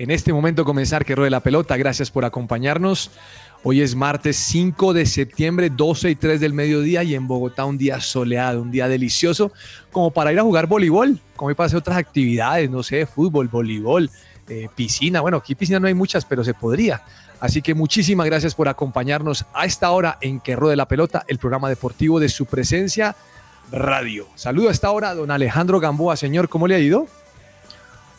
en 0.00 0.10
este 0.10 0.32
momento 0.32 0.64
comenzar 0.64 1.04
que 1.04 1.14
ruede 1.14 1.28
la 1.28 1.40
pelota. 1.40 1.76
Gracias 1.76 2.10
por 2.10 2.24
acompañarnos. 2.24 3.10
Hoy 3.62 3.82
es 3.82 3.94
martes 3.94 4.38
5 4.38 4.94
de 4.94 5.04
septiembre, 5.04 5.68
12 5.68 6.08
y 6.08 6.14
3 6.16 6.40
del 6.40 6.54
mediodía 6.54 7.02
y 7.02 7.14
en 7.14 7.28
Bogotá 7.28 7.66
un 7.66 7.76
día 7.76 8.00
soleado, 8.00 8.62
un 8.62 8.70
día 8.70 8.88
delicioso, 8.88 9.52
como 9.92 10.10
para 10.10 10.32
ir 10.32 10.38
a 10.38 10.42
jugar 10.42 10.66
voleibol, 10.66 11.20
como 11.36 11.54
para 11.54 11.66
hacer 11.66 11.78
otras 11.78 11.98
actividades, 11.98 12.70
no 12.70 12.82
sé, 12.82 13.04
fútbol, 13.04 13.48
voleibol, 13.48 14.10
eh, 14.48 14.68
piscina. 14.74 15.20
Bueno, 15.20 15.36
aquí 15.36 15.54
piscina 15.54 15.78
no 15.78 15.86
hay 15.86 15.92
muchas, 15.92 16.24
pero 16.24 16.44
se 16.44 16.54
podría. 16.54 17.02
Así 17.38 17.60
que 17.60 17.74
muchísimas 17.74 18.24
gracias 18.24 18.54
por 18.54 18.68
acompañarnos 18.68 19.44
a 19.52 19.66
esta 19.66 19.90
hora 19.90 20.16
en 20.22 20.40
que 20.40 20.56
ruede 20.56 20.76
la 20.76 20.88
pelota, 20.88 21.26
el 21.28 21.36
programa 21.36 21.68
deportivo 21.68 22.18
de 22.20 22.30
su 22.30 22.46
presencia 22.46 23.16
radio. 23.70 24.26
Saludo 24.34 24.70
a 24.70 24.72
esta 24.72 24.90
hora 24.92 25.14
don 25.14 25.30
Alejandro 25.30 25.78
Gamboa. 25.78 26.16
Señor, 26.16 26.48
¿cómo 26.48 26.66
le 26.66 26.76
ha 26.76 26.78
ido? 26.78 27.06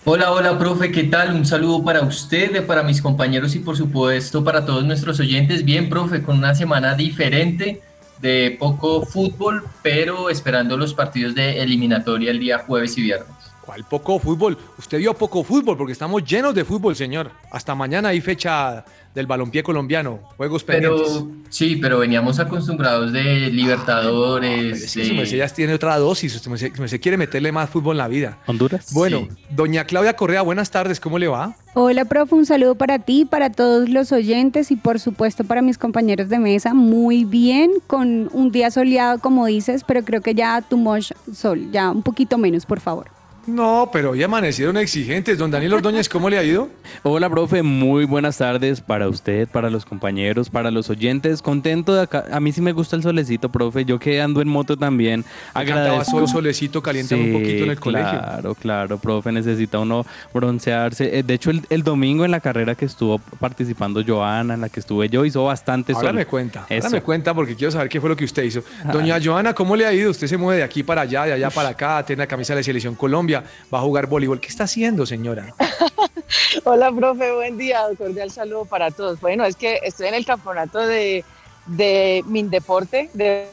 Hola, 0.03 0.31
hola, 0.31 0.57
profe, 0.57 0.91
¿qué 0.91 1.03
tal? 1.03 1.35
Un 1.35 1.45
saludo 1.45 1.83
para 1.83 2.01
usted, 2.01 2.65
para 2.65 2.81
mis 2.81 2.99
compañeros 3.03 3.53
y 3.53 3.59
por 3.59 3.77
supuesto 3.77 4.43
para 4.43 4.65
todos 4.65 4.83
nuestros 4.83 5.19
oyentes. 5.19 5.63
Bien, 5.63 5.89
profe, 5.89 6.23
con 6.23 6.39
una 6.39 6.55
semana 6.55 6.95
diferente 6.95 7.83
de 8.19 8.57
poco 8.59 9.05
fútbol, 9.05 9.63
pero 9.83 10.31
esperando 10.31 10.75
los 10.75 10.95
partidos 10.95 11.35
de 11.35 11.61
eliminatoria 11.61 12.31
el 12.31 12.39
día 12.39 12.57
jueves 12.57 12.97
y 12.97 13.03
viernes. 13.03 13.29
¿Cuál 13.63 13.83
poco 13.83 14.17
fútbol? 14.17 14.57
Usted 14.79 14.97
vio 14.97 15.13
poco 15.13 15.43
fútbol 15.43 15.77
porque 15.77 15.93
estamos 15.93 16.23
llenos 16.23 16.55
de 16.55 16.65
fútbol, 16.65 16.95
señor. 16.95 17.29
Hasta 17.51 17.75
mañana 17.75 18.09
hay 18.09 18.21
fecha 18.21 18.83
del 19.15 19.27
balompié 19.27 19.61
colombiano, 19.63 20.19
juegos 20.37 20.63
pendientes. 20.63 21.01
Pero 21.13 21.27
sí, 21.49 21.75
pero 21.75 21.99
veníamos 21.99 22.39
acostumbrados 22.39 23.11
de 23.11 23.49
Libertadores. 23.51 24.89
Sí, 24.91 25.15
de- 25.15 25.25
su 25.25 25.35
ya 25.35 25.47
tiene 25.49 25.73
otra 25.73 25.97
dosis, 25.97 26.35
usted 26.35 26.43
su 26.73 26.79
merced 26.81 27.01
quiere 27.01 27.17
meterle 27.17 27.51
más 27.51 27.69
fútbol 27.69 27.95
en 27.95 27.97
la 27.99 28.07
vida. 28.07 28.37
Honduras. 28.47 28.93
Bueno, 28.93 29.27
Sí. 29.29 29.43
doña 29.49 29.83
Claudia 29.85 30.15
Correa, 30.15 30.41
buenas 30.41 30.71
tardes, 30.71 30.99
¿cómo 30.99 31.19
le 31.19 31.27
va? 31.27 31.55
Hola, 31.73 32.05
profe, 32.05 32.35
un 32.35 32.45
saludo 32.45 32.75
para 32.75 32.99
ti, 32.99 33.25
para 33.25 33.49
todos 33.49 33.89
los 33.89 34.11
oyentes 34.11 34.71
y 34.71 34.75
por 34.75 34.99
supuesto 34.99 35.43
para 35.43 35.61
mis 35.61 35.77
compañeros 35.77 36.29
de 36.29 36.39
mesa. 36.39 36.73
Muy 36.73 37.23
bien, 37.25 37.71
con 37.87 38.29
un 38.33 38.51
día 38.51 38.71
soleado 38.71 39.19
como 39.19 39.45
dices, 39.45 39.83
pero 39.85 40.03
creo 40.03 40.21
que 40.21 40.35
ya 40.35 40.61
too 40.61 40.77
much 40.77 41.11
sol, 41.33 41.69
ya 41.71 41.91
un 41.91 42.03
poquito 42.03 42.37
menos, 42.37 42.65
por 42.65 42.79
favor. 42.79 43.07
No, 43.47 43.89
pero 43.91 44.11
hoy 44.11 44.21
amanecieron 44.21 44.77
exigentes. 44.77 45.35
Don 45.39 45.49
Daniel 45.49 45.73
Ordóñez, 45.73 46.07
¿cómo 46.07 46.29
le 46.29 46.37
ha 46.37 46.43
ido? 46.43 46.69
Hola, 47.03 47.27
profe. 47.27 47.63
Muy 47.63 48.05
buenas 48.05 48.37
tardes 48.37 48.81
para 48.81 49.09
usted, 49.09 49.47
para 49.47 49.71
los 49.71 49.83
compañeros, 49.83 50.49
para 50.51 50.69
los 50.69 50.91
oyentes. 50.91 51.41
Contento 51.41 51.95
de 51.95 52.01
acá. 52.03 52.25
A 52.31 52.39
mí 52.39 52.51
sí 52.51 52.61
me 52.61 52.71
gusta 52.71 52.95
el 52.95 53.01
solecito, 53.01 53.49
profe. 53.49 53.83
Yo 53.83 53.97
que 53.97 54.21
ando 54.21 54.41
en 54.41 54.47
moto 54.47 54.77
también. 54.77 55.25
Agradezco. 55.55 56.19
sol, 56.19 56.27
solecito, 56.27 56.83
calienta 56.83 57.15
un 57.15 57.33
poquito 57.33 57.63
en 57.63 57.71
el 57.71 57.79
colegio. 57.79 58.11
Claro, 58.11 58.53
claro, 58.55 58.97
profe, 58.99 59.31
necesita 59.31 59.79
uno 59.79 60.05
broncearse. 60.31 61.17
Eh, 61.17 61.23
De 61.23 61.33
hecho, 61.33 61.49
el, 61.49 61.65
el 61.71 61.81
domingo 61.81 62.23
en 62.25 62.31
la 62.31 62.41
carrera 62.41 62.75
que 62.75 62.85
estuvo 62.85 63.17
participando 63.17 64.03
Joana, 64.05 64.53
en 64.53 64.61
la 64.61 64.69
que 64.69 64.79
estuve 64.79 65.09
yo, 65.09 65.25
hizo 65.25 65.43
bastante 65.45 65.93
Ahora 65.93 66.09
sol. 66.09 66.15
me 66.15 66.25
cuenta, 66.27 66.59
ahora 66.61 66.75
Eso. 66.75 66.89
me 66.91 67.01
cuenta 67.01 67.33
porque 67.33 67.55
quiero 67.55 67.71
saber 67.71 67.89
qué 67.89 67.99
fue 67.99 68.09
lo 68.09 68.15
que 68.15 68.25
usted 68.25 68.43
hizo. 68.43 68.63
Doña 68.93 69.17
Joana, 69.23 69.53
¿cómo 69.55 69.75
le 69.75 69.87
ha 69.87 69.93
ido? 69.93 70.11
Usted 70.11 70.27
se 70.27 70.37
mueve 70.37 70.59
de 70.59 70.63
aquí 70.63 70.83
para 70.83 71.01
allá, 71.01 71.23
de 71.25 71.33
allá 71.33 71.49
para 71.49 71.69
acá, 71.69 72.03
tiene 72.05 72.21
la 72.21 72.27
camisa 72.27 72.53
de 72.53 72.59
la 72.59 72.63
Selección 72.63 72.93
Colombia, 72.95 73.30
va 73.39 73.79
a 73.79 73.81
jugar 73.81 74.07
voleibol. 74.07 74.39
¿Qué 74.39 74.47
está 74.47 74.65
haciendo, 74.65 75.05
señora? 75.05 75.53
Hola, 76.63 76.91
profe, 76.91 77.33
buen 77.33 77.57
día. 77.57 77.81
Cordial 77.97 78.31
saludo 78.31 78.65
para 78.65 78.91
todos. 78.91 79.19
Bueno, 79.19 79.45
es 79.45 79.55
que 79.55 79.79
estoy 79.83 80.07
en 80.07 80.15
el 80.15 80.25
campeonato 80.25 80.79
de, 80.79 81.23
de 81.67 82.23
Mindeporte. 82.27 83.09
De, 83.13 83.47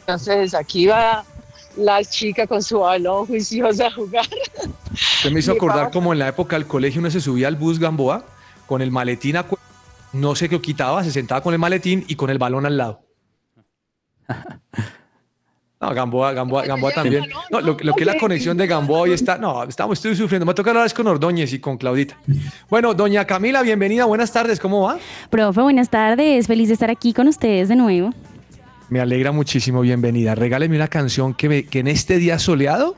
entonces, 0.00 0.54
aquí 0.54 0.86
va 0.86 1.24
la 1.76 2.04
chica 2.04 2.46
con 2.46 2.62
su 2.62 2.80
balón 2.80 3.26
juiciosa 3.26 3.86
a 3.86 3.90
jugar. 3.92 4.26
Usted 4.92 5.30
me 5.30 5.40
hizo 5.40 5.52
acordar 5.56 5.90
como 5.90 6.12
en 6.12 6.18
la 6.18 6.28
época 6.28 6.56
del 6.56 6.66
colegio 6.66 7.00
uno 7.00 7.10
se 7.10 7.20
subía 7.20 7.48
al 7.48 7.56
bus 7.56 7.78
Gamboa 7.78 8.24
con 8.66 8.82
el 8.82 8.90
maletín, 8.90 9.36
a 9.36 9.46
no 10.12 10.34
sé 10.34 10.48
qué 10.48 10.60
quitaba, 10.60 11.04
se 11.04 11.12
sentaba 11.12 11.42
con 11.42 11.52
el 11.54 11.58
maletín 11.58 12.04
y 12.08 12.16
con 12.16 12.30
el 12.30 12.38
balón 12.38 12.66
al 12.66 12.76
lado. 12.76 13.00
No, 15.80 15.94
Gamboa, 15.94 16.32
Gamboa, 16.32 16.64
Gamboa 16.64 16.90
también. 16.92 17.24
No, 17.50 17.60
lo, 17.60 17.76
lo 17.80 17.94
que 17.94 18.00
es 18.02 18.06
la 18.06 18.18
conexión 18.18 18.56
de 18.56 18.66
Gamboa 18.66 19.00
hoy 19.00 19.12
está. 19.12 19.38
No, 19.38 19.62
estamos, 19.62 19.98
estoy 19.98 20.16
sufriendo. 20.16 20.44
Me 20.44 20.52
toca 20.52 20.70
hablar 20.70 20.86
es 20.86 20.92
con 20.92 21.06
Ordóñez 21.06 21.52
y 21.52 21.60
con 21.60 21.76
Claudita. 21.78 22.16
Bueno, 22.68 22.94
doña 22.94 23.24
Camila, 23.26 23.62
bienvenida. 23.62 24.04
Buenas 24.04 24.32
tardes. 24.32 24.58
¿Cómo 24.58 24.82
va? 24.82 24.98
Profe, 25.30 25.60
buenas 25.60 25.88
tardes. 25.88 26.48
Feliz 26.48 26.66
de 26.66 26.74
estar 26.74 26.90
aquí 26.90 27.12
con 27.12 27.28
ustedes 27.28 27.68
de 27.68 27.76
nuevo. 27.76 28.12
Me 28.88 28.98
alegra 29.00 29.30
muchísimo. 29.30 29.80
Bienvenida. 29.82 30.34
Regáleme 30.34 30.74
una 30.74 30.88
canción 30.88 31.32
que, 31.32 31.48
me- 31.48 31.64
que 31.66 31.78
en 31.78 31.86
este 31.86 32.16
día 32.18 32.40
soleado 32.40 32.96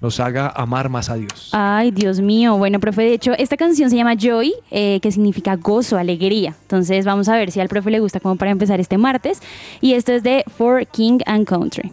nos 0.00 0.20
haga 0.20 0.48
amar 0.48 0.88
más 0.88 1.10
a 1.10 1.14
Dios. 1.14 1.50
Ay, 1.52 1.90
Dios 1.90 2.20
mío. 2.20 2.56
Bueno, 2.56 2.80
profe, 2.80 3.02
de 3.02 3.14
hecho, 3.14 3.32
esta 3.38 3.56
canción 3.56 3.90
se 3.90 3.96
llama 3.96 4.14
Joy, 4.16 4.54
eh, 4.70 5.00
que 5.00 5.12
significa 5.12 5.56
gozo, 5.56 5.98
alegría. 5.98 6.54
Entonces, 6.62 7.04
vamos 7.04 7.28
a 7.28 7.36
ver 7.36 7.50
si 7.50 7.60
al 7.60 7.68
profe 7.68 7.90
le 7.90 8.00
gusta 8.00 8.20
como 8.20 8.36
para 8.36 8.50
empezar 8.50 8.80
este 8.80 8.98
martes. 8.98 9.40
Y 9.80 9.94
esto 9.94 10.12
es 10.12 10.22
de 10.22 10.44
For 10.56 10.86
King 10.86 11.18
and 11.26 11.46
Country. 11.46 11.92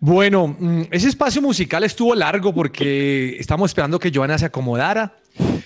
Bueno, 0.00 0.48
mm, 0.58 0.82
ese 0.90 1.08
espacio 1.08 1.40
musical 1.40 1.82
estuvo 1.84 2.14
largo 2.14 2.54
porque 2.54 3.36
estamos 3.38 3.70
esperando 3.70 3.98
que 3.98 4.12
Joana 4.14 4.38
se 4.38 4.46
acomodara, 4.46 5.16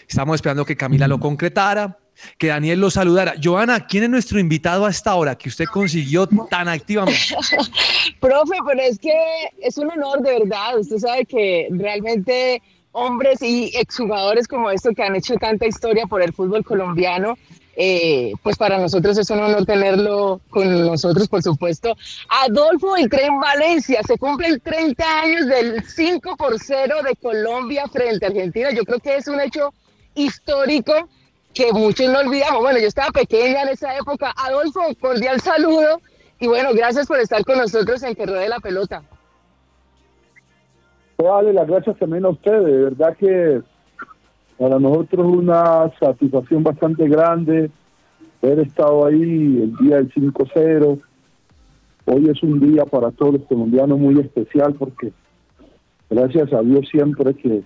estamos 0.08 0.36
esperando 0.36 0.64
que 0.64 0.76
Camila 0.76 1.08
lo 1.08 1.18
concretara, 1.18 1.98
que 2.38 2.48
Daniel 2.48 2.80
lo 2.80 2.90
saludara. 2.90 3.34
Joana, 3.42 3.86
¿quién 3.86 4.04
es 4.04 4.10
nuestro 4.10 4.38
invitado 4.38 4.86
a 4.86 4.90
esta 4.90 5.14
hora 5.14 5.36
que 5.36 5.48
usted 5.48 5.64
consiguió 5.66 6.28
tan 6.48 6.68
activamente? 6.68 7.20
Profe, 8.20 8.56
pero 8.66 8.80
es 8.80 8.98
que 8.98 9.12
es 9.60 9.78
un 9.78 9.90
honor 9.90 10.22
de 10.22 10.38
verdad. 10.38 10.78
Usted 10.78 10.98
sabe 10.98 11.24
que 11.24 11.68
realmente 11.70 12.62
hombres 12.92 13.42
y 13.42 13.72
exjugadores 13.74 14.48
como 14.48 14.70
estos 14.70 14.94
que 14.94 15.02
han 15.02 15.16
hecho 15.16 15.34
tanta 15.36 15.66
historia 15.66 16.06
por 16.06 16.22
el 16.22 16.32
fútbol 16.32 16.64
colombiano, 16.64 17.36
eh, 17.82 18.34
pues 18.42 18.58
para 18.58 18.76
nosotros 18.76 19.16
es 19.16 19.30
un 19.30 19.38
honor 19.38 19.64
tenerlo 19.64 20.42
con 20.50 20.84
nosotros, 20.84 21.26
por 21.28 21.42
supuesto. 21.42 21.96
Adolfo 22.28 22.94
el 22.94 23.08
Tren 23.08 23.40
Valencia, 23.40 24.02
se 24.02 24.18
cumplen 24.18 24.60
30 24.60 25.20
años 25.22 25.46
del 25.46 25.82
5 25.82 26.36
por 26.36 26.58
0 26.58 26.96
de 27.02 27.16
Colombia 27.16 27.86
frente 27.90 28.26
a 28.26 28.28
Argentina. 28.28 28.70
Yo 28.70 28.84
creo 28.84 28.98
que 28.98 29.16
es 29.16 29.28
un 29.28 29.40
hecho 29.40 29.72
histórico 30.14 30.92
que 31.54 31.72
muchos 31.72 32.10
no 32.10 32.18
olvidamos. 32.18 32.60
Bueno, 32.60 32.78
yo 32.80 32.86
estaba 32.86 33.12
pequeña 33.12 33.62
en 33.62 33.70
esa 33.70 33.96
época. 33.96 34.34
Adolfo, 34.36 34.82
cordial 35.00 35.40
saludo 35.40 36.02
y 36.38 36.48
bueno, 36.48 36.74
gracias 36.74 37.06
por 37.06 37.18
estar 37.18 37.42
con 37.46 37.56
nosotros 37.56 38.02
en 38.02 38.14
Que 38.14 38.26
Ruede 38.26 38.50
la 38.50 38.60
Pelota. 38.60 39.02
Vale, 41.16 41.54
las 41.54 41.66
gracias 41.66 41.98
también 41.98 42.26
a 42.26 42.28
ustedes. 42.28 42.62
De 42.62 42.78
verdad 42.78 43.16
que 43.16 43.62
para 44.60 44.78
nosotros 44.78 45.26
una 45.26 45.90
satisfacción 45.98 46.62
bastante 46.62 47.08
grande 47.08 47.70
haber 48.42 48.58
estado 48.58 49.06
ahí 49.06 49.62
el 49.62 49.74
día 49.76 49.96
del 49.96 50.12
5-0. 50.12 51.00
Hoy 52.04 52.28
es 52.28 52.42
un 52.42 52.60
día 52.60 52.84
para 52.84 53.10
todos 53.10 53.34
los 53.34 53.42
colombianos 53.44 53.98
muy 53.98 54.20
especial 54.20 54.74
porque 54.74 55.14
gracias 56.10 56.52
a 56.52 56.60
Dios 56.60 56.86
siempre 56.90 57.32
que, 57.32 57.62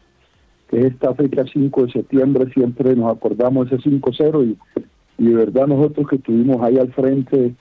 que 0.68 0.86
esta 0.86 1.12
fecha 1.16 1.42
5 1.52 1.86
de 1.86 1.92
septiembre 1.92 2.52
siempre 2.52 2.94
nos 2.94 3.16
acordamos 3.16 3.70
de 3.70 3.76
ese 3.76 3.90
5-0 3.90 4.46
y, 4.46 4.58
y 5.18 5.30
de 5.30 5.34
verdad 5.34 5.66
nosotros 5.66 6.06
que 6.08 6.16
estuvimos 6.16 6.62
ahí 6.62 6.78
al 6.78 6.92
frente 6.92 7.56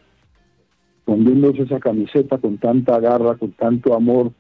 poniéndose 1.06 1.64
esa 1.64 1.80
camiseta 1.80 2.38
con 2.38 2.60
tanta 2.60 3.00
garra, 3.00 3.34
con 3.34 3.52
tanto 3.54 3.96
amor, 3.96 4.32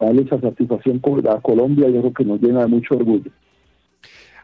darle 0.00 0.22
esa 0.22 0.40
satisfacción 0.40 1.02
a 1.28 1.40
Colombia, 1.42 1.90
yo 1.90 2.00
creo 2.00 2.14
que 2.14 2.24
nos 2.24 2.40
llena 2.40 2.60
de 2.60 2.68
mucho 2.68 2.94
orgullo. 2.96 3.30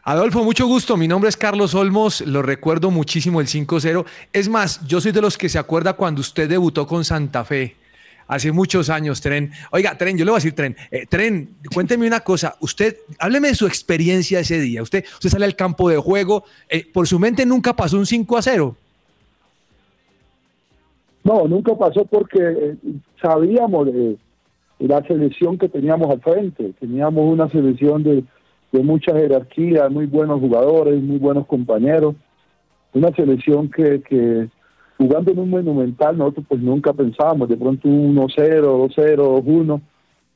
Adolfo, 0.03 0.43
mucho 0.43 0.65
gusto. 0.65 0.97
Mi 0.97 1.07
nombre 1.07 1.29
es 1.29 1.37
Carlos 1.37 1.75
Olmos. 1.75 2.21
Lo 2.21 2.41
recuerdo 2.41 2.89
muchísimo 2.89 3.39
el 3.39 3.47
5-0. 3.47 4.03
Es 4.33 4.49
más, 4.49 4.85
yo 4.87 4.99
soy 4.99 5.11
de 5.11 5.21
los 5.21 5.37
que 5.37 5.47
se 5.47 5.59
acuerda 5.59 5.93
cuando 5.93 6.21
usted 6.21 6.49
debutó 6.49 6.87
con 6.87 7.05
Santa 7.05 7.45
Fe. 7.45 7.75
Hace 8.27 8.51
muchos 8.51 8.89
años, 8.89 9.21
Tren. 9.21 9.51
Oiga, 9.71 9.95
Tren, 9.97 10.17
yo 10.17 10.25
le 10.25 10.31
voy 10.31 10.37
a 10.37 10.39
decir, 10.39 10.55
Tren. 10.55 10.75
Eh, 10.89 11.05
Tren, 11.07 11.55
cuénteme 11.71 12.07
una 12.07 12.21
cosa. 12.21 12.55
Usted, 12.61 12.95
hábleme 13.19 13.49
de 13.49 13.55
su 13.55 13.67
experiencia 13.67 14.39
ese 14.39 14.59
día. 14.59 14.81
Usted, 14.81 15.05
usted 15.13 15.29
sale 15.29 15.45
al 15.45 15.55
campo 15.55 15.87
de 15.89 15.97
juego. 15.97 16.45
eh, 16.67 16.83
por 16.91 17.07
su 17.07 17.19
mente 17.19 17.45
nunca 17.45 17.75
pasó 17.75 17.97
un 17.97 18.07
5 18.07 18.37
a 18.37 18.41
0. 18.41 18.75
No, 21.23 21.47
nunca 21.47 21.75
pasó 21.75 22.05
porque 22.05 22.39
eh, 22.39 22.75
sabíamos 23.21 23.85
de, 23.85 24.17
de 24.79 24.87
la 24.87 25.03
selección 25.03 25.59
que 25.59 25.69
teníamos 25.69 26.09
al 26.09 26.21
frente. 26.21 26.73
Teníamos 26.79 27.31
una 27.31 27.47
selección 27.49 28.01
de, 28.01 28.23
de 28.71 28.83
mucha 28.83 29.13
jerarquía, 29.13 29.89
muy 29.89 30.05
buenos 30.05 30.39
jugadores, 30.39 31.01
muy 31.01 31.17
buenos 31.17 31.45
compañeros. 31.47 32.15
Una 32.93 33.11
selección 33.13 33.69
que, 33.69 34.01
que 34.01 34.49
jugando 34.97 35.31
en 35.31 35.39
un 35.39 35.49
monumental 35.49 36.17
nosotros 36.17 36.45
pues 36.47 36.61
nunca 36.61 36.93
pensábamos, 36.93 37.49
de 37.49 37.57
pronto 37.57 37.87
un 37.87 38.15
1-0, 38.15 38.61
2-0, 38.95 39.15
2-1, 39.43 39.81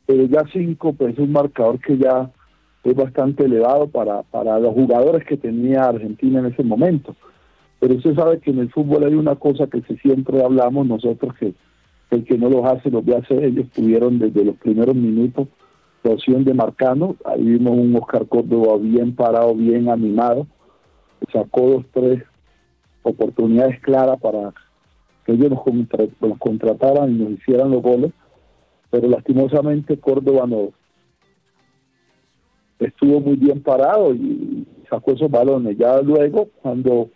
pero 0.05 0.25
ya 0.25 0.43
5 0.51 0.93
pues 0.93 1.13
es 1.13 1.19
un 1.19 1.31
marcador 1.31 1.79
que 1.79 1.97
ya 1.97 2.31
es 2.83 2.95
bastante 2.95 3.45
elevado 3.45 3.87
para, 3.87 4.21
para 4.23 4.59
los 4.59 4.73
jugadores 4.73 5.25
que 5.25 5.37
tenía 5.37 5.85
Argentina 5.85 6.39
en 6.39 6.47
ese 6.47 6.63
momento. 6.63 7.15
Pero 7.79 7.95
usted 7.95 8.15
sabe 8.15 8.39
que 8.39 8.51
en 8.51 8.59
el 8.59 8.71
fútbol 8.71 9.03
hay 9.03 9.15
una 9.15 9.35
cosa 9.35 9.67
que 9.67 9.81
siempre 10.01 10.41
hablamos 10.43 10.87
nosotros 10.87 11.33
que 11.35 11.53
el 12.11 12.23
que 12.23 12.37
no 12.37 12.49
los 12.49 12.63
hace 12.65 12.89
los 12.89 13.03
ve 13.03 13.17
hacer. 13.17 13.43
Ellos 13.43 13.67
tuvieron 13.73 14.19
desde 14.19 14.45
los 14.45 14.55
primeros 14.57 14.95
minutos 14.95 15.47
opción 16.11 16.43
de 16.43 16.53
marcarnos. 16.53 17.15
Ahí 17.25 17.43
vimos 17.43 17.77
un 17.77 17.95
Oscar 17.95 18.27
Córdoba 18.27 18.77
bien 18.79 19.15
parado, 19.15 19.53
bien 19.55 19.89
animado. 19.89 20.47
Sacó 21.31 21.61
dos, 21.61 21.85
tres 21.93 22.23
oportunidades 23.03 23.79
claras 23.81 24.19
para 24.19 24.53
que 25.25 25.33
ellos 25.33 25.49
nos, 25.51 25.63
contra- 25.63 26.05
nos 26.21 26.37
contrataran 26.37 27.11
y 27.11 27.17
nos 27.17 27.31
hicieran 27.33 27.71
los 27.71 27.81
goles. 27.81 28.11
Pero 28.91 29.07
lastimosamente 29.09 29.97
Córdoba 29.99 30.45
no 30.47 30.69
estuvo 32.79 33.19
muy 33.19 33.35
bien 33.35 33.61
parado 33.61 34.13
y 34.13 34.65
sacó 34.89 35.11
esos 35.11 35.31
balones. 35.31 35.77
Ya 35.77 36.01
luego, 36.01 36.49
cuando 36.61 37.09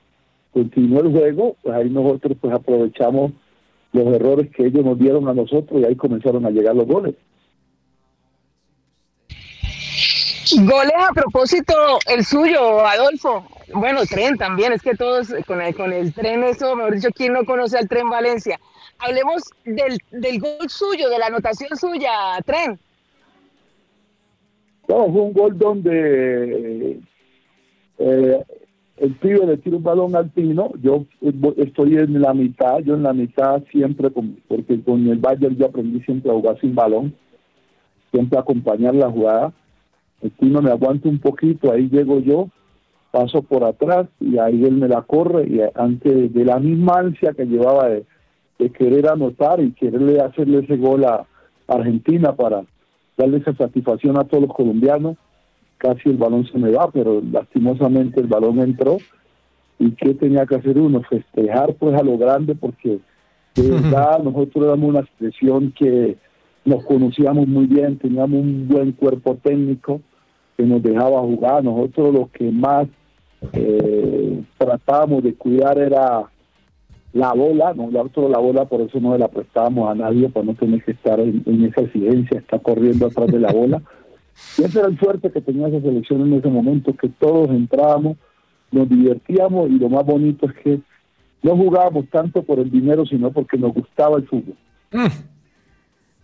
continuó 0.51 1.01
el 1.01 1.11
juego, 1.11 1.55
pues 1.61 1.75
ahí 1.75 1.89
nosotros 1.89 2.37
pues 2.39 2.53
aprovechamos 2.53 3.31
los 3.91 4.05
errores 4.07 4.49
que 4.51 4.65
ellos 4.67 4.85
nos 4.85 4.97
dieron 4.97 5.27
a 5.27 5.33
nosotros 5.33 5.81
y 5.81 5.85
ahí 5.85 5.95
comenzaron 5.95 6.45
a 6.45 6.51
llegar 6.51 6.75
los 6.75 6.87
goles. 6.87 7.15
Goles 10.57 10.93
a 10.97 11.13
propósito, 11.13 11.73
el 12.07 12.25
suyo, 12.25 12.85
Adolfo. 12.85 13.45
Bueno, 13.73 14.01
tren 14.09 14.35
también, 14.37 14.73
es 14.73 14.81
que 14.81 14.95
todos 14.95 15.31
con 15.45 15.61
el, 15.61 15.75
con 15.75 15.93
el 15.93 16.11
tren, 16.13 16.43
eso, 16.43 16.75
mejor 16.75 16.95
dicho, 16.95 17.09
¿quién 17.13 17.33
no 17.33 17.45
conoce 17.45 17.77
al 17.77 17.87
tren 17.87 18.09
Valencia? 18.09 18.59
Hablemos 18.97 19.43
del, 19.63 19.99
del 20.11 20.39
gol 20.39 20.67
suyo, 20.67 21.09
de 21.09 21.19
la 21.19 21.27
anotación 21.27 21.77
suya, 21.77 22.11
tren. 22.45 22.79
Fue 24.87 24.97
un 24.97 25.33
gol 25.33 25.55
donde 25.57 26.99
eh, 27.99 28.43
el 28.97 29.15
pibe 29.15 29.45
le 29.45 29.57
tira 29.57 29.77
un 29.77 29.83
balón 29.83 30.15
al 30.15 30.29
pino, 30.31 30.71
yo 30.81 31.05
estoy 31.57 31.97
en 31.97 32.19
la 32.19 32.33
mitad, 32.33 32.79
yo 32.79 32.95
en 32.95 33.03
la 33.03 33.13
mitad 33.13 33.61
siempre, 33.71 34.09
porque 34.09 34.81
con 34.83 35.07
el 35.07 35.19
Bayern 35.19 35.55
yo 35.57 35.67
aprendí 35.67 36.01
siempre 36.01 36.31
a 36.31 36.33
jugar 36.33 36.59
sin 36.59 36.73
balón, 36.73 37.13
siempre 38.11 38.37
a 38.37 38.41
acompañar 38.41 38.95
la 38.95 39.11
jugada. 39.11 39.53
El 40.21 40.31
pino 40.31 40.61
me 40.61 40.71
aguanta 40.71 41.07
un 41.07 41.19
poquito, 41.19 41.71
ahí 41.71 41.89
llego 41.89 42.19
yo, 42.19 42.49
paso 43.11 43.41
por 43.41 43.63
atrás 43.63 44.07
y 44.19 44.37
ahí 44.37 44.63
él 44.65 44.73
me 44.73 44.87
la 44.87 45.01
corre 45.01 45.47
y 45.47 45.61
antes 45.75 46.33
de 46.33 46.45
la 46.45 46.59
misma 46.59 46.99
ansia 46.99 47.33
que 47.33 47.45
llevaba 47.45 47.89
de, 47.89 48.05
de 48.59 48.69
querer 48.69 49.07
anotar 49.07 49.59
y 49.61 49.71
quererle 49.71 50.19
hacerle 50.19 50.59
ese 50.59 50.77
gol 50.77 51.05
a 51.05 51.25
Argentina 51.67 52.35
para 52.35 52.63
darle 53.17 53.37
esa 53.37 53.55
satisfacción 53.55 54.17
a 54.17 54.25
todos 54.25 54.43
los 54.43 54.55
colombianos, 54.55 55.17
casi 55.77 56.09
el 56.09 56.17
balón 56.17 56.45
se 56.45 56.57
me 56.57 56.71
va, 56.71 56.89
pero 56.91 57.21
lastimosamente 57.21 58.19
el 58.19 58.27
balón 58.27 58.59
entró. 58.59 58.97
¿Y 59.77 59.91
qué 59.91 60.13
tenía 60.13 60.45
que 60.45 60.55
hacer 60.55 60.77
uno? 60.77 61.01
Festejar 61.03 61.73
pues 61.75 61.95
a 61.95 62.03
lo 62.03 62.17
grande 62.17 62.53
porque 62.53 62.99
de 63.55 63.71
verdad 63.71 64.21
nosotros 64.23 64.65
éramos 64.65 64.89
una 64.89 65.07
selección 65.17 65.71
que 65.71 66.17
nos 66.65 66.85
conocíamos 66.85 67.47
muy 67.47 67.65
bien, 67.65 67.97
teníamos 67.97 68.41
un 68.41 68.67
buen 68.67 68.91
cuerpo 68.91 69.37
técnico 69.41 70.01
que 70.59 70.65
nos 70.65 70.83
dejaba 70.83 71.21
jugar. 71.21 71.63
Nosotros 71.63 72.13
lo 72.13 72.29
que 72.33 72.51
más 72.51 72.85
eh, 73.53 74.43
tratábamos 74.57 75.23
de 75.23 75.33
cuidar 75.33 75.79
era 75.79 76.29
la 77.13 77.33
bola, 77.33 77.73
no 77.73 77.89
nosotros 77.89 78.29
la 78.29 78.39
bola, 78.39 78.65
por 78.65 78.81
eso 78.81 78.99
no 78.99 79.17
la 79.17 79.29
prestábamos 79.29 79.89
a 79.89 79.95
nadie, 79.95 80.27
para 80.27 80.45
no 80.45 80.55
tener 80.55 80.83
que 80.83 80.91
estar 80.91 81.17
en, 81.21 81.43
en 81.45 81.63
esa 81.63 81.79
exigencia, 81.79 82.39
estar 82.39 82.61
corriendo 82.61 83.05
atrás 83.05 83.27
de 83.27 83.39
la 83.39 83.53
bola. 83.53 83.81
Y 84.57 84.63
ese 84.63 84.79
era 84.79 84.87
el 84.87 84.97
fuerte 84.97 85.31
que 85.31 85.41
tenía 85.41 85.67
esa 85.67 85.81
selección 85.81 86.21
en 86.21 86.33
ese 86.33 86.47
momento, 86.47 86.93
que 86.93 87.09
todos 87.09 87.49
entrábamos, 87.49 88.15
nos 88.71 88.87
divertíamos 88.87 89.69
y 89.69 89.77
lo 89.79 89.89
más 89.89 90.05
bonito 90.05 90.45
es 90.45 90.53
que 90.63 90.79
no 91.43 91.57
jugábamos 91.57 92.07
tanto 92.09 92.43
por 92.43 92.57
el 92.59 92.71
dinero, 92.71 93.05
sino 93.05 93.31
porque 93.31 93.57
nos 93.57 93.73
gustaba 93.73 94.15
el 94.15 94.27
fútbol. 94.27 94.55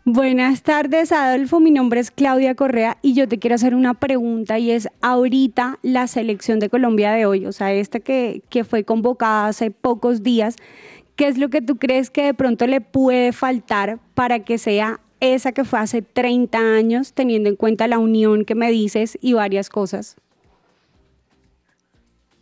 Buenas 0.08 0.62
tardes, 0.62 1.12
Adolfo. 1.12 1.60
Mi 1.60 1.72
nombre 1.72 2.00
es 2.00 2.12
Claudia 2.12 2.54
Correa 2.54 2.98
y 3.02 3.16
yo 3.16 3.28
te 3.28 3.40
quiero 3.40 3.56
hacer 3.56 3.74
una 3.74 3.96
pregunta 3.96 4.60
y 4.60 4.70
es 4.70 4.88
ahorita 5.02 5.80
la 5.82 6.06
selección 6.06 6.60
de 6.60 6.70
Colombia 6.70 7.12
de 7.12 7.26
hoy, 7.26 7.48
o 7.48 7.52
sea, 7.52 7.74
esta 7.74 8.00
que, 8.00 8.44
que 8.50 8.64
fue 8.64 8.84
convocada 8.84 9.48
hace 9.48 9.72
pocos 9.72 10.22
días, 10.22 10.58
¿qué 11.16 11.26
es 11.28 11.40
lo 11.40 11.50
que 11.50 11.64
tú 11.64 11.78
crees 11.78 12.12
que 12.12 12.24
de 12.24 12.36
pronto 12.36 12.68
le 12.68 12.82
puede 12.82 13.32
faltar 13.32 13.98
para 14.14 14.42
que 14.42 14.60
sea 14.60 15.00
esa 15.22 15.54
que 15.54 15.64
fue 15.64 15.80
hace 15.80 16.04
30 16.04 16.56
años, 16.56 17.14
teniendo 17.14 17.50
en 17.50 17.56
cuenta 17.56 17.88
la 17.88 17.98
unión 17.98 18.46
que 18.46 18.54
me 18.54 18.70
dices 18.70 19.18
y 19.22 19.34
varias 19.34 19.70
cosas? 19.70 20.18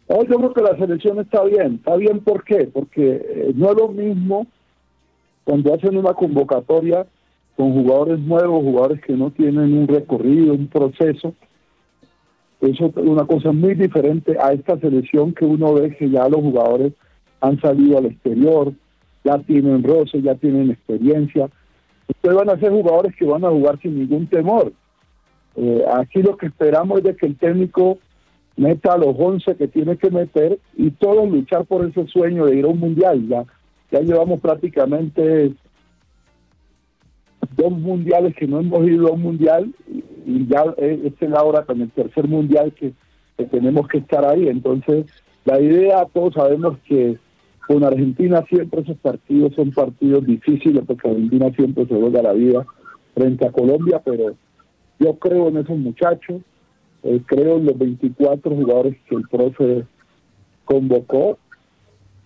Yo 0.10 0.26
creo 0.26 0.54
que 0.54 0.62
la 0.62 0.76
selección 0.76 1.18
está 1.20 1.42
bien. 1.46 1.76
¿Está 1.76 1.96
bien 1.96 2.20
por 2.20 2.44
qué? 2.44 2.66
Porque 2.66 3.26
eh, 3.26 3.54
no 3.56 3.72
es 3.72 3.78
lo 3.78 3.88
mismo 3.88 4.48
cuando 5.46 5.74
hacen 5.74 5.96
una 5.96 6.14
convocatoria 6.14 7.08
con 7.56 7.74
jugadores 7.74 8.20
nuevos, 8.20 8.64
jugadores 8.64 9.02
que 9.02 9.14
no 9.14 9.32
tienen 9.32 9.78
un 9.78 9.88
recorrido, 9.88 10.54
un 10.54 10.68
proceso. 10.68 11.34
Eso 12.62 12.86
es 12.86 12.96
una 12.98 13.26
cosa 13.26 13.52
muy 13.52 13.76
diferente 13.76 14.38
a 14.40 14.54
esta 14.54 14.80
selección 14.80 15.34
que 15.34 15.46
uno 15.46 15.74
ve 15.74 15.96
que 15.96 16.10
ya 16.10 16.28
los 16.30 16.42
jugadores 16.42 16.94
han 17.42 17.60
salido 17.60 17.98
al 17.98 18.06
exterior, 18.06 18.74
ya 19.24 19.38
tienen 19.40 19.84
roce, 19.84 20.22
ya 20.22 20.36
tienen 20.36 20.72
experiencia. 20.72 21.50
Ustedes 22.08 22.36
van 22.36 22.50
a 22.50 22.60
ser 22.60 22.72
jugadores 22.72 23.16
que 23.16 23.26
van 23.26 23.44
a 23.46 23.50
jugar 23.50 23.80
sin 23.82 24.00
ningún 24.00 24.28
temor. 24.28 24.72
Eh, 25.56 25.84
aquí 25.94 26.22
lo 26.22 26.38
que 26.38 26.48
esperamos 26.48 27.00
es 27.00 27.04
de 27.04 27.16
que 27.16 27.26
el 27.26 27.38
técnico 27.38 28.00
meta 28.56 28.94
a 28.94 28.98
los 28.98 29.16
11 29.18 29.56
que 29.56 29.68
tiene 29.68 29.98
que 29.98 30.10
meter 30.10 30.60
y 30.76 30.92
todos 30.92 31.30
luchar 31.30 31.66
por 31.66 31.86
ese 31.86 32.08
sueño 32.08 32.46
de 32.46 32.56
ir 32.56 32.66
a 32.66 32.70
un 32.70 32.80
mundial. 32.80 33.28
Ya, 33.28 33.46
ya 33.92 34.00
llevamos 34.00 34.40
prácticamente 34.40 35.54
dos 37.64 37.80
mundiales 37.80 38.36
que 38.36 38.48
no 38.48 38.60
hemos 38.60 38.86
ido 38.88 39.08
a 39.08 39.12
un 39.12 39.22
mundial 39.22 39.74
y, 40.26 40.48
ya 40.48 40.66
es, 40.78 41.14
la 41.22 41.44
hora 41.44 41.64
con 41.64 41.82
el 41.82 41.90
tercer 41.92 42.28
mundial 42.28 42.74
que, 42.74 42.94
tenemos 43.50 43.88
que 43.88 43.98
estar 43.98 44.24
ahí. 44.26 44.48
Entonces, 44.48 45.06
la 45.46 45.60
idea, 45.60 46.06
todos 46.14 46.36
sabemos 46.36 46.78
que 46.88 47.18
con 47.68 47.84
Argentina 47.84 48.44
siempre 48.48 48.82
esos 48.82 48.98
partidos 48.98 49.54
son 49.56 49.72
partidos 49.72 50.26
difíciles 50.26 50.84
porque 50.86 51.10
Argentina 51.10 51.50
siempre 51.56 51.86
se 51.88 51.96
vuelve 51.96 52.20
a 52.20 52.24
la 52.24 52.34
vida 52.34 52.66
frente 53.16 53.48
a 53.48 53.52
Colombia, 53.52 54.02
pero 54.04 54.36
yo 55.00 55.16
creo 55.16 55.48
en 55.50 55.58
esos 55.58 55.78
muchachos, 55.78 56.42
eh, 57.04 57.22
creo 57.26 57.58
en 57.58 57.66
los 57.66 57.78
24 57.78 58.56
jugadores 58.56 58.96
que 59.10 59.16
el 59.16 59.28
profe 59.28 59.86
convocó. 60.66 61.38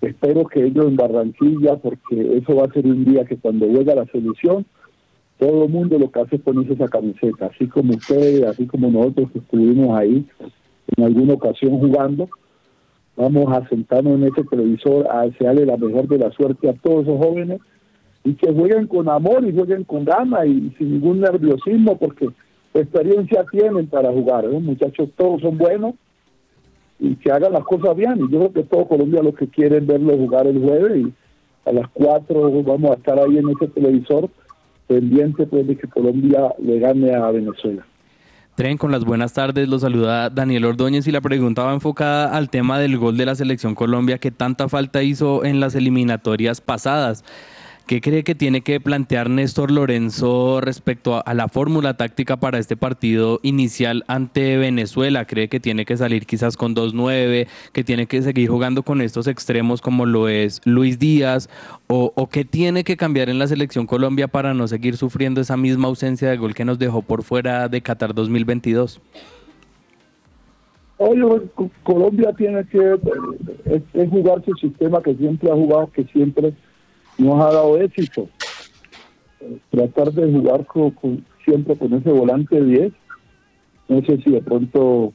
Espero 0.01 0.45
que 0.45 0.65
ellos 0.65 0.85
en 0.85 0.95
Barranquilla, 0.95 1.77
porque 1.77 2.37
eso 2.37 2.55
va 2.55 2.65
a 2.65 2.73
ser 2.73 2.85
un 2.85 3.05
día 3.05 3.25
que 3.25 3.37
cuando 3.37 3.65
vuelva 3.65 3.95
la 3.95 4.05
selección, 4.07 4.65
todo 5.37 5.65
el 5.65 5.69
mundo 5.69 5.99
lo 5.99 6.11
que 6.11 6.19
hace 6.19 6.35
es 6.37 6.41
ponerse 6.41 6.73
esa 6.73 6.87
camiseta, 6.87 7.47
así 7.47 7.67
como 7.67 7.93
ustedes, 7.93 8.43
así 8.43 8.65
como 8.65 8.89
nosotros 8.89 9.31
que 9.31 9.39
estuvimos 9.39 9.97
ahí 9.97 10.25
en 10.95 11.03
alguna 11.03 11.33
ocasión 11.33 11.79
jugando. 11.79 12.27
Vamos 13.15 13.51
a 13.51 13.67
sentarnos 13.67 14.15
en 14.15 14.27
ese 14.27 14.43
televisor 14.43 15.07
a 15.09 15.23
desearle 15.23 15.65
la 15.65 15.77
mejor 15.77 16.07
de 16.07 16.19
la 16.19 16.31
suerte 16.31 16.69
a 16.69 16.73
todos 16.73 17.03
esos 17.03 17.17
jóvenes 17.17 17.59
y 18.23 18.33
que 18.33 18.51
jueguen 18.51 18.87
con 18.87 19.09
amor 19.09 19.45
y 19.45 19.53
jueguen 19.53 19.83
con 19.83 20.05
ganas 20.05 20.45
y 20.45 20.71
sin 20.77 20.93
ningún 20.93 21.21
nerviosismo 21.21 21.97
porque 21.97 22.29
experiencia 22.73 23.45
tienen 23.51 23.87
para 23.87 24.11
jugar. 24.11 24.45
Los 24.45 24.61
muchachos 24.61 25.09
todos 25.15 25.41
son 25.41 25.57
buenos 25.57 25.95
y 26.99 27.15
que 27.15 27.31
hagan 27.31 27.53
las 27.53 27.63
cosas 27.63 27.95
bien. 27.95 28.17
Y 28.17 28.31
yo 28.31 28.39
creo 28.39 28.53
que 28.53 28.63
todo 28.63 28.87
Colombia 28.87 29.21
lo 29.23 29.33
que 29.33 29.47
quiere 29.47 29.77
es 29.77 29.87
verlo 29.87 30.17
jugar 30.17 30.47
el 30.47 30.61
jueves 30.61 31.07
y 31.07 31.13
a 31.69 31.73
las 31.73 31.87
4 31.93 32.63
vamos 32.63 32.91
a 32.91 32.95
estar 32.95 33.19
ahí 33.19 33.37
en 33.37 33.49
ese 33.49 33.67
televisor 33.67 34.29
pendiente 34.87 35.45
pues 35.45 35.67
de 35.67 35.77
que 35.77 35.87
Colombia 35.87 36.53
le 36.59 36.79
gane 36.79 37.13
a 37.13 37.29
Venezuela. 37.31 37.85
Tren, 38.55 38.77
con 38.77 38.91
las 38.91 39.05
buenas 39.05 39.33
tardes, 39.33 39.67
lo 39.67 39.77
saluda 39.77 40.31
Daniel 40.31 40.65
Ordóñez 40.65 41.05
y 41.05 41.11
la 41.11 41.21
pregunta 41.21 41.63
va 41.63 41.73
enfocada 41.73 42.35
al 42.35 42.49
tema 42.49 42.79
del 42.79 42.97
gol 42.97 43.15
de 43.15 43.27
la 43.27 43.35
selección 43.35 43.75
Colombia 43.75 44.17
que 44.17 44.31
tanta 44.31 44.67
falta 44.67 45.03
hizo 45.03 45.45
en 45.45 45.59
las 45.59 45.75
eliminatorias 45.75 46.59
pasadas. 46.59 47.23
¿Qué 47.87 48.01
cree 48.01 48.25
que 48.25 48.35
tiene 48.35 48.59
que 48.59 48.81
plantear 48.81 49.29
Néstor 49.29 49.71
Lorenzo 49.71 50.59
respecto 50.59 51.23
a, 51.25 51.33
la 51.33 51.47
fórmula 51.47 51.95
táctica 51.95 52.35
para 52.35 52.59
este 52.59 52.75
partido 52.75 53.39
inicial 53.43 54.03
ante 54.09 54.57
Venezuela? 54.57 55.23
¿Cree 55.23 55.47
que 55.47 55.61
tiene 55.61 55.85
que 55.85 55.95
salir 55.95 56.25
quizás 56.25 56.57
con 56.57 56.75
2-9, 56.75 57.47
que 57.71 57.83
tiene 57.85 58.05
que 58.05 58.21
seguir 58.21 58.49
jugando 58.49 58.83
con 58.83 58.99
estos 58.99 59.25
extremos 59.27 59.79
como 59.79 60.05
lo 60.05 60.27
es 60.27 60.59
Luis 60.65 60.99
Díaz? 60.99 61.47
¿O, 61.87 62.27
qué 62.29 62.43
tiene 62.43 62.83
que 62.83 62.97
cambiar 62.97 63.29
en 63.29 63.39
la 63.39 63.47
selección 63.47 63.87
Colombia 63.87 64.27
para 64.27 64.53
no 64.53 64.67
seguir 64.67 64.97
sufriendo 64.97 65.39
esa 65.39 65.55
misma 65.55 65.87
ausencia 65.87 66.29
de 66.29 66.35
gol 66.35 66.53
que 66.53 66.65
nos 66.65 66.77
dejó 66.79 67.01
por 67.03 67.23
fuera 67.23 67.69
de 67.69 67.79
Qatar 67.79 68.13
2022? 68.13 68.99
Oye, 70.97 71.21
Co- 71.55 71.71
Colombia 71.83 72.33
tiene 72.37 72.65
que 72.65 72.79
eh, 73.65 73.81
es 73.93 74.09
jugar 74.09 74.43
su 74.43 74.53
sistema 74.55 75.01
que 75.01 75.15
siempre 75.15 75.49
ha 75.49 75.53
jugado, 75.53 75.89
que 75.93 76.03
siempre 76.05 76.53
nos 77.17 77.41
ha 77.41 77.53
dado 77.53 77.77
éxito. 77.77 78.27
Tratar 79.69 80.11
de 80.11 80.31
jugar 80.31 80.65
con, 80.65 81.25
siempre 81.43 81.75
con 81.75 81.93
ese 81.93 82.11
volante 82.11 82.63
10. 82.63 82.91
No 83.89 84.01
sé 84.01 84.17
si 84.21 84.31
de 84.31 84.41
pronto 84.41 85.13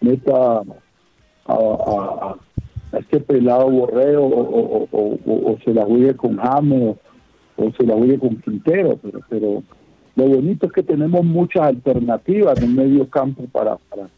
meta 0.00 0.62
a, 1.46 2.36
este 2.98 3.20
pelado 3.20 3.70
borreo 3.70 4.24
o, 4.24 5.58
se 5.64 5.72
la 5.72 5.84
juegue 5.84 6.16
con 6.16 6.36
James 6.38 6.96
o, 7.56 7.64
o 7.64 7.72
se 7.72 7.84
la 7.84 7.94
juegue 7.94 8.18
con 8.18 8.36
Quintero, 8.36 8.98
pero, 9.00 9.20
pero 9.28 9.62
lo 10.16 10.24
bonito 10.28 10.66
es 10.66 10.72
que 10.72 10.82
tenemos 10.82 11.24
muchas 11.24 11.62
alternativas 11.62 12.58
en 12.58 12.70
el 12.70 12.74
medio 12.74 13.08
campo 13.08 13.44
para, 13.52 13.76
para, 13.76 14.08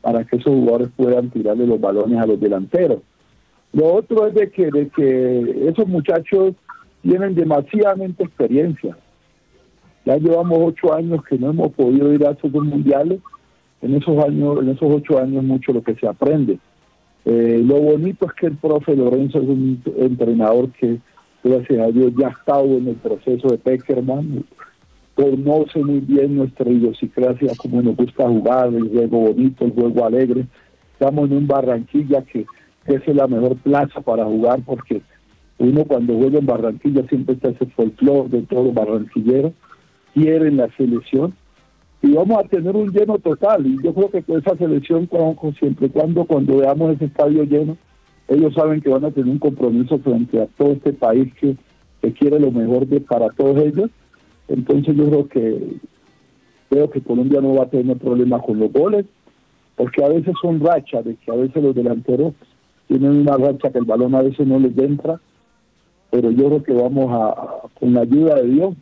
para 0.00 0.24
que 0.24 0.36
esos 0.36 0.52
jugadores 0.52 0.88
puedan 0.96 1.30
tirarle 1.30 1.66
los 1.66 1.80
balones 1.80 2.20
a 2.20 2.26
los 2.26 2.38
delanteros. 2.38 2.98
Lo 3.74 3.92
otro 3.92 4.26
es 4.28 4.34
de 4.34 4.50
que, 4.50 4.70
de 4.70 4.88
que 4.88 5.68
esos 5.68 5.86
muchachos 5.86 6.54
tienen 7.02 7.34
demasiadamente 7.34 8.24
experiencia. 8.24 8.96
Ya 10.06 10.16
llevamos 10.16 10.58
ocho 10.60 10.94
años 10.94 11.24
que 11.24 11.38
no 11.38 11.50
hemos 11.50 11.72
podido 11.72 12.12
ir 12.12 12.24
a 12.24 12.30
esos 12.30 12.52
dos 12.52 12.64
mundiales. 12.64 13.20
En 13.82 13.94
esos 13.94 14.16
años, 14.24 14.62
en 14.62 14.70
esos 14.70 14.90
ocho 14.90 15.18
años 15.18 15.44
mucho 15.44 15.72
lo 15.72 15.82
que 15.82 15.94
se 15.96 16.06
aprende. 16.06 16.58
Eh, 17.24 17.62
lo 17.64 17.80
bonito 17.80 18.26
es 18.26 18.32
que 18.34 18.46
el 18.46 18.56
profe 18.56 18.94
Lorenzo 18.94 19.38
es 19.38 19.48
un 19.48 19.82
entrenador 19.98 20.70
que, 20.72 20.98
gracias 21.42 21.80
a 21.80 21.90
Dios, 21.90 22.12
ya 22.18 22.28
ha 22.28 22.30
estado 22.30 22.64
en 22.76 22.88
el 22.88 22.96
proceso 22.96 23.48
de 23.48 23.58
Peckerman, 23.58 24.44
conoce 25.14 25.82
muy 25.82 26.00
bien 26.00 26.36
nuestra 26.36 26.70
idiosincrasia, 26.70 27.52
cómo 27.56 27.82
nos 27.82 27.96
gusta 27.96 28.28
jugar, 28.28 28.72
el 28.74 28.88
juego 28.88 29.32
bonito, 29.32 29.64
el 29.64 29.72
juego 29.72 30.04
alegre. 30.04 30.46
Estamos 30.92 31.30
en 31.30 31.36
un 31.38 31.46
Barranquilla 31.46 32.22
que, 32.22 32.46
que 32.86 32.94
es 32.96 33.06
la 33.14 33.26
mejor 33.26 33.56
plaza 33.56 34.00
para 34.00 34.24
jugar 34.24 34.60
porque 34.64 35.02
uno 35.58 35.84
cuando 35.84 36.16
juega 36.16 36.38
en 36.38 36.46
Barranquilla 36.46 37.06
siempre 37.08 37.34
está 37.34 37.50
ese 37.50 37.66
folclore 37.66 38.28
de 38.28 38.42
todos 38.42 38.66
los 38.66 38.74
barranquilleros, 38.74 39.52
quieren 40.12 40.56
la 40.56 40.68
selección 40.76 41.34
y 42.02 42.12
vamos 42.12 42.38
a 42.38 42.48
tener 42.48 42.74
un 42.76 42.90
lleno 42.90 43.18
total 43.18 43.66
y 43.66 43.82
yo 43.82 43.94
creo 43.94 44.10
que 44.10 44.22
con 44.22 44.38
esa 44.38 44.56
selección 44.56 45.08
siempre 45.58 45.88
cuando 45.88 46.24
cuando 46.24 46.58
veamos 46.58 46.94
ese 46.94 47.06
estadio 47.06 47.44
lleno 47.44 47.76
ellos 48.28 48.54
saben 48.54 48.80
que 48.80 48.90
van 48.90 49.04
a 49.04 49.10
tener 49.10 49.30
un 49.30 49.38
compromiso 49.38 49.98
frente 49.98 50.40
a 50.40 50.46
todo 50.46 50.72
este 50.72 50.92
país 50.92 51.32
que, 51.34 51.56
que 52.00 52.12
quiere 52.12 52.40
lo 52.40 52.50
mejor 52.50 52.86
de 52.86 53.00
para 53.00 53.28
todos 53.30 53.62
ellos. 53.62 53.90
Entonces 54.48 54.96
yo 54.96 55.08
creo 55.08 55.28
que 55.28 55.76
creo 56.70 56.90
que 56.90 57.02
Colombia 57.02 57.40
no 57.40 57.54
va 57.54 57.64
a 57.64 57.70
tener 57.70 57.96
problemas 57.98 58.42
con 58.42 58.58
los 58.58 58.72
goles 58.72 59.04
porque 59.76 60.04
a 60.04 60.08
veces 60.08 60.34
son 60.40 60.60
rachas 60.60 61.04
de 61.04 61.16
que 61.16 61.30
a 61.30 61.34
veces 61.34 61.62
los 61.62 61.74
delanteros 61.74 62.34
tienen 62.88 63.10
una 63.10 63.36
racha 63.36 63.70
que 63.70 63.78
el 63.78 63.84
balón 63.84 64.14
a 64.14 64.22
veces 64.22 64.46
no 64.46 64.58
les 64.58 64.76
entra 64.78 65.20
pero 66.10 66.30
yo 66.30 66.46
creo 66.46 66.62
que 66.62 66.72
vamos 66.72 67.10
a, 67.10 67.68
con 67.78 67.92
la 67.92 68.02
ayuda 68.02 68.36
de 68.36 68.48
Dios 68.48 68.74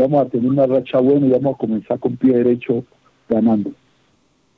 vamos 0.00 0.26
a 0.26 0.30
tener 0.30 0.50
una 0.50 0.66
racha 0.66 0.98
buena 0.98 1.26
y 1.26 1.30
vamos 1.30 1.54
a 1.54 1.58
comenzar 1.58 1.98
con 1.98 2.16
pie 2.16 2.36
derecho 2.36 2.84
ganando. 3.28 3.70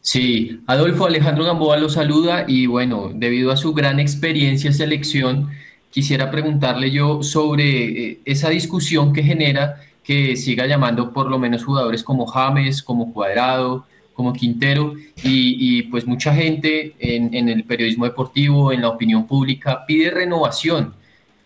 Sí, 0.00 0.60
Adolfo 0.66 1.06
Alejandro 1.06 1.44
Gamboa 1.44 1.78
lo 1.78 1.88
saluda 1.88 2.44
y 2.48 2.66
bueno, 2.66 3.10
debido 3.14 3.50
a 3.52 3.56
su 3.56 3.72
gran 3.72 4.00
experiencia 4.00 4.68
en 4.68 4.74
selección, 4.74 5.48
quisiera 5.90 6.30
preguntarle 6.30 6.90
yo 6.90 7.22
sobre 7.22 8.10
eh, 8.10 8.20
esa 8.24 8.50
discusión 8.50 9.12
que 9.12 9.22
genera 9.22 9.76
que 10.02 10.36
siga 10.36 10.66
llamando 10.66 11.12
por 11.12 11.30
lo 11.30 11.38
menos 11.38 11.64
jugadores 11.64 12.02
como 12.02 12.26
James, 12.26 12.82
como 12.82 13.12
Cuadrado, 13.12 13.84
como 14.22 14.32
Quintero 14.32 14.94
y, 15.24 15.82
pues 15.84 16.06
mucha 16.06 16.32
gente 16.32 16.94
en, 17.00 17.48
el 17.48 17.64
periodismo 17.64 18.04
deportivo, 18.04 18.72
en 18.72 18.80
la 18.80 18.88
opinión 18.88 19.26
pública, 19.26 19.84
pide 19.84 20.10
renovación, 20.10 20.94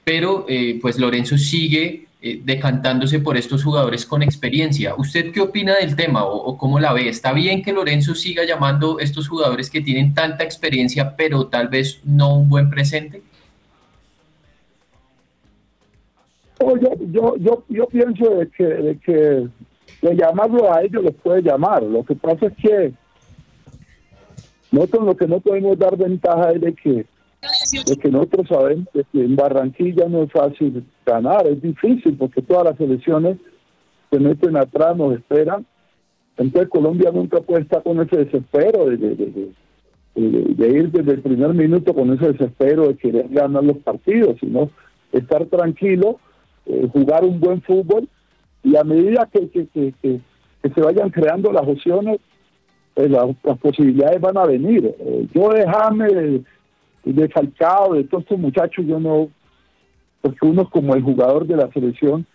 pero 0.04 0.44
eh, 0.46 0.78
pues 0.82 0.98
Lorenzo 0.98 1.38
sigue 1.38 2.06
eh, 2.20 2.42
decantándose 2.44 3.18
por 3.20 3.38
estos 3.38 3.64
jugadores 3.64 4.04
con 4.04 4.22
experiencia. 4.22 4.94
¿Usted 4.94 5.32
qué 5.32 5.40
opina 5.40 5.76
del 5.76 5.96
tema 5.96 6.24
o, 6.24 6.58
cómo 6.58 6.78
la 6.78 6.92
ve? 6.92 7.08
¿Está 7.08 7.32
bien 7.32 7.62
que 7.62 7.72
Lorenzo 7.72 8.14
siga 8.14 8.44
llamando 8.44 8.98
estos 9.00 9.26
jugadores 9.26 9.70
que 9.70 9.80
tienen 9.80 10.12
tanta 10.12 10.44
experiencia, 10.44 11.16
pero 11.16 11.46
tal 11.46 11.68
vez 11.68 12.00
no 12.04 12.36
un 12.36 12.48
buen 12.50 12.68
presente? 12.68 13.22
Yo, 16.60 16.92
yo, 17.10 17.36
yo, 17.38 17.64
yo 17.70 17.86
pienso 17.86 18.30
de 18.30 18.48
que, 18.48 18.64
de 18.64 18.98
que 18.98 19.48
de 20.02 20.14
llamarlo 20.14 20.72
a 20.72 20.82
ellos 20.82 21.02
les 21.04 21.14
puede 21.14 21.42
llamar. 21.42 21.82
Lo 21.82 22.04
que 22.04 22.14
pasa 22.14 22.46
es 22.46 22.52
que 22.56 22.92
nosotros 24.72 25.04
lo 25.06 25.16
que 25.16 25.26
no 25.26 25.40
podemos 25.40 25.78
dar 25.78 25.96
ventaja 25.96 26.52
es 26.52 26.60
de 26.60 26.74
que, 26.74 27.06
de 27.86 27.96
que 27.96 28.10
nosotros 28.10 28.48
sabemos 28.48 28.86
que 28.92 29.04
en 29.24 29.36
Barranquilla 29.36 30.06
no 30.08 30.22
es 30.24 30.32
fácil 30.32 30.84
ganar, 31.04 31.46
es 31.46 31.62
difícil 31.62 32.16
porque 32.16 32.42
todas 32.42 32.64
las 32.64 32.76
selecciones 32.76 33.38
se 34.10 34.18
meten 34.20 34.56
atrás, 34.56 34.96
nos 34.96 35.14
esperan. 35.14 35.64
Entonces 36.36 36.68
Colombia 36.70 37.10
nunca 37.12 37.40
puede 37.40 37.62
estar 37.62 37.82
con 37.82 38.00
ese 38.00 38.16
desespero 38.24 38.86
de, 38.86 38.96
de, 38.96 39.14
de, 39.14 39.26
de- 39.26 39.52
de- 40.16 40.54
de 40.54 40.68
ir 40.78 40.90
desde 40.90 41.12
el 41.12 41.20
primer 41.22 41.52
minuto 41.54 41.92
con 41.94 42.12
ese 42.12 42.32
desespero 42.32 42.88
de 42.88 42.96
querer 42.96 43.28
ganar 43.28 43.62
los 43.64 43.76
partidos, 43.78 44.36
sino 44.40 44.70
estar 45.12 45.44
tranquilo, 45.46 46.18
eh, 46.66 46.88
jugar 46.92 47.22
un 47.24 47.38
buen 47.38 47.60
fútbol 47.62 48.08
y 48.66 48.76
a 48.76 48.84
medida 48.84 49.28
que, 49.32 49.48
que, 49.48 49.66
que, 49.68 49.92
que- 50.02 50.20
se 50.74 50.80
vayan 50.80 51.10
creando 51.10 51.52
las 51.52 51.62
opciones, 51.62 52.18
eh, 52.96 53.08
la- 53.08 53.32
las 53.44 53.58
posibilidades 53.58 54.20
van 54.20 54.36
a 54.36 54.44
venir. 54.46 54.84
Eh, 54.98 55.26
yo 55.32 55.50
de 55.50 55.64
James, 55.64 56.12
de, 56.12 56.44
de 57.04 57.12
de 57.22 57.28
todos 57.28 58.22
estos 58.24 58.38
muchachos, 58.38 58.84
yo 58.84 58.98
no, 58.98 59.28
porque 60.22 60.44
uno 60.44 60.68
como 60.68 60.94
el 60.96 61.02
jugador 61.02 61.46
de 61.46 61.56
la 61.56 61.70
selección, 61.72 62.26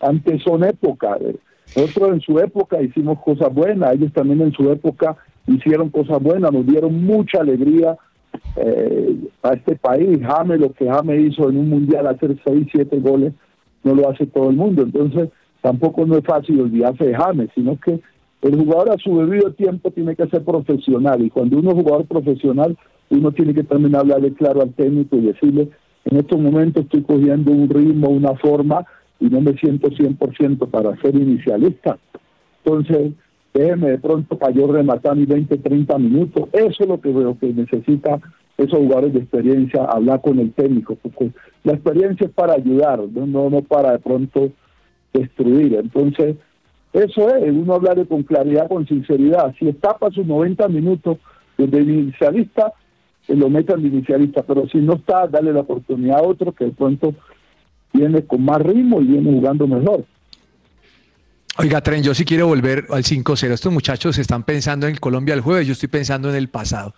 antes 0.00 0.42
son 0.42 0.64
época. 0.64 1.16
eh, 1.20 1.36
Nosotros 1.74 2.10
en 2.12 2.20
su 2.20 2.38
época 2.38 2.82
hicimos 2.82 3.18
cosas 3.20 3.52
buenas, 3.54 3.94
ellos 3.94 4.12
también 4.12 4.42
en 4.42 4.52
su 4.52 4.70
época 4.70 5.16
hicieron 5.46 5.88
cosas 5.88 6.20
buenas, 6.22 6.52
nos 6.52 6.66
dieron 6.66 6.92
mucha 7.04 7.40
alegría 7.40 7.96
eh, 8.56 9.16
a 9.42 9.54
este 9.54 9.76
país. 9.76 10.18
James, 10.22 10.60
lo 10.60 10.72
que 10.72 10.86
James 10.90 11.32
hizo 11.32 11.48
en 11.48 11.56
un 11.56 11.70
mundial, 11.70 12.06
hacer 12.06 12.36
6, 12.44 12.66
7 12.70 12.98
goles, 13.00 13.32
no 13.82 13.94
lo 13.94 14.10
hace 14.10 14.26
todo 14.26 14.50
el 14.50 14.56
mundo. 14.56 14.82
Entonces, 14.82 15.30
tampoco 15.68 16.06
no 16.06 16.16
es 16.16 16.24
fácil 16.24 16.62
olvidarse 16.62 17.04
de 17.04 17.14
James, 17.14 17.50
sino 17.54 17.78
que 17.78 18.00
el 18.40 18.56
jugador 18.56 18.92
a 18.92 18.96
su 18.96 19.18
debido 19.18 19.52
tiempo 19.52 19.90
tiene 19.90 20.16
que 20.16 20.26
ser 20.28 20.42
profesional. 20.42 21.22
Y 21.22 21.28
cuando 21.28 21.58
uno 21.58 21.72
es 21.72 21.76
jugador 21.76 22.06
profesional, 22.06 22.74
uno 23.10 23.32
tiene 23.32 23.52
que 23.52 23.64
también 23.64 23.94
hablarle 23.94 24.32
claro 24.32 24.62
al 24.62 24.72
técnico 24.72 25.16
y 25.16 25.26
decirle, 25.26 25.68
en 26.06 26.16
estos 26.16 26.40
momentos 26.40 26.84
estoy 26.84 27.02
cogiendo 27.02 27.52
un 27.52 27.68
ritmo, 27.68 28.08
una 28.08 28.34
forma, 28.36 28.86
y 29.20 29.26
no 29.26 29.42
me 29.42 29.58
siento 29.58 29.90
100% 29.90 30.70
para 30.70 30.96
ser 31.02 31.14
inicialista. 31.16 31.98
Entonces, 32.64 33.12
déjeme 33.52 33.90
de 33.90 33.98
pronto 33.98 34.38
para 34.38 34.54
yo 34.54 34.72
rematar 34.72 35.16
mis 35.16 35.28
20, 35.28 35.54
30 35.58 35.98
minutos. 35.98 36.48
Eso 36.54 36.82
es 36.82 36.88
lo 36.88 36.98
que 36.98 37.12
veo 37.12 37.36
que 37.38 37.52
necesita 37.52 38.18
esos 38.56 38.78
jugadores 38.78 39.12
de 39.12 39.18
experiencia, 39.18 39.84
hablar 39.84 40.22
con 40.22 40.38
el 40.38 40.50
técnico, 40.52 40.96
porque 40.96 41.30
la 41.64 41.74
experiencia 41.74 42.26
es 42.26 42.32
para 42.32 42.54
ayudar, 42.54 43.00
no, 43.00 43.50
no, 43.50 43.60
para 43.60 43.92
de 43.92 43.98
pronto 43.98 44.50
destruir. 45.20 45.74
Entonces, 45.74 46.36
eso 46.92 47.34
es, 47.36 47.50
uno 47.50 47.74
hablarle 47.74 48.06
con 48.06 48.22
claridad, 48.22 48.68
con 48.68 48.86
sinceridad. 48.86 49.54
Si 49.58 49.70
para 49.72 50.12
sus 50.12 50.26
90 50.26 50.68
minutos 50.68 51.18
de 51.56 51.80
inicialista, 51.80 52.72
que 53.26 53.34
lo 53.34 53.50
metan 53.50 53.82
de 53.82 53.88
inicialista, 53.88 54.42
pero 54.42 54.66
si 54.68 54.78
no 54.78 54.94
está, 54.94 55.26
darle 55.26 55.52
la 55.52 55.60
oportunidad 55.60 56.18
a 56.18 56.22
otro 56.22 56.52
que 56.52 56.64
de 56.64 56.70
pronto 56.70 57.14
viene 57.92 58.24
con 58.24 58.42
más 58.42 58.60
ritmo 58.60 59.00
y 59.00 59.06
viene 59.06 59.30
jugando 59.30 59.66
mejor. 59.66 60.04
Oiga, 61.60 61.80
Tren, 61.80 62.04
yo 62.04 62.14
sí 62.14 62.24
quiero 62.24 62.46
volver 62.46 62.86
al 62.88 63.02
5-0. 63.02 63.50
Estos 63.50 63.72
muchachos 63.72 64.16
están 64.16 64.44
pensando 64.44 64.86
en 64.86 64.94
Colombia 64.94 65.34
el 65.34 65.40
jueves, 65.40 65.66
yo 65.66 65.72
estoy 65.72 65.88
pensando 65.88 66.30
en 66.30 66.36
el 66.36 66.48
pasado. 66.48 66.94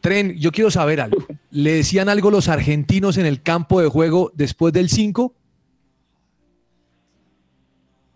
Tren, 0.00 0.38
yo 0.38 0.52
quiero 0.52 0.70
saber 0.70 1.00
algo. 1.00 1.18
¿Le 1.50 1.72
decían 1.72 2.08
algo 2.08 2.30
los 2.30 2.48
argentinos 2.48 3.18
en 3.18 3.26
el 3.26 3.42
campo 3.42 3.80
de 3.80 3.88
juego 3.88 4.30
después 4.34 4.72
del 4.72 4.88
5? 4.88 5.34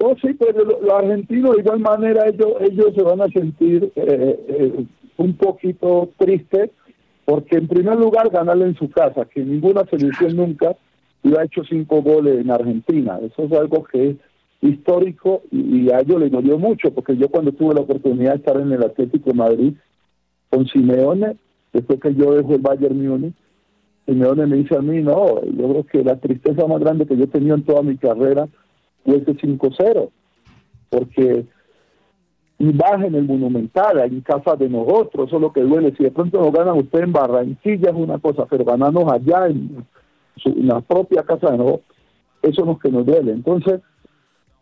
Oh, 0.02 0.14
sí, 0.21 0.33
pero 0.38 0.64
lo- 0.64 0.80
los 0.80 0.90
argentinos 0.92 1.54
de 1.57 1.61
igual 1.61 1.80
manera 1.80 2.26
ellos, 2.26 2.52
ellos 2.61 2.95
se 2.95 3.02
van 3.02 3.21
a 3.21 3.28
sentir 3.28 3.92
eh, 3.97 4.40
eh, 4.49 4.85
un 5.19 5.35
poquito 5.35 6.09
tristes 6.16 6.71
porque 7.26 7.57
en 7.59 7.69
primer 7.69 7.99
lugar 7.99 8.30
ganarle 8.30 8.64
en 8.64 8.75
su 8.76 8.88
casa, 8.90 9.26
que 9.26 9.45
ninguna 9.45 9.85
selección 9.85 10.37
nunca 10.37 10.75
hubiera 11.23 11.45
hecho 11.45 11.62
cinco 11.64 12.00
goles 12.02 12.40
en 12.40 12.50
Argentina. 12.50 13.19
Eso 13.23 13.45
es 13.45 13.52
algo 13.52 13.85
que 13.85 14.11
es 14.11 14.16
histórico 14.62 15.42
y, 15.50 15.90
a 15.90 16.00
ellos 16.00 16.19
les 16.19 16.30
dolió 16.33 16.59
mucho 16.59 16.92
porque 16.92 17.16
yo 17.16 17.28
cuando 17.28 17.52
tuve 17.52 17.75
la 17.75 17.83
oportunidad 17.83 18.33
de 18.33 18.37
estar 18.38 18.59
en 18.59 18.73
el 18.73 18.83
Atlético 18.83 19.30
de 19.30 19.37
Madrid 19.37 19.75
con 20.49 20.66
Simeone, 20.66 21.37
después 21.75 22.00
que 22.00 22.14
yo 22.14 22.33
dejo 22.35 22.54
el 22.54 22.61
Bayern 22.62 23.07
Múnich, 23.07 23.35
Simeone 24.07 24.47
me 24.47 24.57
dice 24.57 24.76
a 24.76 24.80
mí, 24.83 25.02
no, 25.02 25.42
yo 25.45 25.69
creo 25.69 25.85
que 25.85 26.02
la 26.02 26.16
tristeza 26.16 26.66
más 26.66 26.80
grande 26.80 27.07
que 27.07 27.16
yo 27.16 27.25
he 27.25 27.28
tenido 27.28 27.54
en 27.54 27.64
toda 27.64 27.83
mi 27.83 27.97
carrera 27.99 28.49
fue 29.04 29.16
ese 29.16 29.33
5-0, 29.37 30.11
porque 30.90 31.45
baja 32.59 33.07
en 33.07 33.14
el 33.14 33.25
Monumental, 33.25 33.99
en 34.00 34.21
casa 34.21 34.54
de 34.57 34.69
nosotros, 34.69 35.26
eso 35.28 35.37
es 35.37 35.42
lo 35.42 35.52
que 35.52 35.62
duele. 35.62 35.95
Si 35.97 36.04
de 36.04 36.11
pronto 36.11 36.40
nos 36.40 36.52
ganan 36.52 36.76
ustedes 36.78 37.04
en 37.04 37.12
Barranquilla 37.12 37.90
es 37.90 37.97
una 37.97 38.19
cosa, 38.19 38.47
pero 38.47 38.64
ganarnos 38.64 39.11
allá 39.11 39.47
en, 39.47 39.84
su- 40.36 40.50
en 40.50 40.67
la 40.69 40.80
propia 40.80 41.23
casa 41.23 41.50
de 41.50 41.58
nosotros, 41.58 41.97
eso 42.43 42.60
es 42.60 42.67
lo 42.67 42.78
que 42.78 42.91
nos 42.91 43.06
duele. 43.06 43.32
Entonces, 43.32 43.80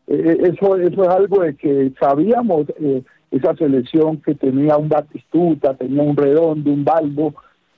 eh, 0.06 0.38
eso, 0.42 0.76
eso 0.76 1.02
es 1.02 1.08
algo 1.08 1.42
de 1.42 1.56
que 1.56 1.92
sabíamos, 2.00 2.66
eh, 2.80 3.02
esa 3.30 3.54
selección 3.56 4.18
que 4.18 4.34
tenía 4.34 4.76
un 4.76 4.88
Batistuta, 4.88 5.74
tenía 5.74 6.02
un 6.02 6.16
Redondo, 6.16 6.70
un 6.70 6.84
Balbo, 6.84 7.34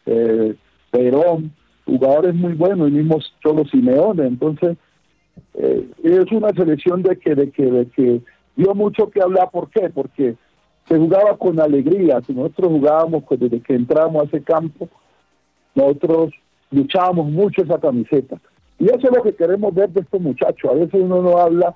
eh, 0.06 0.54
Perón, 0.90 1.52
jugadores 1.86 2.34
muy 2.34 2.52
buenos, 2.52 2.88
y 2.88 2.92
mismo 2.92 3.18
Cholo 3.42 3.64
Simeone, 3.64 4.26
entonces 4.26 4.76
eh, 5.54 5.88
es 6.02 6.32
una 6.32 6.50
selección 6.50 7.02
de 7.02 7.16
que, 7.18 7.34
de 7.34 7.50
que, 7.50 7.64
de 7.64 7.86
que 7.88 8.20
dio 8.56 8.74
mucho 8.74 9.10
que 9.10 9.22
hablar, 9.22 9.50
¿por 9.50 9.70
qué? 9.70 9.90
Porque 9.90 10.36
se 10.88 10.98
jugaba 10.98 11.36
con 11.36 11.60
alegría, 11.60 12.20
si 12.26 12.32
nosotros 12.32 12.68
jugábamos 12.68 13.24
pues, 13.24 13.40
desde 13.40 13.60
que 13.60 13.74
entramos 13.74 14.22
a 14.22 14.26
ese 14.26 14.42
campo, 14.42 14.88
nosotros 15.74 16.32
luchábamos 16.70 17.30
mucho 17.30 17.62
esa 17.62 17.78
camiseta. 17.78 18.40
Y 18.78 18.86
eso 18.86 19.08
es 19.08 19.16
lo 19.16 19.22
que 19.22 19.34
queremos 19.34 19.74
ver 19.74 19.90
de 19.90 20.00
estos 20.00 20.20
muchachos. 20.20 20.70
A 20.70 20.74
veces 20.74 21.00
uno 21.00 21.22
no 21.22 21.38
habla 21.38 21.74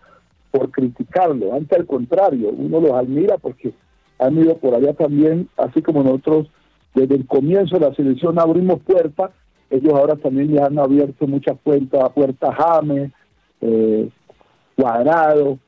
por 0.51 0.71
criticarlo, 0.71 1.53
antes 1.53 1.79
al 1.79 1.87
contrario, 1.87 2.51
uno 2.51 2.81
los 2.81 2.93
admira 2.93 3.39
porque 3.39 3.73
han 4.19 4.39
ido 4.39 4.57
por 4.57 4.75
allá 4.75 4.95
también, 4.95 5.49
así 5.57 5.83
como 5.83 6.03
nosotros 6.03 6.49
desde 6.95 7.17
el 7.17 7.27
comienzo 7.27 7.77
de 7.77 7.89
la 7.89 7.95
selección 7.95 8.39
abrimos 8.39 8.81
puertas, 8.83 9.33
ellos 9.71 9.93
ahora 9.93 10.15
también 10.15 10.53
les 10.55 10.63
han 10.63 10.79
abierto 10.79 11.27
muchas 11.27 11.59
puertas, 11.59 12.13
puertas 12.13 12.55
James, 12.57 13.11
eh, 13.65 14.09
Cuadrado, 14.77 15.59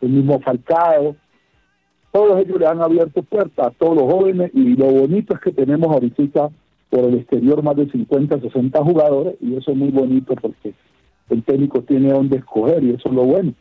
el 0.00 0.08
mismo 0.08 0.40
Falcao, 0.40 1.16
todos 2.12 2.40
ellos 2.40 2.58
le 2.58 2.66
han 2.66 2.80
abierto 2.80 3.22
puertas 3.22 3.66
a 3.66 3.70
todos 3.70 3.96
los 3.96 4.10
jóvenes 4.10 4.50
y 4.54 4.74
lo 4.74 4.86
bonito 4.86 5.34
es 5.34 5.40
que 5.40 5.52
tenemos 5.52 5.88
ahorita 5.88 6.48
por 6.88 7.04
el 7.04 7.14
exterior 7.16 7.62
más 7.62 7.76
de 7.76 7.90
50, 7.90 8.40
60 8.40 8.82
jugadores 8.82 9.34
y 9.40 9.54
eso 9.54 9.72
es 9.72 9.76
muy 9.76 9.90
bonito 9.90 10.34
porque 10.34 10.72
el 11.28 11.42
técnico 11.42 11.82
tiene 11.82 12.12
donde 12.12 12.38
escoger 12.38 12.82
y 12.82 12.90
eso 12.90 13.08
es 13.08 13.14
lo 13.14 13.24
bueno. 13.24 13.52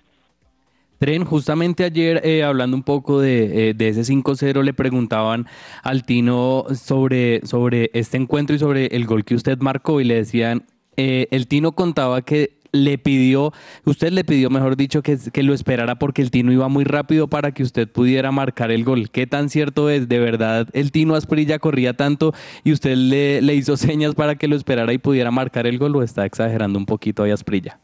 Tren, 0.99 1.25
justamente 1.25 1.83
ayer, 1.83 2.21
eh, 2.23 2.43
hablando 2.43 2.77
un 2.77 2.83
poco 2.83 3.19
de, 3.19 3.71
eh, 3.71 3.73
de 3.73 3.89
ese 3.89 4.05
5-0, 4.05 4.63
le 4.63 4.73
preguntaban 4.73 5.45
al 5.83 6.05
Tino 6.05 6.63
sobre, 6.73 7.45
sobre 7.45 7.91
este 7.93 8.15
encuentro 8.15 8.55
y 8.55 8.59
sobre 8.59 8.85
el 8.88 9.05
gol 9.05 9.25
que 9.25 9.35
usted 9.35 9.57
marcó 9.59 9.99
y 9.99 10.05
le 10.05 10.15
decían, 10.15 10.63
eh, 10.95 11.27
el 11.31 11.47
Tino 11.47 11.73
contaba 11.73 12.21
que 12.21 12.59
le 12.75 12.97
pidió, 12.97 13.51
usted 13.85 14.11
le 14.11 14.23
pidió, 14.23 14.49
mejor 14.49 14.75
dicho, 14.75 15.01
que, 15.01 15.17
que 15.31 15.43
lo 15.43 15.53
esperara 15.53 15.95
porque 15.95 16.21
el 16.21 16.31
Tino 16.31 16.51
iba 16.51 16.67
muy 16.67 16.83
rápido 16.83 17.27
para 17.27 17.51
que 17.51 17.63
usted 17.63 17.88
pudiera 17.88 18.31
marcar 18.31 18.71
el 18.71 18.83
gol. 18.83 19.09
¿Qué 19.09 19.27
tan 19.27 19.49
cierto 19.49 19.89
es? 19.89 20.07
¿De 20.07 20.19
verdad 20.19 20.67
el 20.73 20.91
Tino 20.91 21.15
Asprilla 21.15 21.59
corría 21.59 21.93
tanto 21.93 22.33
y 22.63 22.71
usted 22.71 22.95
le, 22.95 23.41
le 23.41 23.55
hizo 23.55 23.77
señas 23.77 24.15
para 24.15 24.35
que 24.35 24.47
lo 24.47 24.55
esperara 24.55 24.93
y 24.93 24.97
pudiera 24.97 25.31
marcar 25.31 25.67
el 25.67 25.77
gol 25.77 25.95
o 25.95 26.03
está 26.03 26.25
exagerando 26.25 26.77
un 26.77 26.85
poquito 26.85 27.23
ahí 27.23 27.31
Asprilla? 27.31 27.79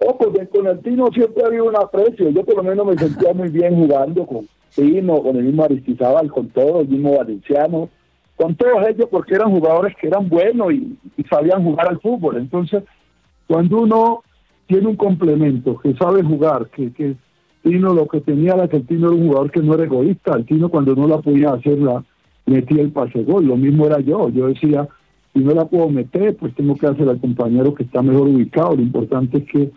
Oh, 0.00 0.16
pues 0.16 0.48
con 0.48 0.66
el 0.66 0.78
Tino 0.80 1.08
siempre 1.12 1.42
ha 1.42 1.46
habido 1.48 1.64
un 1.64 1.76
aprecio. 1.76 2.30
Yo 2.30 2.44
por 2.44 2.56
lo 2.56 2.62
menos 2.62 2.86
me 2.86 2.96
sentía 2.96 3.32
muy 3.32 3.48
bien 3.48 3.74
jugando 3.74 4.26
con 4.26 4.48
Tino, 4.74 5.22
con 5.22 5.36
el 5.36 5.44
mismo 5.44 5.64
Aristizábal, 5.64 6.30
con 6.30 6.48
todos, 6.48 6.82
el 6.82 6.88
mismo 6.88 7.16
Valenciano, 7.16 7.88
con 8.36 8.54
todos 8.54 8.86
ellos 8.88 9.08
porque 9.10 9.34
eran 9.34 9.50
jugadores 9.50 9.96
que 10.00 10.06
eran 10.06 10.28
buenos 10.28 10.72
y 10.72 11.24
sabían 11.28 11.64
jugar 11.64 11.88
al 11.88 12.00
fútbol. 12.00 12.36
Entonces, 12.36 12.84
cuando 13.48 13.78
uno 13.78 14.22
tiene 14.66 14.86
un 14.86 14.96
complemento, 14.96 15.78
que 15.78 15.94
sabe 15.94 16.22
jugar, 16.22 16.68
que, 16.68 16.92
que 16.92 17.16
Tino 17.62 17.92
lo 17.92 18.06
que 18.06 18.20
tenía 18.20 18.54
era 18.54 18.68
que 18.68 18.76
el 18.76 18.86
Tino 18.86 19.08
era 19.08 19.16
un 19.16 19.26
jugador 19.26 19.50
que 19.50 19.60
no 19.60 19.74
era 19.74 19.84
egoísta. 19.84 20.36
El 20.36 20.46
Tino 20.46 20.68
cuando 20.68 20.94
no 20.94 21.08
la 21.08 21.18
podía 21.18 21.50
hacer, 21.50 21.78
la 21.78 22.04
metía 22.46 22.82
el 22.82 22.92
pase 22.92 23.24
gol. 23.24 23.46
Lo 23.46 23.56
mismo 23.56 23.86
era 23.86 24.00
yo. 24.00 24.28
Yo 24.28 24.46
decía, 24.48 24.86
si 25.32 25.40
no 25.40 25.52
la 25.52 25.64
puedo 25.64 25.88
meter, 25.88 26.36
pues 26.36 26.54
tengo 26.54 26.76
que 26.76 26.86
hacer 26.86 27.08
al 27.08 27.20
compañero 27.20 27.74
que 27.74 27.82
está 27.82 28.02
mejor 28.02 28.28
ubicado. 28.28 28.76
Lo 28.76 28.82
importante 28.82 29.38
es 29.38 29.44
que 29.44 29.70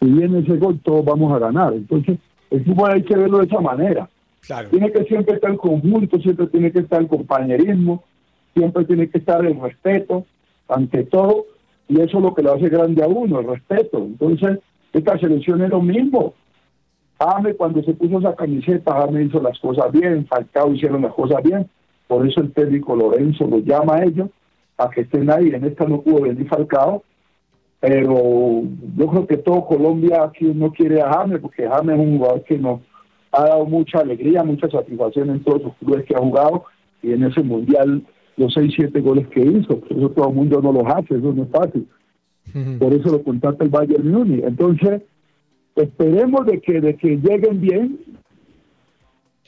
si 0.00 0.06
viene 0.06 0.40
ese 0.40 0.56
gol, 0.58 0.78
todos 0.82 1.04
vamos 1.04 1.32
a 1.32 1.38
ganar. 1.38 1.72
Entonces, 1.72 2.18
el 2.50 2.64
fútbol 2.64 2.92
hay 2.92 3.02
que 3.02 3.16
verlo 3.16 3.38
de 3.38 3.46
esa 3.46 3.60
manera. 3.60 4.08
Claro. 4.46 4.68
Tiene 4.68 4.92
que 4.92 5.04
siempre 5.04 5.34
estar 5.34 5.50
el 5.50 5.56
conjunto, 5.56 6.18
siempre 6.20 6.46
tiene 6.48 6.70
que 6.70 6.80
estar 6.80 7.00
el 7.00 7.08
compañerismo, 7.08 8.04
siempre 8.54 8.84
tiene 8.84 9.08
que 9.08 9.18
estar 9.18 9.44
el 9.44 9.58
respeto 9.58 10.24
ante 10.68 11.04
todo, 11.04 11.46
y 11.88 12.00
eso 12.00 12.18
es 12.18 12.24
lo 12.24 12.34
que 12.34 12.42
lo 12.42 12.54
hace 12.54 12.68
grande 12.68 13.02
a 13.02 13.08
uno, 13.08 13.40
el 13.40 13.46
respeto. 13.46 13.98
Entonces, 13.98 14.58
esta 14.92 15.18
selección 15.18 15.62
es 15.62 15.70
lo 15.70 15.82
mismo. 15.82 16.34
James 17.18 17.54
cuando 17.56 17.82
se 17.82 17.94
puso 17.94 18.18
esa 18.18 18.34
camiseta, 18.34 18.92
James 18.92 19.28
hizo 19.28 19.40
las 19.40 19.58
cosas 19.58 19.92
bien, 19.92 20.26
Falcao 20.26 20.72
hicieron 20.72 21.02
las 21.02 21.14
cosas 21.14 21.42
bien, 21.42 21.68
por 22.06 22.26
eso 22.26 22.40
el 22.40 22.52
técnico 22.52 22.96
Lorenzo 22.96 23.46
los 23.46 23.64
llama 23.64 23.96
a 23.96 24.04
ellos 24.04 24.28
a 24.76 24.90
que 24.90 25.02
estén 25.02 25.30
ahí. 25.30 25.48
En 25.48 25.64
esta 25.64 25.84
no 25.86 26.00
pudo 26.00 26.22
venir 26.22 26.48
Falcao, 26.48 27.02
pero 27.80 28.62
yo 28.96 29.06
creo 29.06 29.26
que 29.26 29.36
todo 29.36 29.66
Colombia 29.66 30.24
aquí 30.24 30.46
no 30.46 30.72
quiere 30.72 31.00
a 31.02 31.12
James, 31.12 31.40
porque 31.40 31.68
James 31.68 31.98
es 31.98 32.06
un 32.06 32.18
jugador 32.18 32.42
que 32.44 32.58
nos 32.58 32.80
ha 33.32 33.44
dado 33.44 33.66
mucha 33.66 34.00
alegría, 34.00 34.42
mucha 34.42 34.68
satisfacción 34.68 35.30
en 35.30 35.42
todos 35.42 35.62
los 35.62 35.74
clubes 35.76 36.04
que 36.04 36.14
ha 36.14 36.20
jugado 36.20 36.64
y 37.02 37.12
en 37.12 37.24
ese 37.24 37.42
mundial 37.42 38.02
los 38.36 38.52
6, 38.54 38.72
7 38.76 39.00
goles 39.00 39.28
que 39.28 39.40
hizo. 39.40 39.80
Eso 39.90 40.10
todo 40.10 40.28
el 40.28 40.34
mundo 40.34 40.60
no 40.62 40.72
los 40.72 40.84
hace, 40.86 41.16
eso 41.16 41.32
no 41.32 41.44
es 41.44 41.50
fácil. 41.50 41.88
Por 42.78 42.92
eso 42.92 43.10
lo 43.10 43.22
contrata 43.22 43.64
el 43.64 43.70
Bayern 43.70 44.10
Múnich. 44.10 44.44
Entonces, 44.44 45.02
esperemos 45.76 46.46
de 46.46 46.60
que, 46.60 46.80
de 46.80 46.96
que 46.96 47.16
lleguen 47.16 47.60
bien 47.60 47.98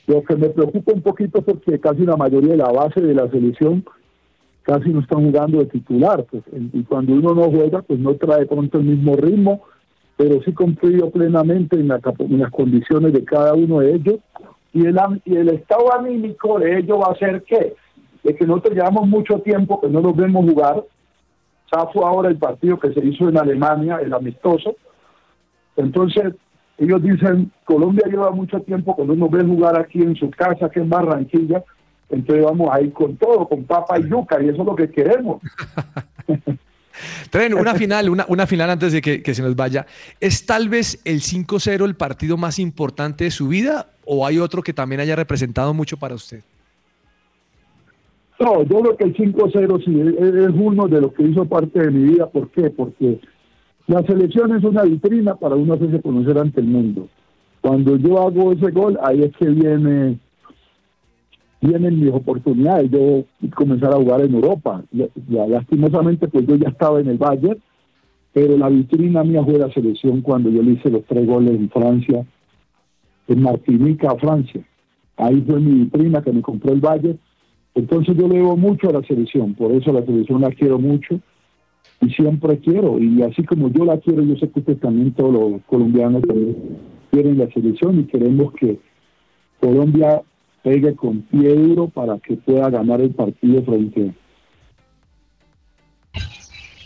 Lo 0.07 0.23
que 0.23 0.35
me 0.35 0.49
preocupa 0.49 0.93
un 0.93 1.01
poquito 1.01 1.41
porque 1.41 1.79
casi 1.79 2.05
la 2.05 2.17
mayoría 2.17 2.51
de 2.51 2.57
la 2.57 2.71
base 2.71 3.01
de 3.01 3.13
la 3.13 3.29
selección 3.29 3.83
casi 4.63 4.89
no 4.89 4.99
están 4.99 5.25
jugando 5.25 5.59
de 5.59 5.65
titular. 5.67 6.25
Pues, 6.29 6.43
y 6.73 6.83
cuando 6.83 7.13
uno 7.13 7.33
no 7.33 7.49
juega, 7.49 7.81
pues 7.81 7.99
no 7.99 8.15
trae 8.15 8.45
pronto 8.45 8.79
el 8.79 8.85
mismo 8.85 9.15
ritmo, 9.15 9.61
pero 10.17 10.41
sí 10.43 10.51
confío 10.51 11.09
plenamente 11.09 11.79
en, 11.79 11.87
la, 11.87 12.01
en 12.19 12.39
las 12.39 12.51
condiciones 12.51 13.13
de 13.13 13.23
cada 13.23 13.53
uno 13.53 13.79
de 13.79 13.95
ellos. 13.95 14.19
Y 14.73 14.85
el, 14.85 14.97
y 15.23 15.35
el 15.37 15.49
estado 15.49 15.93
anímico 15.97 16.59
de 16.59 16.79
ellos 16.79 16.99
va 16.99 17.13
a 17.13 17.17
ser 17.17 17.43
que, 17.43 17.75
de 18.27 18.35
que 18.35 18.45
nosotros 18.45 18.75
llevamos 18.75 19.07
mucho 19.07 19.39
tiempo 19.39 19.79
que 19.79 19.87
no 19.87 20.01
nos 20.01 20.13
vemos 20.13 20.43
jugar. 20.43 20.83
fue 21.93 22.05
ahora 22.05 22.27
el 22.27 22.37
partido 22.37 22.77
que 22.77 22.93
se 22.93 22.99
hizo 22.99 23.29
en 23.29 23.37
Alemania, 23.37 23.99
el 24.03 24.13
amistoso. 24.13 24.75
Entonces, 25.77 26.33
ellos 26.77 27.01
dicen, 27.01 27.53
Colombia 27.63 28.03
lleva 28.05 28.29
mucho 28.31 28.59
tiempo 28.59 28.97
que 28.97 29.05
no 29.05 29.15
nos 29.15 29.31
ve 29.31 29.45
jugar 29.45 29.79
aquí 29.79 30.01
en 30.01 30.13
su 30.17 30.29
casa, 30.29 30.69
que 30.69 30.81
en 30.81 30.89
Barranquilla, 30.89 31.63
entonces 32.09 32.43
vamos 32.43 32.67
a 32.69 32.81
ir 32.81 32.91
con 32.91 33.15
todo, 33.15 33.47
con 33.47 33.63
papa 33.63 33.97
y 33.97 34.09
yuca, 34.09 34.43
y 34.43 34.49
eso 34.49 34.61
es 34.61 34.67
lo 34.67 34.75
que 34.75 34.91
queremos. 34.91 35.41
Tren, 37.29 37.53
una 37.53 37.75
final, 37.75 38.09
una, 38.09 38.25
una 38.27 38.45
final 38.45 38.71
antes 38.71 38.91
de 38.91 39.01
que, 39.01 39.23
que, 39.23 39.33
se 39.33 39.41
nos 39.41 39.55
vaya. 39.55 39.85
¿Es 40.19 40.45
tal 40.45 40.67
vez 40.67 40.99
el 41.05 41.21
5-0 41.21 41.85
el 41.85 41.95
partido 41.95 42.35
más 42.35 42.59
importante 42.59 43.23
de 43.23 43.31
su 43.31 43.47
vida 43.47 43.91
o 44.03 44.25
hay 44.27 44.37
otro 44.39 44.63
que 44.63 44.73
también 44.73 44.99
haya 44.99 45.15
representado 45.15 45.73
mucho 45.73 45.95
para 45.95 46.15
usted? 46.15 46.41
No, 48.39 48.63
yo 48.63 48.79
creo 48.79 48.97
que 48.97 49.03
el 49.05 49.15
5-0 49.15 49.83
sí 49.83 49.99
es 49.99 50.53
uno 50.55 50.87
de 50.87 51.01
los 51.01 51.13
que 51.13 51.23
hizo 51.23 51.45
parte 51.45 51.79
de 51.79 51.91
mi 51.91 52.11
vida. 52.11 52.27
¿Por 52.27 52.49
qué? 52.51 52.69
Porque 52.69 53.19
la 53.87 54.03
selección 54.03 54.55
es 54.55 54.63
una 54.63 54.83
vitrina 54.83 55.35
para 55.35 55.55
uno 55.55 55.73
hacerse 55.73 56.01
conocer 56.01 56.37
ante 56.37 56.61
el 56.61 56.67
mundo. 56.67 57.07
Cuando 57.61 57.97
yo 57.97 58.21
hago 58.21 58.51
ese 58.51 58.71
gol, 58.71 58.99
ahí 59.01 59.23
es 59.23 59.35
que 59.37 59.49
viene 59.49 60.19
vienen 61.61 61.99
mis 61.99 62.13
oportunidades, 62.13 62.91
yo 62.91 63.23
comenzar 63.55 63.91
a 63.91 63.97
jugar 63.97 64.21
en 64.21 64.33
Europa. 64.33 64.83
Ya, 64.91 65.47
lastimosamente, 65.47 66.27
pues 66.27 66.45
yo 66.45 66.55
ya 66.55 66.69
estaba 66.69 66.99
en 66.99 67.07
el 67.07 67.17
Bayern, 67.17 67.61
pero 68.33 68.57
la 68.57 68.69
vitrina 68.69 69.23
mía 69.23 69.43
fue 69.43 69.57
la 69.57 69.71
selección 69.71 70.21
cuando 70.21 70.49
yo 70.49 70.61
le 70.61 70.73
hice 70.73 70.89
los 70.89 71.03
tres 71.05 71.25
goles 71.25 71.55
en 71.55 71.69
Francia, 71.69 72.25
en 73.27 73.41
Martinica, 73.41 74.15
Francia. 74.15 74.61
Ahí 75.17 75.41
fue 75.41 75.59
mi 75.59 75.85
vitrina 75.85 76.21
que 76.21 76.31
me 76.31 76.41
compró 76.41 76.73
el 76.73 76.79
Bayern. 76.79 77.19
Entonces 77.77 78.17
yo 78.17 78.27
le 78.27 78.37
debo 78.37 78.57
mucho 78.57 78.89
a 78.89 78.93
la 78.93 79.03
selección, 79.03 79.53
por 79.53 79.71
eso 79.71 79.93
la 79.93 80.03
selección 80.03 80.41
la 80.41 80.49
quiero 80.49 80.79
mucho 80.79 81.19
y 82.01 82.09
siempre 82.09 82.57
quiero. 82.57 82.97
Y 82.97 83.21
así 83.21 83.43
como 83.43 83.69
yo 83.69 83.85
la 83.85 83.99
quiero, 83.99 84.23
yo 84.23 84.35
sé 84.35 84.49
que 84.49 84.61
ustedes 84.61 84.79
también, 84.79 85.13
todos 85.13 85.31
los 85.31 85.61
colombianos, 85.67 86.23
también 86.23 86.57
quieren 87.11 87.37
la 87.37 87.47
selección 87.51 87.99
y 87.99 88.05
queremos 88.05 88.51
que 88.53 88.79
Colombia 89.59 90.23
pegue 90.63 90.95
con 90.95 91.21
pie 91.21 91.53
duro 91.53 91.87
para 91.87 92.17
que 92.17 92.35
pueda 92.37 92.71
ganar 92.71 92.99
el 92.99 93.11
partido 93.11 93.61
frente 93.61 94.11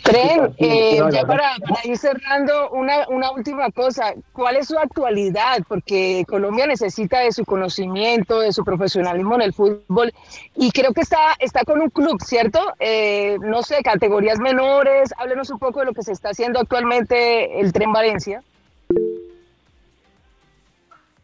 Tren, 0.03 0.53
eh, 0.57 0.99
ya 1.11 1.25
para, 1.25 1.51
ir 1.83 1.97
cerrando, 1.97 2.71
una, 2.71 3.07
una 3.09 3.31
última 3.31 3.69
cosa, 3.71 4.13
¿cuál 4.33 4.55
es 4.55 4.67
su 4.67 4.77
actualidad? 4.77 5.59
Porque 5.67 6.23
Colombia 6.27 6.65
necesita 6.65 7.19
de 7.19 7.31
su 7.31 7.45
conocimiento, 7.45 8.39
de 8.39 8.51
su 8.51 8.63
profesionalismo 8.63 9.35
en 9.35 9.41
el 9.41 9.53
fútbol 9.53 10.11
y 10.55 10.71
creo 10.71 10.93
que 10.93 11.01
está, 11.01 11.35
está 11.39 11.63
con 11.63 11.81
un 11.81 11.89
club, 11.89 12.21
¿cierto? 12.21 12.59
Eh, 12.79 13.37
no 13.41 13.61
sé, 13.63 13.81
categorías 13.83 14.39
menores, 14.39 15.13
háblenos 15.17 15.49
un 15.51 15.59
poco 15.59 15.81
de 15.81 15.87
lo 15.87 15.93
que 15.93 16.03
se 16.03 16.13
está 16.13 16.29
haciendo 16.29 16.59
actualmente 16.59 17.59
el 17.59 17.71
Tren 17.71 17.91
Valencia. 17.91 18.41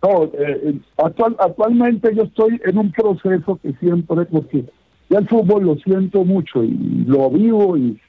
No, 0.04 0.26
eh, 0.26 0.30
eh, 0.36 0.80
actual, 0.98 1.36
actualmente 1.40 2.14
yo 2.14 2.24
estoy 2.24 2.62
en 2.64 2.78
un 2.78 2.92
proceso 2.92 3.60
que 3.62 3.74
siempre, 3.74 4.26
porque 4.26 4.66
ya 5.10 5.20
el 5.20 5.28
fútbol 5.28 5.66
lo 5.66 5.76
siento 5.78 6.24
mucho 6.24 6.64
y 6.64 7.06
lo 7.08 7.30
vivo 7.32 7.76
y, 7.78 8.00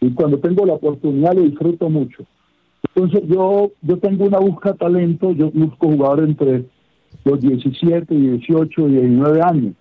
y 0.00 0.10
cuando 0.10 0.38
tengo 0.38 0.66
la 0.66 0.74
oportunidad 0.74 1.34
lo 1.34 1.42
disfruto 1.42 1.88
mucho. 1.90 2.24
Entonces 2.94 3.22
yo 3.28 3.72
yo 3.82 3.98
tengo 3.98 4.24
una 4.24 4.38
busca 4.38 4.74
talento, 4.74 5.32
yo 5.32 5.50
busco 5.52 5.88
jugadores 5.88 6.28
entre 6.30 6.64
los 7.24 7.40
17, 7.40 8.14
18 8.14 8.88
y 8.88 8.92
19 8.92 9.42
años 9.42 9.74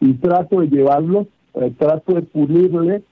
y 0.00 0.14
trato 0.14 0.60
de 0.60 0.68
llevarlos, 0.68 1.26
eh, 1.54 1.72
trato 1.78 2.14
de 2.14 2.22
pulirle 2.22 3.02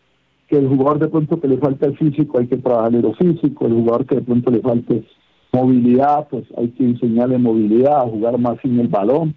que 0.48 0.58
el 0.58 0.68
jugador 0.68 0.98
de 0.98 1.08
pronto 1.08 1.40
que 1.40 1.48
le 1.48 1.58
falta 1.58 1.86
el 1.86 1.96
físico 1.96 2.38
hay 2.38 2.48
que 2.48 2.56
trabajar 2.56 2.94
en 2.94 3.02
lo 3.02 3.14
físico, 3.14 3.66
el 3.66 3.74
jugador 3.74 4.06
que 4.06 4.16
de 4.16 4.22
pronto 4.22 4.50
le 4.50 4.60
falte 4.60 5.04
Movilidad, 5.52 6.28
pues 6.28 6.44
hay 6.56 6.68
que 6.68 6.84
enseñarle 6.84 7.36
movilidad, 7.38 8.02
a 8.02 8.08
jugar 8.08 8.38
más 8.38 8.58
sin 8.62 8.78
el 8.78 8.86
balón. 8.86 9.34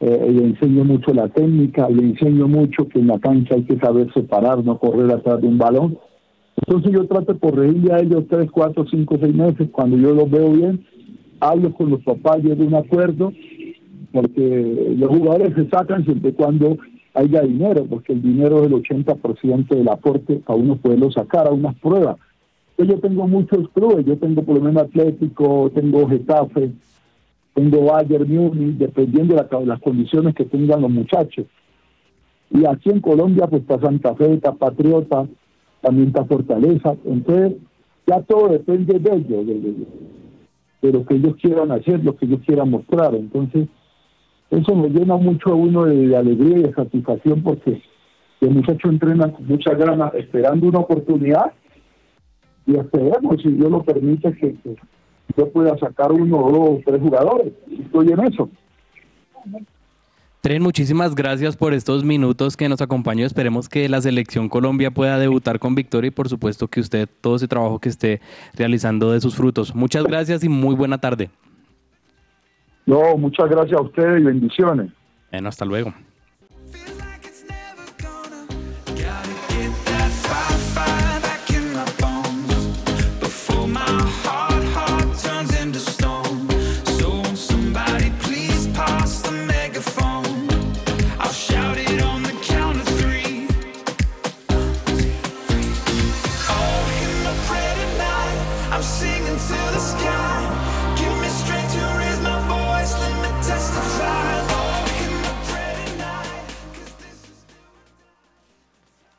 Eh, 0.00 0.32
le 0.32 0.44
enseño 0.46 0.82
mucho 0.84 1.12
la 1.12 1.28
técnica, 1.28 1.88
le 1.90 2.02
enseño 2.02 2.48
mucho 2.48 2.88
que 2.88 2.98
en 2.98 3.08
la 3.08 3.18
cancha 3.18 3.54
hay 3.54 3.64
que 3.64 3.78
saber 3.78 4.12
separar, 4.14 4.64
no 4.64 4.78
correr 4.78 5.12
atrás 5.12 5.40
de 5.42 5.48
un 5.48 5.58
balón. 5.58 5.98
Entonces 6.56 6.92
yo 6.92 7.06
trato 7.06 7.32
de 7.32 7.38
corregirle 7.40 7.92
a 7.92 8.00
ellos 8.00 8.24
tres, 8.28 8.50
cuatro, 8.50 8.84
cinco, 8.90 9.16
seis 9.20 9.34
meses. 9.34 9.68
Cuando 9.72 9.96
yo 9.96 10.14
los 10.14 10.30
veo 10.30 10.52
bien, 10.52 10.84
hablo 11.40 11.72
con 11.74 11.90
los 11.90 12.02
papás, 12.02 12.42
llego 12.42 12.62
a 12.64 12.66
un 12.66 12.74
acuerdo, 12.74 13.32
porque 14.12 14.94
los 14.96 15.08
jugadores 15.10 15.54
se 15.54 15.68
sacan 15.68 16.04
siempre 16.04 16.30
y 16.30 16.34
cuando 16.34 16.76
haya 17.14 17.42
dinero, 17.42 17.86
porque 17.88 18.12
el 18.12 18.22
dinero 18.22 18.60
es 18.60 18.70
el 18.70 18.82
80% 18.82 19.68
del 19.68 19.88
aporte 19.88 20.42
a 20.46 20.54
uno 20.54 20.76
poderlo 20.76 21.10
sacar 21.10 21.46
a 21.46 21.50
unas 21.50 21.74
pruebas 21.76 22.16
yo 22.84 22.98
tengo 22.98 23.26
muchos 23.28 23.68
clubes, 23.70 24.04
yo 24.06 24.16
tengo 24.18 24.42
por 24.42 24.56
lo 24.56 24.62
menos 24.62 24.84
Atlético, 24.84 25.70
tengo 25.74 26.08
Getafe, 26.08 26.72
tengo 27.54 27.84
Bayern 27.84 28.34
Múnich, 28.34 28.76
dependiendo 28.78 29.36
de 29.36 29.66
las 29.66 29.80
condiciones 29.80 30.34
que 30.34 30.44
tengan 30.44 30.82
los 30.82 30.90
muchachos. 30.90 31.46
Y 32.50 32.64
aquí 32.66 32.90
en 32.90 33.00
Colombia, 33.00 33.46
pues 33.46 33.62
está 33.62 33.80
Santa 33.80 34.14
Fe, 34.14 34.34
está 34.34 34.52
Patriota, 34.52 35.26
también 35.82 36.08
está 36.08 36.24
Fortaleza. 36.24 36.94
Entonces, 37.04 37.56
ya 38.06 38.22
todo 38.22 38.48
depende 38.48 38.98
de 38.98 39.14
ellos, 39.14 39.46
de, 39.46 40.92
lo 40.92 41.04
que 41.04 41.14
ellos 41.14 41.36
quieran 41.36 41.70
hacer, 41.70 42.02
lo 42.02 42.16
que 42.16 42.24
ellos 42.24 42.40
quieran 42.46 42.70
mostrar. 42.70 43.14
Entonces, 43.14 43.68
eso 44.50 44.74
me 44.74 44.88
llena 44.88 45.16
mucho 45.16 45.50
a 45.50 45.54
uno 45.54 45.84
de, 45.84 46.16
alegría 46.16 46.58
y 46.58 46.62
de 46.62 46.74
satisfacción 46.74 47.42
porque 47.42 47.82
el 48.40 48.50
muchacho 48.50 48.88
entrena 48.88 49.30
con 49.30 49.46
mucha 49.46 49.74
ganas, 49.74 50.14
esperando 50.14 50.66
una 50.66 50.80
oportunidad 50.80 51.52
y 52.66 52.76
esperemos, 52.76 53.40
si 53.42 53.50
Dios 53.50 53.70
lo 53.70 53.82
permite, 53.82 54.32
que, 54.34 54.56
yo 55.36 55.50
pueda 55.50 55.76
sacar 55.78 56.12
uno, 56.12 56.50
dos, 56.50 56.80
tres 56.84 57.00
jugadores. 57.00 57.52
Estoy 57.70 58.08
en 58.08 58.20
eso. 58.20 58.50
Tren, 60.42 60.60
muchísimas 60.60 61.14
gracias 61.14 61.56
por 61.56 61.72
estos 61.72 62.02
minutos 62.02 62.56
que 62.56 62.68
nos 62.68 62.80
acompañó. 62.80 63.24
Esperemos 63.24 63.68
que 63.68 63.88
la 63.88 64.00
selección 64.00 64.48
Colombia 64.48 64.90
pueda 64.90 65.16
debutar 65.16 65.60
con 65.60 65.76
victoria 65.76 66.08
y 66.08 66.10
por 66.10 66.28
supuesto 66.28 66.66
que 66.66 66.80
usted 66.80 67.08
todo 67.20 67.36
ese 67.36 67.46
trabajo 67.46 67.78
que 67.78 67.88
esté 67.88 68.20
realizando 68.54 69.12
de 69.12 69.20
sus 69.20 69.36
frutos. 69.36 69.72
Muchas 69.72 70.02
gracias 70.02 70.42
y 70.42 70.48
muy 70.48 70.74
buena 70.74 70.98
tarde. 70.98 71.30
No, 72.86 73.16
muchas 73.16 73.48
gracias 73.48 73.78
a 73.78 73.82
ustedes 73.82 74.20
y 74.20 74.24
bendiciones. 74.24 74.90
Bueno, 75.30 75.48
hasta 75.48 75.64
luego. 75.64 75.94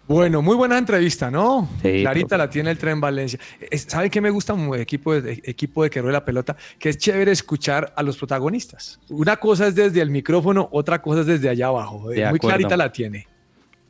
Bueno, 0.08 0.41
muy 0.44 0.56
buena 0.56 0.78
entrevista, 0.78 1.32
¿no? 1.32 1.68
Sí, 1.82 2.02
Clarita 2.02 2.38
la 2.38 2.50
tiene 2.50 2.70
el 2.70 2.78
tren 2.78 3.02
Valencia. 3.02 3.39
¿Sabe 3.72 4.10
qué 4.12 4.22
me 4.22 4.30
gusta 4.30 4.54
un 4.54 4.76
equipo 4.76 5.20
de, 5.20 5.41
equipo 5.44 5.84
de 5.84 5.89
que 5.89 6.00
rueda 6.02 6.20
la 6.20 6.26
pelota? 6.26 6.56
Que 6.78 6.89
es 6.89 6.98
chévere 6.98 7.32
escuchar 7.32 7.91
a 7.96 8.04
los 8.04 8.18
protagonistas. 8.18 9.00
Una 9.10 9.38
cosa 9.38 9.68
es 9.68 9.74
desde 9.74 10.02
el 10.02 10.12
micrófono, 10.12 10.70
otra 10.72 11.02
cosa 11.02 11.22
es 11.22 11.26
desde 11.26 11.50
allá 11.50 11.68
abajo. 11.68 12.10
muy 12.30 12.39
clarita 12.39 12.78
la 12.78 12.91
tiene. 12.91 13.28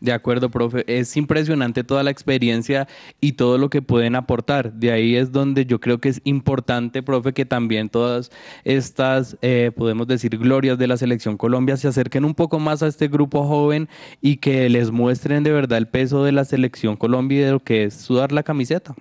De 0.02 0.12
acuerdo, 0.12 0.50
profe. 0.50 0.84
Es 0.88 1.16
impresionante 1.18 1.84
toda 1.84 2.04
la 2.04 2.12
experiencia 2.12 2.88
y 3.22 3.34
todo 3.34 3.58
lo 3.58 3.70
que 3.70 3.82
pueden 3.82 4.16
aportar. 4.16 4.74
De 4.74 4.92
ahí 4.92 5.16
es 5.16 5.32
donde 5.32 5.66
yo 5.66 5.80
creo 5.80 6.00
que 6.00 6.10
es 6.10 6.22
importante, 6.26 7.02
profe, 7.02 7.34
que 7.34 7.46
también 7.46 7.90
todas 7.90 8.32
estas, 8.64 9.38
eh, 9.42 9.72
podemos 9.76 10.08
decir, 10.08 10.38
glorias 10.38 10.78
de 10.78 10.88
la 10.88 10.98
selección 10.98 11.38
Colombia 11.38 11.78
se 11.78 11.88
acerquen 11.88 12.26
un 12.26 12.36
poco 12.36 12.60
más 12.60 12.84
a 12.84 12.88
este 12.88 13.08
grupo 13.08 13.46
joven 13.48 13.90
y 14.22 14.38
que 14.38 14.70
les 14.70 14.92
muestren 14.92 15.44
de 15.44 15.52
verdad 15.52 15.78
el 15.78 15.88
peso 15.88 16.24
de 16.24 16.32
la 16.32 16.46
selección 16.46 16.98
Colombia 16.98 17.40
y 17.40 17.44
de 17.44 17.52
lo 17.52 17.60
que 17.62 17.86
es 17.86 17.96
sudar 17.96 18.32
la 18.32 18.44
camiseta. 18.44 18.96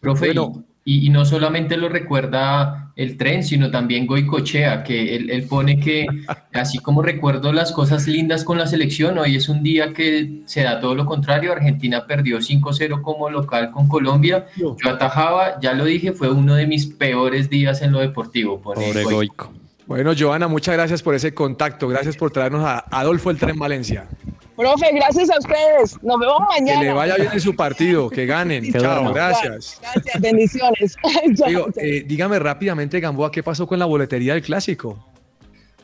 Profe, 0.00 0.26
Bueno. 0.26 0.64
Y, 0.84 1.06
y 1.06 1.10
no 1.10 1.24
solamente 1.24 1.76
lo 1.76 1.88
recuerda 1.88 2.92
el 2.96 3.16
tren, 3.16 3.42
sino 3.42 3.70
también 3.70 4.06
Goicochea, 4.06 4.84
que 4.84 5.16
él, 5.16 5.30
él 5.30 5.44
pone 5.44 5.80
que, 5.80 6.06
así 6.52 6.78
como 6.78 7.02
recuerdo 7.02 7.52
las 7.52 7.72
cosas 7.72 8.06
lindas 8.06 8.44
con 8.44 8.58
la 8.58 8.66
selección, 8.66 9.18
hoy 9.18 9.36
es 9.36 9.48
un 9.48 9.62
día 9.62 9.92
que 9.92 10.42
se 10.44 10.62
da 10.62 10.80
todo 10.80 10.94
lo 10.94 11.06
contrario. 11.06 11.52
Argentina 11.52 12.06
perdió 12.06 12.38
5-0 12.38 13.02
como 13.02 13.30
local 13.30 13.70
con 13.70 13.88
Colombia. 13.88 14.46
Yo 14.56 14.76
atajaba, 14.88 15.58
ya 15.60 15.72
lo 15.72 15.84
dije, 15.84 16.12
fue 16.12 16.30
uno 16.30 16.54
de 16.54 16.66
mis 16.66 16.86
peores 16.86 17.50
días 17.50 17.82
en 17.82 17.92
lo 17.92 18.00
deportivo. 18.00 18.60
pone 18.60 18.86
Pobre 18.86 19.02
Goico. 19.02 19.16
Goico. 19.16 19.52
Bueno, 19.86 20.12
Joana, 20.18 20.48
muchas 20.48 20.74
gracias 20.74 21.02
por 21.02 21.14
ese 21.14 21.34
contacto. 21.34 21.88
Gracias 21.88 22.16
por 22.16 22.30
traernos 22.30 22.64
a 22.64 22.84
Adolfo 22.90 23.30
el 23.30 23.38
Tren 23.38 23.58
Valencia. 23.58 24.08
Profe, 24.56 24.86
gracias 24.94 25.30
a 25.30 25.38
ustedes. 25.38 26.00
Nos 26.02 26.18
vemos 26.20 26.38
mañana. 26.48 26.80
Que 26.80 26.86
le 26.86 26.92
vaya 26.92 27.16
bien 27.16 27.30
en 27.32 27.40
su 27.40 27.56
partido, 27.56 28.08
que 28.08 28.24
ganen. 28.34 28.72
Chao, 28.72 29.12
gracias. 29.12 29.80
Gracias, 29.82 30.20
bendiciones. 30.20 30.96
Chao, 31.36 31.48
Digo, 31.48 31.66
eh, 31.76 32.04
dígame 32.06 32.38
rápidamente, 32.38 33.00
Gamboa, 33.00 33.30
¿qué 33.32 33.42
pasó 33.42 33.66
con 33.66 33.78
la 33.78 33.84
boletería 33.86 34.34
del 34.34 34.42
clásico? 34.42 35.04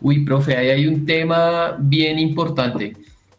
Uy, 0.00 0.24
profe, 0.24 0.56
ahí 0.56 0.68
hay 0.70 0.86
un 0.86 1.04
tema 1.04 1.76
bien 1.78 2.18
importante, 2.18 2.96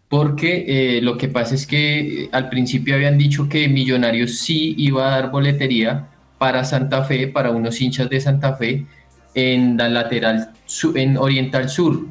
porque 0.10 0.66
eh, 0.98 1.02
lo 1.02 1.18
que 1.18 1.28
pasa 1.28 1.56
es 1.56 1.66
que 1.66 2.24
eh, 2.26 2.30
al 2.34 2.50
principio 2.50 2.94
habían 2.96 3.18
dicho 3.18 3.48
que 3.50 3.68
Millonarios 3.68 4.38
sí 4.40 4.76
iba 4.78 5.08
a 5.08 5.12
dar 5.12 5.32
boletería 5.32 6.08
para 6.38 6.64
Santa 6.66 7.04
Fe, 7.04 7.28
para 7.28 7.52
unos 7.52 7.80
hinchas 7.82 8.10
de 8.10 8.20
Santa 8.20 8.56
Fe, 8.58 8.86
en 9.34 9.78
la 9.78 9.88
lateral, 9.88 10.52
su- 10.66 10.96
en 10.98 11.18
Oriental 11.18 11.70
Sur, 11.70 12.02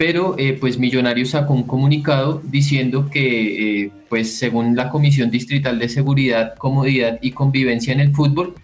pero 0.00 0.34
eh, 0.38 0.56
pues 0.58 0.78
Millonarios 0.78 1.28
sacó 1.28 1.52
un 1.52 1.64
comunicado 1.64 2.40
diciendo 2.42 3.10
que, 3.10 3.82
eh, 3.82 3.90
pues 4.08 4.38
según 4.38 4.74
la 4.74 4.88
Comisión 4.88 5.30
Distrital 5.30 5.78
de 5.78 5.90
Seguridad, 5.90 6.54
Comodidad 6.56 7.18
y 7.20 7.32
Convivencia 7.32 7.92
en 7.92 8.00
el 8.00 8.14
Fútbol, 8.14 8.54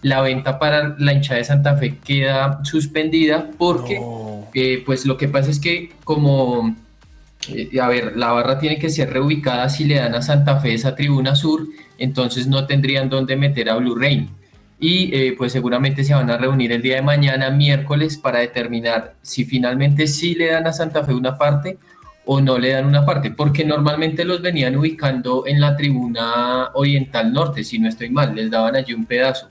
la 0.00 0.22
venta 0.22 0.58
para 0.58 0.96
la 0.98 1.12
hinchada 1.12 1.36
de 1.36 1.44
Santa 1.44 1.76
Fe 1.76 1.96
queda 2.02 2.64
suspendida 2.64 3.50
porque 3.58 4.00
No. 4.00 4.46
eh, 4.54 4.82
pues 4.86 5.04
lo 5.04 5.18
que 5.18 5.28
pasa 5.28 5.50
es 5.50 5.60
que 5.60 5.90
como, 6.02 6.74
a 7.78 7.88
ver, 7.88 8.16
la 8.16 8.32
barra 8.32 8.58
tiene 8.58 8.78
que 8.78 8.88
ser 8.88 9.12
reubicada 9.12 9.68
si 9.68 9.84
le 9.84 9.96
dan 9.96 10.14
a 10.14 10.22
Santa 10.22 10.60
Fe 10.60 10.72
esa 10.72 10.94
tribuna 10.96 11.36
sur, 11.36 11.66
entonces 11.98 12.46
no 12.46 12.64
tendrían 12.66 13.10
dónde 13.10 13.36
meter 13.36 13.68
a 13.68 13.76
Blue 13.76 13.96
Rain. 13.96 14.30
Y 14.78 15.14
eh, 15.14 15.34
pues 15.38 15.52
seguramente 15.52 16.04
se 16.04 16.12
van 16.14 16.28
a 16.30 16.36
reunir 16.36 16.70
el 16.72 16.82
día 16.82 16.96
de 16.96 17.02
mañana, 17.02 17.50
miércoles, 17.50 18.18
para 18.18 18.40
determinar 18.40 19.14
si 19.22 19.44
finalmente 19.44 20.06
sí 20.06 20.34
le 20.34 20.48
dan 20.48 20.66
a 20.66 20.72
Santa 20.72 21.02
Fe 21.04 21.14
una 21.14 21.38
parte 21.38 21.78
o 22.26 22.40
no 22.40 22.58
le 22.58 22.70
dan 22.70 22.84
una 22.86 23.06
parte, 23.06 23.30
porque 23.30 23.64
normalmente 23.64 24.24
los 24.24 24.42
venían 24.42 24.76
ubicando 24.76 25.44
en 25.46 25.60
la 25.60 25.76
tribuna 25.76 26.70
oriental 26.74 27.32
norte, 27.32 27.62
si 27.64 27.78
no 27.78 27.88
estoy 27.88 28.10
mal, 28.10 28.34
les 28.34 28.50
daban 28.50 28.74
allí 28.76 28.92
un 28.94 29.06
pedazo. 29.06 29.48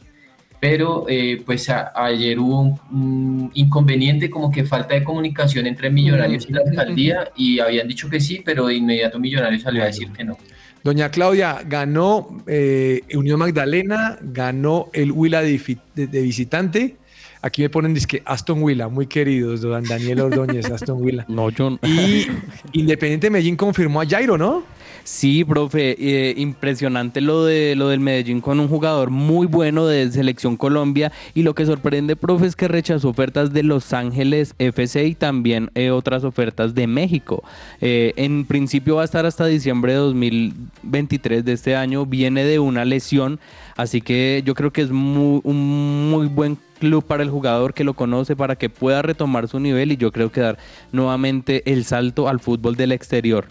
Pero 0.60 1.06
eh, 1.08 1.42
pues 1.46 1.70
a- 1.70 1.92
ayer 1.96 2.38
hubo 2.40 2.62
un, 2.62 2.80
un 2.92 3.52
inconveniente 3.54 4.30
como 4.30 4.52
que 4.52 4.64
falta 4.66 4.94
de 4.96 5.04
comunicación 5.04 5.68
entre 5.68 5.90
Millonarios 5.90 6.48
y 6.50 6.54
la 6.54 6.62
alcaldía 6.62 7.30
y 7.36 7.60
habían 7.60 7.88
dicho 7.88 8.10
que 8.10 8.20
sí, 8.20 8.42
pero 8.44 8.68
de 8.68 8.76
inmediato 8.76 9.20
Millonarios 9.20 9.62
salió 9.64 9.84
a 9.84 9.88
decir 9.88 10.12
que 10.12 10.24
no. 10.24 10.38
Doña 10.86 11.10
Claudia, 11.10 11.62
ganó 11.68 12.28
eh, 12.46 13.02
Unión 13.16 13.40
Magdalena, 13.40 14.20
ganó 14.22 14.90
el 14.94 15.12
Huila 15.12 15.42
de, 15.42 15.58
fi- 15.58 15.80
de- 15.96 16.06
de 16.06 16.22
visitante. 16.22 16.98
Aquí 17.42 17.64
me 17.64 17.70
ponen 17.72 17.92
disque 17.96 18.22
Aston 18.24 18.62
Huila, 18.62 18.88
muy 18.88 19.08
queridos, 19.08 19.62
don 19.62 19.84
Daniel 19.84 20.22
Ordóñez, 20.22 20.70
Aston 20.70 21.02
Huila. 21.02 21.26
No, 21.30 21.50
yo 21.50 21.80
Y 21.82 22.28
Independiente 22.74 23.32
Medellín 23.32 23.56
confirmó 23.56 24.00
a 24.02 24.06
Jairo, 24.06 24.38
¿no? 24.38 24.64
Sí, 25.06 25.46
profe, 25.46 25.96
eh, 26.00 26.34
impresionante 26.36 27.22
lo 27.22 27.46
de 27.46 27.76
lo 27.76 27.90
del 27.90 28.00
Medellín 28.00 28.42
con 28.42 28.60
un 28.60 28.68
jugador 28.68 29.12
muy 29.12 29.46
bueno 29.46 29.86
de 29.86 30.12
Selección 30.12 30.58
Colombia 30.58 31.12
y 31.36 31.44
lo 31.44 31.54
que 31.54 31.64
sorprende, 31.68 32.16
profe, 32.16 32.48
es 32.48 32.56
que 32.56 32.68
rechazó 32.68 33.10
ofertas 33.10 33.54
de 33.54 33.62
Los 33.62 33.94
Ángeles 33.94 34.56
FC 34.58 35.06
y 35.06 35.14
también 35.14 35.70
eh, 35.76 35.92
otras 35.92 36.24
ofertas 36.24 36.74
de 36.74 36.88
México. 36.88 37.44
Eh, 37.82 38.14
en 38.16 38.46
principio 38.46 38.96
va 38.96 39.04
a 39.04 39.06
estar 39.06 39.28
hasta 39.28 39.46
diciembre 39.46 39.92
de 39.92 40.00
2023 40.00 41.46
de 41.46 41.54
este 41.54 41.76
año, 41.76 42.08
viene 42.08 42.44
de 42.44 42.58
una 42.58 42.84
lesión, 42.84 43.40
así 43.78 44.02
que 44.02 44.42
yo 44.44 44.56
creo 44.56 44.74
que 44.74 44.82
es 44.82 44.90
muy, 44.90 45.40
un 45.44 46.10
muy 46.10 46.26
buen 46.26 46.58
club 46.80 47.06
para 47.06 47.22
el 47.22 47.30
jugador 47.30 47.76
que 47.76 47.84
lo 47.84 47.94
conoce 47.94 48.36
para 48.36 48.56
que 48.56 48.72
pueda 48.72 49.04
retomar 49.04 49.48
su 49.50 49.60
nivel 49.60 49.92
y 49.92 49.98
yo 49.98 50.12
creo 50.12 50.32
que 50.32 50.42
dar 50.42 50.58
nuevamente 50.92 51.62
el 51.72 51.86
salto 51.86 52.28
al 52.28 52.40
fútbol 52.40 52.76
del 52.76 52.92
exterior. 52.92 53.46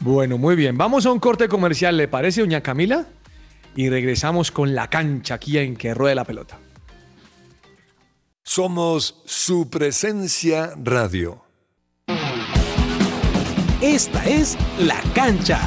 Bueno, 0.00 0.38
muy 0.38 0.56
bien. 0.56 0.78
Vamos 0.78 1.04
a 1.06 1.12
un 1.12 1.20
corte 1.20 1.48
comercial, 1.48 1.96
¿le 1.96 2.08
parece, 2.08 2.40
doña 2.40 2.62
Camila? 2.62 3.06
Y 3.76 3.88
regresamos 3.88 4.50
con 4.50 4.74
la 4.74 4.88
cancha 4.88 5.34
aquí 5.34 5.58
en 5.58 5.76
que 5.76 5.94
ruede 5.94 6.14
la 6.14 6.24
pelota. 6.24 6.58
Somos 8.42 9.22
su 9.26 9.68
presencia 9.70 10.72
radio. 10.82 11.44
Esta 13.80 14.24
es 14.24 14.58
La 14.78 15.00
Cancha. 15.14 15.60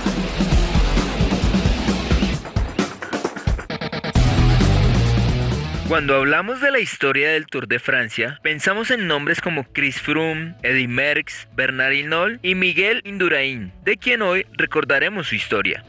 Cuando 5.93 6.15
hablamos 6.15 6.59
de 6.59 6.71
la 6.71 6.79
historia 6.79 7.29
del 7.29 7.45
Tour 7.45 7.67
de 7.67 7.77
Francia, 7.77 8.39
pensamos 8.41 8.89
en 8.89 9.05
nombres 9.05 9.41
como 9.41 9.63
Chris 9.63 10.01
Froome, 10.01 10.55
Eddy 10.63 10.87
Merckx, 10.87 11.47
Bernard 11.55 11.93
Hinault 11.93 12.43
y 12.43 12.55
Miguel 12.55 13.03
Indurain, 13.05 13.71
de 13.83 13.97
quien 13.97 14.23
hoy 14.23 14.47
recordaremos 14.53 15.27
su 15.27 15.35
historia. 15.35 15.85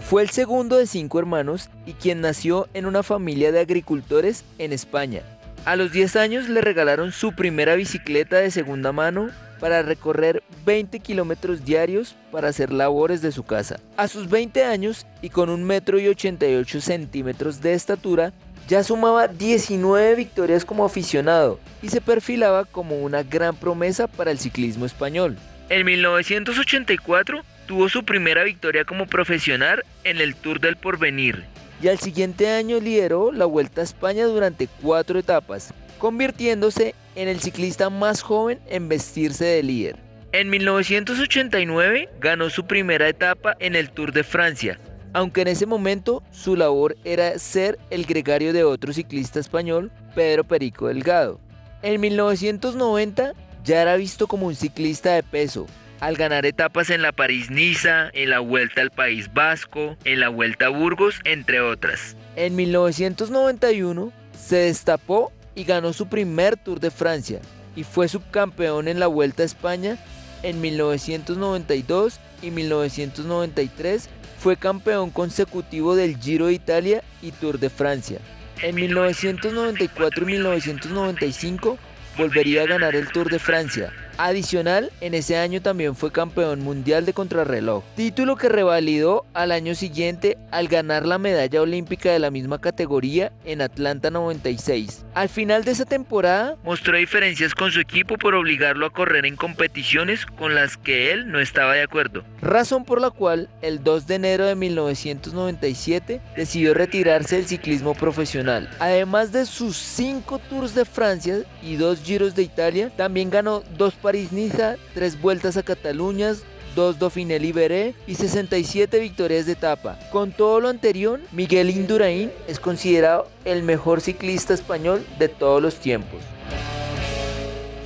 Fue 0.00 0.22
el 0.22 0.30
segundo 0.30 0.78
de 0.78 0.86
cinco 0.86 1.18
hermanos 1.18 1.68
y 1.84 1.92
quien 1.92 2.22
nació 2.22 2.66
en 2.72 2.86
una 2.86 3.02
familia 3.02 3.52
de 3.52 3.60
agricultores 3.60 4.42
en 4.56 4.72
España. 4.72 5.20
A 5.64 5.76
los 5.76 5.92
10 5.92 6.16
años 6.16 6.48
le 6.50 6.60
regalaron 6.60 7.10
su 7.10 7.32
primera 7.32 7.74
bicicleta 7.74 8.36
de 8.36 8.50
segunda 8.50 8.92
mano 8.92 9.30
para 9.60 9.80
recorrer 9.80 10.42
20 10.66 11.00
kilómetros 11.00 11.64
diarios 11.64 12.16
para 12.30 12.48
hacer 12.48 12.70
labores 12.70 13.22
de 13.22 13.32
su 13.32 13.44
casa. 13.44 13.80
A 13.96 14.06
sus 14.06 14.28
20 14.28 14.62
años 14.62 15.06
y 15.22 15.30
con 15.30 15.48
un 15.48 15.64
metro 15.64 15.98
y 15.98 16.08
88 16.08 16.82
centímetros 16.82 17.62
de 17.62 17.72
estatura, 17.72 18.34
ya 18.68 18.84
sumaba 18.84 19.26
19 19.26 20.14
victorias 20.16 20.66
como 20.66 20.84
aficionado 20.84 21.58
y 21.80 21.88
se 21.88 22.02
perfilaba 22.02 22.66
como 22.66 22.98
una 22.98 23.22
gran 23.22 23.56
promesa 23.56 24.06
para 24.06 24.32
el 24.32 24.38
ciclismo 24.38 24.84
español. 24.84 25.38
En 25.70 25.86
1984 25.86 27.40
tuvo 27.66 27.88
su 27.88 28.04
primera 28.04 28.44
victoria 28.44 28.84
como 28.84 29.06
profesional 29.06 29.82
en 30.04 30.18
el 30.20 30.34
Tour 30.34 30.60
del 30.60 30.76
Porvenir. 30.76 31.53
Y 31.82 31.88
al 31.88 31.98
siguiente 31.98 32.48
año 32.48 32.80
lideró 32.80 33.32
la 33.32 33.46
Vuelta 33.46 33.80
a 33.80 33.84
España 33.84 34.26
durante 34.26 34.68
cuatro 34.82 35.18
etapas, 35.18 35.72
convirtiéndose 35.98 36.94
en 37.14 37.28
el 37.28 37.40
ciclista 37.40 37.90
más 37.90 38.22
joven 38.22 38.60
en 38.66 38.88
vestirse 38.88 39.44
de 39.44 39.62
líder. 39.62 39.96
En 40.32 40.50
1989 40.50 42.08
ganó 42.20 42.50
su 42.50 42.66
primera 42.66 43.08
etapa 43.08 43.56
en 43.60 43.76
el 43.76 43.90
Tour 43.90 44.12
de 44.12 44.24
Francia. 44.24 44.80
Aunque 45.12 45.42
en 45.42 45.48
ese 45.48 45.64
momento 45.64 46.24
su 46.32 46.56
labor 46.56 46.96
era 47.04 47.38
ser 47.38 47.78
el 47.90 48.04
gregario 48.04 48.52
de 48.52 48.64
otro 48.64 48.92
ciclista 48.92 49.38
español, 49.38 49.92
Pedro 50.14 50.42
Perico 50.42 50.88
Delgado. 50.88 51.38
En 51.82 52.00
1990 52.00 53.32
ya 53.62 53.82
era 53.82 53.96
visto 53.96 54.26
como 54.26 54.46
un 54.46 54.56
ciclista 54.56 55.12
de 55.12 55.22
peso, 55.22 55.66
Al 56.04 56.18
ganar 56.18 56.44
etapas 56.44 56.90
en 56.90 57.00
la 57.00 57.12
París-Niza, 57.12 58.10
en 58.12 58.28
la 58.28 58.40
Vuelta 58.40 58.82
al 58.82 58.90
País 58.90 59.32
Vasco, 59.32 59.96
en 60.04 60.20
la 60.20 60.28
Vuelta 60.28 60.66
a 60.66 60.68
Burgos, 60.68 61.18
entre 61.24 61.62
otras. 61.62 62.14
En 62.36 62.56
1991 62.56 64.12
se 64.38 64.56
destapó 64.56 65.32
y 65.54 65.64
ganó 65.64 65.94
su 65.94 66.06
primer 66.06 66.58
Tour 66.58 66.78
de 66.78 66.90
Francia 66.90 67.40
y 67.74 67.84
fue 67.84 68.08
subcampeón 68.08 68.86
en 68.86 69.00
la 69.00 69.06
Vuelta 69.06 69.44
a 69.44 69.46
España 69.46 69.96
en 70.42 70.60
1992 70.60 72.20
y 72.42 72.50
1993 72.50 74.10
fue 74.38 74.58
campeón 74.58 75.08
consecutivo 75.08 75.96
del 75.96 76.18
Giro 76.18 76.48
de 76.48 76.52
Italia 76.52 77.02
y 77.22 77.30
Tour 77.30 77.58
de 77.58 77.70
Francia. 77.70 78.18
En 78.60 78.74
1994 78.74 80.22
y 80.22 80.26
1995 80.26 81.78
volvería 82.18 82.64
a 82.64 82.66
ganar 82.66 82.94
el 82.94 83.08
Tour 83.08 83.30
de 83.30 83.38
Francia 83.38 83.90
Adicional, 84.16 84.92
en 85.00 85.14
ese 85.14 85.36
año 85.36 85.60
también 85.60 85.96
fue 85.96 86.12
campeón 86.12 86.60
mundial 86.60 87.04
de 87.04 87.12
contrarreloj, 87.12 87.82
título 87.96 88.36
que 88.36 88.48
revalidó 88.48 89.24
al 89.34 89.50
año 89.50 89.74
siguiente 89.74 90.38
al 90.52 90.68
ganar 90.68 91.04
la 91.04 91.18
medalla 91.18 91.60
olímpica 91.60 92.12
de 92.12 92.20
la 92.20 92.30
misma 92.30 92.60
categoría 92.60 93.32
en 93.44 93.60
Atlanta 93.60 94.10
96. 94.10 95.04
Al 95.14 95.28
final 95.28 95.64
de 95.64 95.72
esa 95.72 95.84
temporada 95.84 96.56
mostró 96.62 96.96
diferencias 96.96 97.54
con 97.54 97.72
su 97.72 97.80
equipo 97.80 98.16
por 98.16 98.34
obligarlo 98.34 98.86
a 98.86 98.90
correr 98.90 99.26
en 99.26 99.36
competiciones 99.36 100.26
con 100.26 100.54
las 100.54 100.76
que 100.76 101.12
él 101.12 101.30
no 101.32 101.40
estaba 101.40 101.74
de 101.74 101.82
acuerdo, 101.82 102.22
razón 102.40 102.84
por 102.84 103.00
la 103.00 103.10
cual 103.10 103.48
el 103.62 103.82
2 103.82 104.06
de 104.06 104.14
enero 104.14 104.46
de 104.46 104.54
1997 104.54 106.20
decidió 106.36 106.72
retirarse 106.72 107.36
del 107.36 107.46
ciclismo 107.46 107.94
profesional. 107.94 108.70
Además 108.78 109.32
de 109.32 109.44
sus 109.46 109.76
5 109.76 110.38
Tours 110.50 110.74
de 110.74 110.84
Francia 110.84 111.38
y 111.62 111.76
2 111.76 112.02
Giros 112.02 112.34
de 112.36 112.42
Italia, 112.42 112.90
también 112.96 113.30
ganó 113.30 113.62
2 113.76 113.94
París-Niza, 114.04 114.76
3 114.92 115.22
vueltas 115.22 115.56
a 115.56 115.62
Cataluña, 115.62 116.34
2 116.76 116.98
Dauphiné 116.98 117.38
Libéré 117.38 117.94
y 118.06 118.16
67 118.16 119.00
victorias 119.00 119.46
de 119.46 119.52
etapa. 119.52 119.98
Con 120.12 120.30
todo 120.30 120.60
lo 120.60 120.68
anterior, 120.68 121.20
Miguel 121.32 121.70
Indurain 121.70 122.30
es 122.46 122.60
considerado 122.60 123.28
el 123.46 123.62
mejor 123.62 124.02
ciclista 124.02 124.52
español 124.52 125.06
de 125.18 125.28
todos 125.28 125.62
los 125.62 125.76
tiempos. 125.76 126.22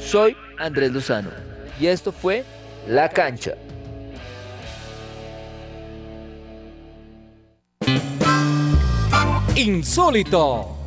Soy 0.01 0.37
Andrés 0.59 0.91
Lozano 0.91 1.31
y 1.79 1.87
esto 1.87 2.11
fue 2.11 2.45
La 2.89 3.09
Cancha. 3.09 3.55
Insólito. 9.55 10.78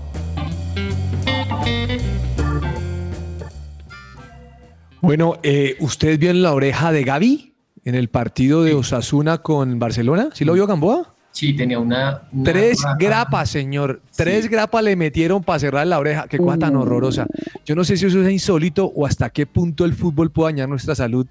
Bueno, 5.01 5.37
eh, 5.43 5.75
¿usted 5.79 6.19
vio 6.19 6.29
en 6.29 6.41
la 6.41 6.53
oreja 6.53 6.91
de 6.91 7.03
Gaby 7.03 7.53
en 7.85 7.95
el 7.95 8.09
partido 8.09 8.63
de 8.63 8.75
Osasuna 8.75 9.39
con 9.39 9.79
Barcelona? 9.79 10.29
¿Sí 10.33 10.45
lo 10.45 10.53
vio 10.53 10.67
Gamboa? 10.67 11.15
Sí, 11.31 11.53
tenía 11.55 11.79
una... 11.79 12.23
una 12.33 12.43
Tres 12.43 12.81
raja. 12.83 12.97
grapas, 12.99 13.49
señor. 13.49 14.01
Tres 14.15 14.49
grapas 14.49 14.83
le 14.83 14.95
metieron 14.95 15.43
para 15.43 15.59
cerrar 15.59 15.87
la 15.87 15.97
oreja. 15.97 16.27
Qué 16.27 16.37
cosa 16.37 16.57
tan 16.57 16.75
horrorosa. 16.75 17.25
Yo 17.65 17.73
no 17.73 17.83
sé 17.83 17.95
si 17.97 18.05
eso 18.05 18.21
es 18.21 18.31
insólito 18.31 18.85
o 18.85 19.05
hasta 19.05 19.29
qué 19.29 19.45
punto 19.45 19.85
el 19.85 19.93
fútbol 19.93 20.29
puede 20.29 20.51
dañar 20.51 20.67
nuestra 20.69 20.93
salud, 20.93 21.25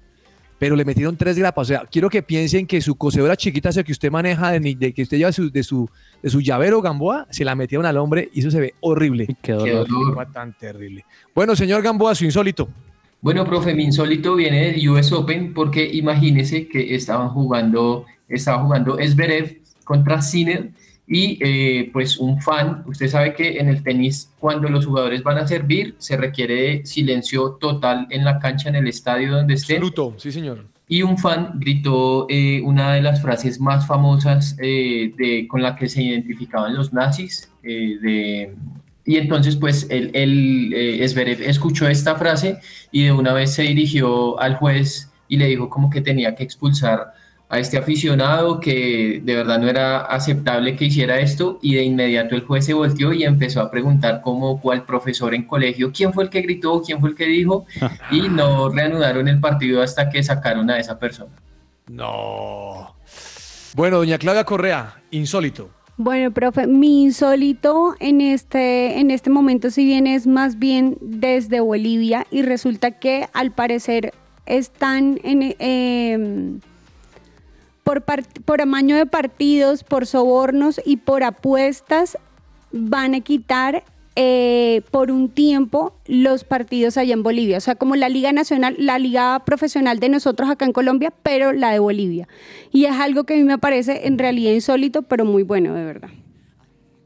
pero 0.57 0.75
le 0.75 0.83
metieron 0.85 1.15
tres 1.15 1.37
grapas. 1.37 1.67
O 1.67 1.67
sea, 1.67 1.83
quiero 1.89 2.09
que 2.09 2.23
piensen 2.23 2.65
que 2.65 2.81
su 2.81 2.95
cosedora 2.95 3.37
chiquita, 3.37 3.69
esa 3.69 3.83
que 3.83 3.91
usted 3.91 4.09
maneja, 4.11 4.51
de, 4.51 4.91
que 4.93 5.03
usted 5.03 5.17
lleva 5.17 5.31
su- 5.31 5.51
de, 5.51 5.63
su, 5.63 5.87
de 6.21 6.29
su 6.31 6.41
llavero 6.41 6.81
Gamboa, 6.81 7.27
se 7.29 7.45
la 7.45 7.53
metieron 7.55 7.85
al 7.85 7.97
hombre 7.97 8.29
y 8.33 8.39
eso 8.39 8.49
se 8.51 8.59
ve 8.59 8.73
horrible. 8.81 9.27
Qué 9.41 9.51
dolor. 9.53 9.85
Qué 9.85 9.93
cosa 9.93 10.25
tan 10.33 10.53
terrible. 10.57 11.05
Bueno, 11.35 11.55
señor 11.55 11.83
Gamboa, 11.83 12.15
su 12.15 12.25
insólito. 12.25 12.67
Bueno, 13.21 13.45
profe, 13.45 13.75
mi 13.75 13.83
insólito 13.83 14.35
viene 14.35 14.71
del 14.71 14.89
US 14.89 15.11
Open 15.11 15.53
porque 15.53 15.87
imagínese 15.93 16.67
que 16.67 16.95
estaban 16.95 17.29
jugando, 17.29 18.05
estaba 18.27 18.63
jugando 18.63 18.97
Zverev 18.97 19.61
contra 19.83 20.23
Sinner 20.23 20.71
y 21.05 21.37
eh, 21.39 21.89
pues 21.93 22.17
un 22.17 22.41
fan, 22.41 22.83
usted 22.87 23.07
sabe 23.07 23.33
que 23.35 23.59
en 23.59 23.67
el 23.67 23.83
tenis 23.83 24.31
cuando 24.39 24.69
los 24.69 24.87
jugadores 24.87 25.21
van 25.21 25.37
a 25.37 25.45
servir 25.45 25.93
se 25.99 26.17
requiere 26.17 26.83
silencio 26.83 27.57
total 27.59 28.07
en 28.09 28.25
la 28.25 28.39
cancha, 28.39 28.69
en 28.69 28.75
el 28.75 28.87
estadio 28.87 29.31
donde 29.33 29.53
estén. 29.53 29.77
Absoluto, 29.77 30.15
sí 30.17 30.31
señor. 30.31 30.65
Y 30.87 31.03
un 31.03 31.17
fan 31.17 31.53
gritó 31.55 32.25
eh, 32.27 32.61
una 32.63 32.93
de 32.93 33.01
las 33.01 33.21
frases 33.21 33.59
más 33.59 33.85
famosas 33.85 34.57
eh, 34.59 35.13
de, 35.15 35.47
con 35.47 35.61
la 35.61 35.75
que 35.75 35.87
se 35.87 36.01
identificaban 36.01 36.75
los 36.75 36.91
nazis. 36.91 37.51
eh, 37.63 37.97
de, 38.01 38.55
y 39.05 39.17
entonces, 39.17 39.55
pues, 39.55 39.87
él, 39.89 40.11
él, 40.13 40.73
eh, 40.75 41.07
Zverev 41.07 41.41
escuchó 41.41 41.87
esta 41.87 42.15
frase 42.15 42.59
y 42.91 43.05
de 43.05 43.11
una 43.11 43.33
vez 43.33 43.53
se 43.53 43.63
dirigió 43.63 44.39
al 44.39 44.55
juez 44.55 45.11
y 45.27 45.37
le 45.37 45.47
dijo 45.47 45.69
como 45.69 45.89
que 45.89 46.01
tenía 46.01 46.35
que 46.35 46.43
expulsar 46.43 47.13
a 47.51 47.59
este 47.59 47.77
aficionado, 47.77 48.61
que 48.61 49.21
de 49.23 49.35
verdad 49.35 49.59
no 49.59 49.67
era 49.67 49.99
aceptable 49.99 50.77
que 50.77 50.85
hiciera 50.85 51.19
esto 51.19 51.59
y 51.61 51.75
de 51.75 51.83
inmediato 51.83 52.33
el 52.33 52.45
juez 52.45 52.65
se 52.65 52.73
volteó 52.73 53.11
y 53.11 53.25
empezó 53.25 53.59
a 53.59 53.69
preguntar 53.69 54.21
como 54.21 54.61
cual 54.61 54.85
profesor 54.85 55.35
en 55.35 55.43
colegio, 55.43 55.91
quién 55.91 56.13
fue 56.13 56.23
el 56.23 56.29
que 56.29 56.41
gritó, 56.41 56.81
quién 56.81 57.01
fue 57.01 57.09
el 57.09 57.15
que 57.15 57.25
dijo 57.25 57.65
y 58.09 58.21
no 58.29 58.69
reanudaron 58.69 59.27
el 59.27 59.41
partido 59.41 59.81
hasta 59.81 60.09
que 60.09 60.23
sacaron 60.23 60.69
a 60.69 60.79
esa 60.79 60.97
persona. 60.97 61.31
No. 61.89 62.95
Bueno, 63.75 63.97
doña 63.97 64.17
Claudia 64.17 64.45
Correa, 64.45 65.01
insólito. 65.11 65.71
Bueno, 65.97 66.31
profe, 66.31 66.67
mi 66.67 67.03
insólito 67.03 67.95
en 67.99 68.21
este, 68.21 68.99
en 68.99 69.11
este 69.11 69.29
momento, 69.29 69.69
si 69.69 69.85
bien 69.85 70.07
es 70.07 70.25
más 70.25 70.57
bien 70.57 70.97
desde 71.01 71.59
Bolivia, 71.59 72.25
y 72.31 72.41
resulta 72.41 72.91
que 72.91 73.27
al 73.33 73.51
parecer 73.51 74.13
están 74.45 75.19
en, 75.23 75.55
eh, 75.59 76.59
por, 77.83 78.03
por 78.45 78.61
amaño 78.61 78.95
de 78.95 79.05
partidos, 79.05 79.83
por 79.83 80.07
sobornos 80.07 80.81
y 80.83 80.97
por 80.97 81.23
apuestas, 81.23 82.17
van 82.71 83.13
a 83.13 83.19
quitar 83.19 83.83
eh, 84.15 84.81
por 84.91 85.11
un 85.11 85.29
tiempo 85.29 85.93
los 86.05 86.43
partidos 86.43 86.97
allá 86.97 87.13
en 87.13 87.23
Bolivia. 87.23 87.57
O 87.57 87.61
sea, 87.61 87.75
como 87.75 87.95
la 87.95 88.09
Liga 88.09 88.31
Nacional, 88.33 88.75
la 88.77 88.99
Liga 88.99 89.41
Profesional 89.45 89.99
de 89.99 90.09
nosotros 90.09 90.49
acá 90.49 90.65
en 90.65 90.73
Colombia, 90.73 91.13
pero 91.23 91.53
la 91.53 91.71
de 91.71 91.79
Bolivia. 91.79 92.27
Y 92.71 92.85
es 92.85 92.93
algo 92.93 93.23
que 93.23 93.35
a 93.35 93.37
mí 93.37 93.43
me 93.43 93.57
parece 93.57 94.07
en 94.07 94.17
realidad 94.17 94.51
insólito, 94.51 95.03
pero 95.03 95.25
muy 95.25 95.43
bueno, 95.43 95.73
de 95.73 95.83
verdad. 95.85 96.09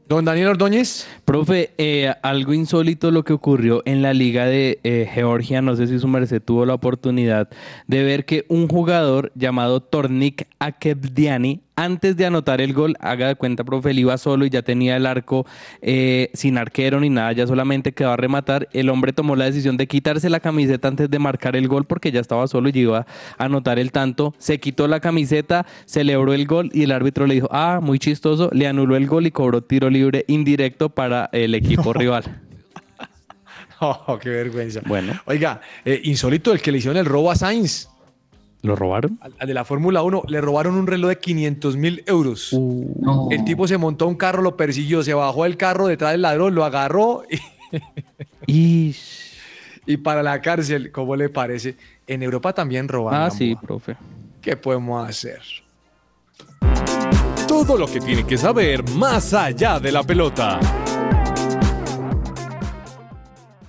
Don 0.08 0.24
Daniel 0.24 0.48
Ordóñez. 0.48 1.08
Profe, 1.24 1.70
eh, 1.78 2.14
algo 2.22 2.54
insólito 2.54 3.10
lo 3.10 3.24
que 3.24 3.32
ocurrió 3.32 3.82
en 3.86 4.02
la 4.02 4.14
liga 4.14 4.46
de 4.46 4.78
eh, 4.84 5.08
Georgia, 5.12 5.60
no 5.62 5.74
sé 5.74 5.88
si 5.88 5.98
su 5.98 6.06
merced 6.06 6.40
tuvo 6.40 6.64
la 6.64 6.74
oportunidad 6.74 7.48
de 7.88 8.04
ver 8.04 8.24
que 8.24 8.44
un 8.48 8.68
jugador 8.68 9.32
llamado 9.34 9.80
Tornik 9.80 10.46
Akebdiani, 10.60 11.62
antes 11.76 12.16
de 12.16 12.24
anotar 12.24 12.62
el 12.62 12.72
gol, 12.72 12.96
haga 13.00 13.28
de 13.28 13.34
cuenta, 13.36 13.62
profe, 13.62 13.90
él 13.90 13.98
iba 13.98 14.16
solo 14.16 14.46
y 14.46 14.50
ya 14.50 14.62
tenía 14.62 14.96
el 14.96 15.04
arco 15.04 15.46
eh, 15.82 16.30
sin 16.32 16.56
arquero 16.56 17.00
ni 17.00 17.10
nada, 17.10 17.32
ya 17.32 17.46
solamente 17.46 17.92
quedó 17.92 18.12
a 18.12 18.16
rematar. 18.16 18.68
El 18.72 18.88
hombre 18.88 19.12
tomó 19.12 19.36
la 19.36 19.44
decisión 19.44 19.76
de 19.76 19.86
quitarse 19.86 20.30
la 20.30 20.40
camiseta 20.40 20.88
antes 20.88 21.10
de 21.10 21.18
marcar 21.18 21.54
el 21.54 21.68
gol 21.68 21.84
porque 21.84 22.10
ya 22.10 22.20
estaba 22.20 22.48
solo 22.48 22.70
y 22.70 22.78
iba 22.78 23.06
a 23.36 23.44
anotar 23.44 23.78
el 23.78 23.92
tanto. 23.92 24.34
Se 24.38 24.58
quitó 24.58 24.88
la 24.88 25.00
camiseta, 25.00 25.66
celebró 25.84 26.32
el 26.32 26.46
gol 26.46 26.70
y 26.72 26.82
el 26.82 26.92
árbitro 26.92 27.26
le 27.26 27.34
dijo, 27.34 27.48
ah, 27.50 27.80
muy 27.82 27.98
chistoso, 27.98 28.48
le 28.52 28.66
anuló 28.66 28.96
el 28.96 29.06
gol 29.06 29.26
y 29.26 29.30
cobró 29.30 29.62
tiro 29.62 29.90
libre 29.90 30.24
indirecto 30.28 30.88
para 30.88 31.28
el 31.32 31.54
equipo 31.54 31.92
rival. 31.92 32.24
Oh, 33.78 34.18
qué 34.18 34.30
vergüenza. 34.30 34.80
Bueno. 34.86 35.20
Oiga, 35.26 35.60
eh, 35.84 36.00
insólito 36.04 36.50
el 36.50 36.62
que 36.62 36.72
le 36.72 36.78
hicieron 36.78 36.96
el 36.96 37.04
robo 37.04 37.30
a 37.30 37.36
Sainz. 37.36 37.90
¿Lo 38.62 38.74
robaron? 38.74 39.18
Al, 39.20 39.34
al 39.38 39.48
de 39.48 39.54
la 39.54 39.64
Fórmula 39.64 40.02
1 40.02 40.24
le 40.28 40.40
robaron 40.40 40.74
un 40.74 40.86
reloj 40.86 41.10
de 41.10 41.18
500 41.18 41.76
mil 41.76 42.02
euros. 42.06 42.52
Uh. 42.52 43.28
El 43.30 43.44
tipo 43.44 43.68
se 43.68 43.78
montó 43.78 44.06
a 44.06 44.08
un 44.08 44.16
carro, 44.16 44.42
lo 44.42 44.56
persiguió, 44.56 45.02
se 45.02 45.14
bajó 45.14 45.44
del 45.44 45.56
carro 45.56 45.86
detrás 45.86 46.12
del 46.12 46.22
ladrón, 46.22 46.54
lo 46.54 46.64
agarró 46.64 47.22
y, 48.46 48.94
y 49.86 49.96
para 49.98 50.22
la 50.22 50.40
cárcel, 50.40 50.90
¿cómo 50.90 51.16
le 51.16 51.28
parece? 51.28 51.76
En 52.06 52.22
Europa 52.22 52.52
también 52.52 52.88
roban. 52.88 53.14
Ah, 53.14 53.30
sí, 53.30 53.56
profe. 53.60 53.96
¿Qué 54.40 54.56
podemos 54.56 55.08
hacer? 55.08 55.40
Todo 57.48 57.76
lo 57.76 57.86
que 57.86 58.00
tiene 58.00 58.24
que 58.26 58.36
saber 58.36 58.88
más 58.90 59.32
allá 59.32 59.78
de 59.78 59.92
la 59.92 60.02
pelota. 60.02 60.58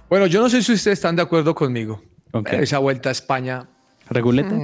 Bueno, 0.10 0.26
yo 0.26 0.42
no 0.42 0.50
sé 0.50 0.62
si 0.62 0.74
ustedes 0.74 0.98
están 0.98 1.16
de 1.16 1.22
acuerdo 1.22 1.54
conmigo. 1.54 2.02
Ok. 2.32 2.48
Pero 2.50 2.64
Esa 2.64 2.80
vuelta 2.80 3.10
a 3.10 3.12
España. 3.12 3.68
¿Reguleta? 4.10 4.56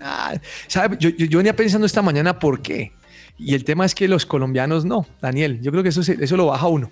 Ah, 0.00 0.34
¿sabe? 0.66 0.96
Yo, 0.98 1.10
yo- 1.10 1.26
yo 1.26 1.38
venía 1.38 1.54
pensando 1.54 1.86
esta 1.86 2.02
mañana 2.02 2.38
por 2.38 2.60
qué. 2.62 2.92
Y 3.38 3.54
el 3.54 3.64
tema 3.64 3.84
es 3.84 3.94
que 3.94 4.06
los 4.08 4.24
colombianos 4.26 4.84
no, 4.84 5.06
Daniel. 5.20 5.60
Yo 5.62 5.70
creo 5.72 5.82
que 5.82 5.88
eso, 5.88 6.02
se- 6.02 6.22
eso 6.22 6.36
lo 6.36 6.46
baja 6.46 6.66
uno. 6.68 6.90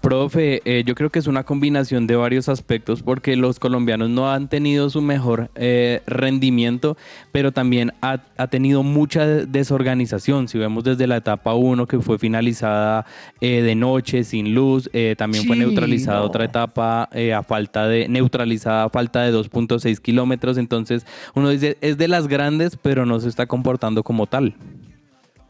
Profe, 0.00 0.62
eh, 0.64 0.82
yo 0.86 0.94
creo 0.94 1.10
que 1.10 1.18
es 1.18 1.26
una 1.26 1.44
combinación 1.44 2.06
de 2.06 2.16
varios 2.16 2.48
aspectos 2.48 3.02
porque 3.02 3.36
los 3.36 3.58
colombianos 3.58 4.08
no 4.08 4.32
han 4.32 4.48
tenido 4.48 4.88
su 4.88 5.02
mejor 5.02 5.50
eh, 5.56 6.00
rendimiento, 6.06 6.96
pero 7.32 7.52
también 7.52 7.92
ha, 8.00 8.22
ha 8.38 8.46
tenido 8.46 8.82
mucha 8.82 9.26
desorganización. 9.26 10.48
Si 10.48 10.56
vemos 10.56 10.84
desde 10.84 11.06
la 11.06 11.18
etapa 11.18 11.52
1 11.54 11.86
que 11.86 12.00
fue 12.00 12.18
finalizada 12.18 13.04
eh, 13.42 13.60
de 13.60 13.74
noche, 13.74 14.24
sin 14.24 14.54
luz, 14.54 14.88
eh, 14.94 15.16
también 15.18 15.44
fue 15.46 15.56
neutralizada 15.56 16.20
no. 16.20 16.24
otra 16.26 16.46
etapa 16.46 17.02
a 17.36 17.42
falta 17.42 17.86
de, 17.86 18.08
neutralizada 18.08 18.84
a 18.84 18.88
falta 18.88 19.20
de 19.22 19.34
2.6 19.36 19.98
kilómetros. 20.00 20.56
Entonces 20.56 21.04
uno 21.34 21.50
dice, 21.50 21.76
es 21.82 21.98
de 21.98 22.08
las 22.08 22.26
grandes, 22.26 22.78
pero 22.80 23.04
no 23.04 23.20
se 23.20 23.28
está 23.28 23.44
comportando 23.44 24.02
como 24.02 24.26
tal. 24.26 24.54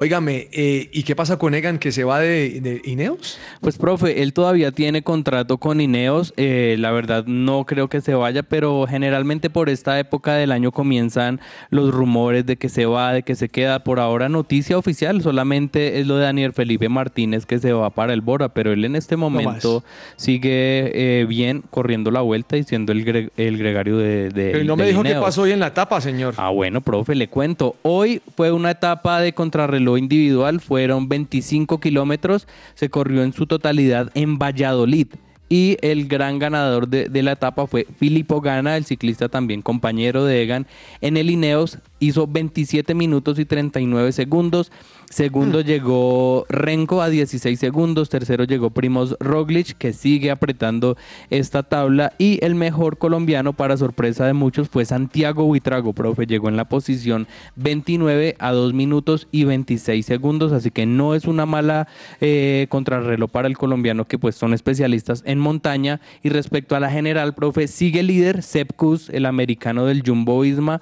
Óigame, 0.02 0.48
eh, 0.52 0.88
¿y 0.92 1.02
qué 1.02 1.14
pasa 1.14 1.38
con 1.38 1.52
Egan 1.54 1.78
que 1.78 1.92
se 1.92 2.04
va 2.04 2.20
de, 2.20 2.62
de 2.62 2.80
Ineos? 2.86 3.38
Pues, 3.60 3.76
profe, 3.76 4.22
él 4.22 4.32
todavía 4.32 4.72
tiene 4.72 5.02
contrato 5.02 5.58
con 5.58 5.78
Ineos. 5.78 6.32
eh, 6.38 6.76
la 6.78 6.90
verdad, 6.90 7.26
no 7.26 7.66
creo 7.66 7.88
que 7.88 8.00
se 8.00 8.14
vaya, 8.14 8.42
pero 8.42 8.86
generalmente 8.88 9.50
por 9.50 9.68
esta 9.68 9.98
época 9.98 10.32
del 10.36 10.52
año 10.52 10.72
comienzan 10.72 11.38
los 11.68 11.92
rumores 11.92 12.46
de 12.46 12.56
que 12.56 12.70
se 12.70 12.86
va, 12.86 13.12
de 13.12 13.22
que 13.24 13.34
se 13.34 13.50
queda. 13.50 13.84
Por 13.84 14.00
ahora, 14.00 14.30
noticia 14.30 14.78
oficial 14.78 15.20
solamente 15.20 16.00
es 16.00 16.06
lo 16.06 16.16
de 16.16 16.24
Daniel 16.24 16.54
Felipe 16.54 16.88
Martínez 16.88 17.44
que 17.44 17.58
se 17.58 17.74
va 17.74 17.90
para 17.90 18.14
el 18.14 18.22
Bora, 18.22 18.48
pero 18.54 18.72
él 18.72 18.86
en 18.86 18.96
este 18.96 19.16
momento 19.16 19.84
sigue 20.16 20.92
eh, 21.20 21.26
bien 21.26 21.62
corriendo 21.70 22.10
la 22.10 22.22
vuelta 22.22 22.56
y 22.56 22.62
siendo 22.62 22.92
el, 22.92 23.04
gre- 23.04 23.30
el 23.36 23.58
gregario 23.58 23.98
de. 23.98 24.30
de 24.30 24.52
Pero 24.52 24.64
no 24.64 24.76
me 24.76 24.86
dijo 24.86 25.02
qué 25.02 25.10
Ineos. 25.10 25.24
pasó 25.26 25.42
hoy 25.42 25.52
en 25.52 25.60
la 25.60 25.66
etapa, 25.66 26.00
señor. 26.00 26.32
Ah, 26.38 26.48
bueno, 26.48 26.80
profe, 26.80 27.14
le 27.14 27.28
cuento. 27.28 27.76
Hoy 27.82 28.22
fue 28.34 28.50
una 28.50 28.70
etapa 28.70 29.20
de 29.20 29.34
contrarreloj 29.34 29.89
individual, 29.96 30.60
fueron 30.60 31.08
25 31.08 31.80
kilómetros, 31.80 32.46
se 32.74 32.90
corrió 32.90 33.22
en 33.22 33.32
su 33.32 33.46
totalidad 33.46 34.10
en 34.14 34.38
Valladolid. 34.38 35.08
Y 35.48 35.76
el 35.80 36.06
gran 36.06 36.38
ganador 36.38 36.86
de, 36.86 37.08
de 37.08 37.22
la 37.24 37.32
etapa 37.32 37.66
fue 37.66 37.86
Filippo 37.98 38.40
Gana, 38.40 38.76
el 38.76 38.84
ciclista 38.84 39.28
también 39.28 39.62
compañero 39.62 40.24
de 40.24 40.42
Egan. 40.42 40.66
En 41.00 41.16
el 41.16 41.28
Ineos 41.28 41.78
hizo 42.00 42.26
27 42.26 42.94
minutos 42.94 43.38
y 43.38 43.44
39 43.44 44.10
segundos. 44.12 44.72
Segundo 45.10 45.60
llegó 45.60 46.46
Renko 46.48 47.02
a 47.02 47.10
16 47.10 47.58
segundos. 47.58 48.08
Tercero 48.08 48.44
llegó 48.44 48.70
Primoz 48.70 49.16
Roglic, 49.18 49.76
que 49.76 49.92
sigue 49.92 50.30
apretando 50.30 50.96
esta 51.30 51.64
tabla. 51.64 52.12
Y 52.16 52.38
el 52.44 52.54
mejor 52.54 52.96
colombiano, 52.96 53.52
para 53.52 53.76
sorpresa 53.76 54.24
de 54.24 54.34
muchos, 54.34 54.68
fue 54.68 54.84
Santiago 54.84 55.44
Buitrago, 55.44 55.92
profe. 55.92 56.26
Llegó 56.26 56.48
en 56.48 56.56
la 56.56 56.68
posición 56.68 57.26
29 57.56 58.36
a 58.38 58.52
2 58.52 58.72
minutos 58.72 59.26
y 59.32 59.44
26 59.44 60.06
segundos. 60.06 60.52
Así 60.52 60.70
que 60.70 60.86
no 60.86 61.16
es 61.16 61.24
una 61.26 61.44
mala 61.44 61.88
eh, 62.20 62.66
contrarreloj 62.68 63.30
para 63.30 63.48
el 63.48 63.58
colombiano, 63.58 64.06
que 64.06 64.16
pues 64.18 64.36
son 64.36 64.54
especialistas 64.54 65.22
en 65.26 65.40
montaña. 65.40 66.00
Y 66.22 66.28
respecto 66.28 66.76
a 66.76 66.80
la 66.80 66.90
general, 66.90 67.34
profe, 67.34 67.66
sigue 67.66 68.04
líder 68.04 68.44
Sepp 68.44 68.72
Kuss, 68.76 69.10
el 69.10 69.26
americano 69.26 69.86
del 69.86 70.02
Jumbo 70.06 70.40
Visma. 70.40 70.80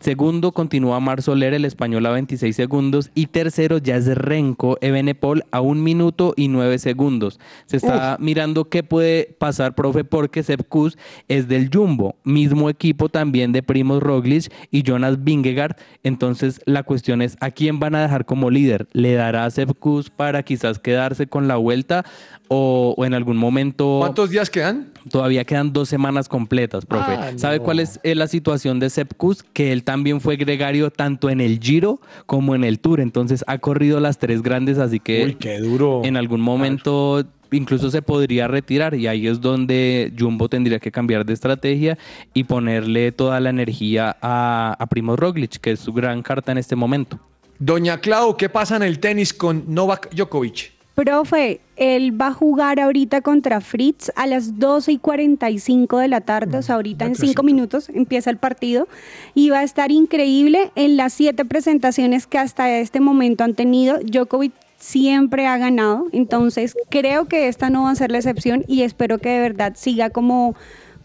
Segundo 0.00 0.52
continúa 0.52 0.98
Mar 0.98 1.20
Soler, 1.20 1.52
el 1.52 1.66
español 1.66 2.06
a 2.06 2.10
26 2.10 2.56
segundos. 2.56 3.10
Y 3.14 3.26
tercero 3.26 3.76
ya 3.76 3.96
es 3.96 4.06
Renko 4.06 4.78
Ebenepol 4.80 5.44
a 5.50 5.60
1 5.60 5.82
minuto 5.82 6.32
y 6.38 6.48
9 6.48 6.78
segundos. 6.78 7.38
Se 7.66 7.76
está 7.76 8.16
mirando 8.18 8.70
qué 8.70 8.82
puede 8.82 9.36
pasar, 9.38 9.74
profe, 9.74 10.04
porque 10.04 10.42
Sepp 10.42 10.62
Kuss 10.68 10.96
es 11.28 11.48
del 11.48 11.68
Jumbo, 11.70 12.16
mismo 12.24 12.70
equipo 12.70 13.10
también 13.10 13.52
de 13.52 13.62
Primoz 13.62 14.02
Roglic 14.02 14.50
y 14.70 14.84
Jonas 14.84 15.22
Vingegaard. 15.22 15.76
Entonces 16.02 16.62
la 16.64 16.82
cuestión 16.82 17.20
es, 17.20 17.36
¿a 17.40 17.50
quién 17.50 17.78
van 17.78 17.94
a 17.94 18.00
dejar 18.00 18.24
como 18.24 18.48
líder? 18.48 18.88
¿Le 18.92 19.12
dará 19.12 19.44
a 19.44 19.50
Sepp 19.50 19.78
Kuss 19.78 20.08
para 20.08 20.42
quizás 20.44 20.78
quedarse 20.78 21.26
con 21.26 21.46
la 21.46 21.56
vuelta 21.56 22.06
o, 22.48 22.94
o 22.96 23.04
en 23.04 23.12
algún 23.12 23.36
momento... 23.36 23.98
¿Cuántos 24.00 24.30
días 24.30 24.48
quedan? 24.48 24.88
Todavía 25.08 25.44
quedan 25.44 25.72
dos 25.72 25.88
semanas 25.88 26.28
completas, 26.28 26.84
profe. 26.84 27.12
Ah, 27.12 27.32
¿Sabe 27.36 27.58
no. 27.58 27.64
cuál 27.64 27.80
es 27.80 28.00
la 28.02 28.26
situación 28.26 28.80
de 28.80 28.90
Sepp 28.90 29.14
Kuss? 29.16 29.42
Que 29.42 29.72
él 29.72 29.84
también 29.84 30.20
fue 30.20 30.36
gregario 30.36 30.90
tanto 30.90 31.30
en 31.30 31.40
el 31.40 31.58
Giro 31.60 32.00
como 32.26 32.54
en 32.54 32.64
el 32.64 32.80
Tour. 32.80 33.00
Entonces 33.00 33.44
ha 33.46 33.58
corrido 33.58 34.00
las 34.00 34.18
tres 34.18 34.42
grandes, 34.42 34.78
así 34.78 35.00
que 35.00 35.24
Uy, 35.24 35.34
qué 35.34 35.58
duro. 35.60 36.02
en 36.04 36.16
algún 36.16 36.40
momento 36.40 37.24
incluso 37.52 37.90
se 37.90 38.00
podría 38.00 38.46
retirar 38.46 38.94
y 38.94 39.08
ahí 39.08 39.26
es 39.26 39.40
donde 39.40 40.12
Jumbo 40.16 40.48
tendría 40.48 40.78
que 40.78 40.92
cambiar 40.92 41.26
de 41.26 41.32
estrategia 41.32 41.98
y 42.32 42.44
ponerle 42.44 43.10
toda 43.10 43.40
la 43.40 43.50
energía 43.50 44.16
a, 44.22 44.76
a 44.78 44.86
Primoz 44.86 45.18
Roglic, 45.18 45.56
que 45.58 45.72
es 45.72 45.80
su 45.80 45.92
gran 45.92 46.22
carta 46.22 46.52
en 46.52 46.58
este 46.58 46.76
momento. 46.76 47.18
Doña 47.58 47.98
Clau, 47.98 48.36
¿qué 48.36 48.48
pasa 48.48 48.76
en 48.76 48.82
el 48.84 49.00
tenis 49.00 49.34
con 49.34 49.64
Novak 49.66 50.14
Djokovic? 50.14 50.72
Profe, 50.94 51.60
él 51.76 52.20
va 52.20 52.28
a 52.28 52.32
jugar 52.32 52.80
ahorita 52.80 53.20
contra 53.22 53.60
Fritz 53.60 54.10
a 54.16 54.26
las 54.26 54.58
12 54.58 54.92
y 54.92 54.98
45 54.98 55.98
de 55.98 56.08
la 56.08 56.20
tarde, 56.20 56.58
o 56.58 56.62
sea, 56.62 56.74
ahorita 56.74 57.06
en 57.06 57.14
cinco 57.14 57.42
minutos 57.42 57.88
empieza 57.88 58.28
el 58.28 58.36
partido 58.36 58.88
y 59.34 59.50
va 59.50 59.60
a 59.60 59.62
estar 59.62 59.90
increíble 59.90 60.72
en 60.74 60.96
las 60.96 61.12
siete 61.12 61.44
presentaciones 61.44 62.26
que 62.26 62.38
hasta 62.38 62.78
este 62.78 63.00
momento 63.00 63.44
han 63.44 63.54
tenido. 63.54 63.98
Djokovic 64.00 64.52
siempre 64.78 65.46
ha 65.46 65.58
ganado, 65.58 66.06
entonces 66.12 66.76
creo 66.90 67.26
que 67.26 67.48
esta 67.48 67.70
no 67.70 67.84
va 67.84 67.92
a 67.92 67.94
ser 67.94 68.10
la 68.10 68.18
excepción 68.18 68.64
y 68.66 68.82
espero 68.82 69.18
que 69.18 69.28
de 69.30 69.40
verdad 69.40 69.74
siga 69.76 70.10
como, 70.10 70.56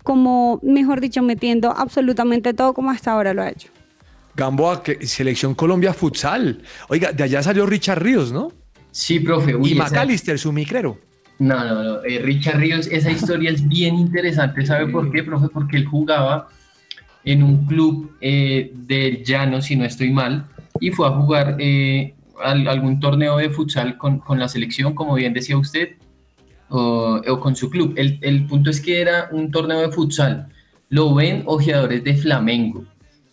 como 0.04 0.60
mejor 0.64 1.00
dicho, 1.00 1.22
metiendo 1.22 1.72
absolutamente 1.72 2.54
todo 2.54 2.74
como 2.74 2.90
hasta 2.90 3.12
ahora 3.12 3.34
lo 3.34 3.44
ha 3.44 3.50
hecho. 3.50 3.70
Gamboa, 4.36 4.84
que, 4.84 5.08
Selección 5.08 5.56
Colombia 5.56 5.94
Futsal. 5.94 6.62
Oiga, 6.90 7.14
de 7.14 7.24
allá 7.24 7.42
salió 7.42 7.66
Richard 7.66 8.02
Ríos, 8.02 8.34
¿no? 8.34 8.52
Sí, 8.96 9.20
profe. 9.20 9.54
uy, 9.56 9.70
y 9.70 9.74
esa- 9.74 9.84
McAllister, 9.90 10.40
su 10.40 10.54
micrero. 10.54 10.98
No, 11.38 11.66
no, 11.66 11.84
no. 11.84 12.04
eh, 12.06 12.20
Richard 12.20 12.60
Ríos, 12.60 12.88
esa 12.88 13.12
historia 13.12 13.50
es 13.52 13.68
bien 13.68 13.96
interesante. 13.96 14.66
¿Sabe 14.66 14.88
por 14.88 15.12
qué, 15.12 15.22
profe? 15.22 15.50
Porque 15.50 15.76
él 15.76 15.86
jugaba 15.86 16.48
en 17.26 17.44
un 17.44 17.66
club 17.66 18.16
eh, 18.22 18.72
del 18.74 19.22
llano, 19.26 19.62
si 19.62 19.76
no 19.76 19.84
estoy 19.84 20.12
mal, 20.12 20.46
y 20.80 20.92
fue 20.92 21.08
a 21.08 21.12
jugar 21.12 21.58
eh, 21.60 22.14
al- 22.42 22.68
algún 22.70 23.02
torneo 23.02 23.36
de 23.36 23.50
futsal 23.50 23.98
con, 23.98 24.20
con 24.20 24.40
la 24.40 24.48
selección, 24.48 24.96
como 24.96 25.16
bien 25.16 25.34
decía 25.34 25.58
usted, 25.58 25.90
o, 26.70 27.22
o 27.28 27.40
con 27.42 27.54
su 27.58 27.70
club. 27.70 27.94
El, 27.98 28.18
el 28.22 28.46
punto 28.46 28.70
es 28.70 28.80
que 28.80 29.02
era 29.02 29.28
un 29.34 29.52
torneo 29.52 29.82
de 29.82 29.92
futsal. 29.92 30.48
Lo 30.88 31.14
ven 31.14 31.44
ojeadores 31.48 32.02
de 32.06 32.16
Flamengo 32.16 32.86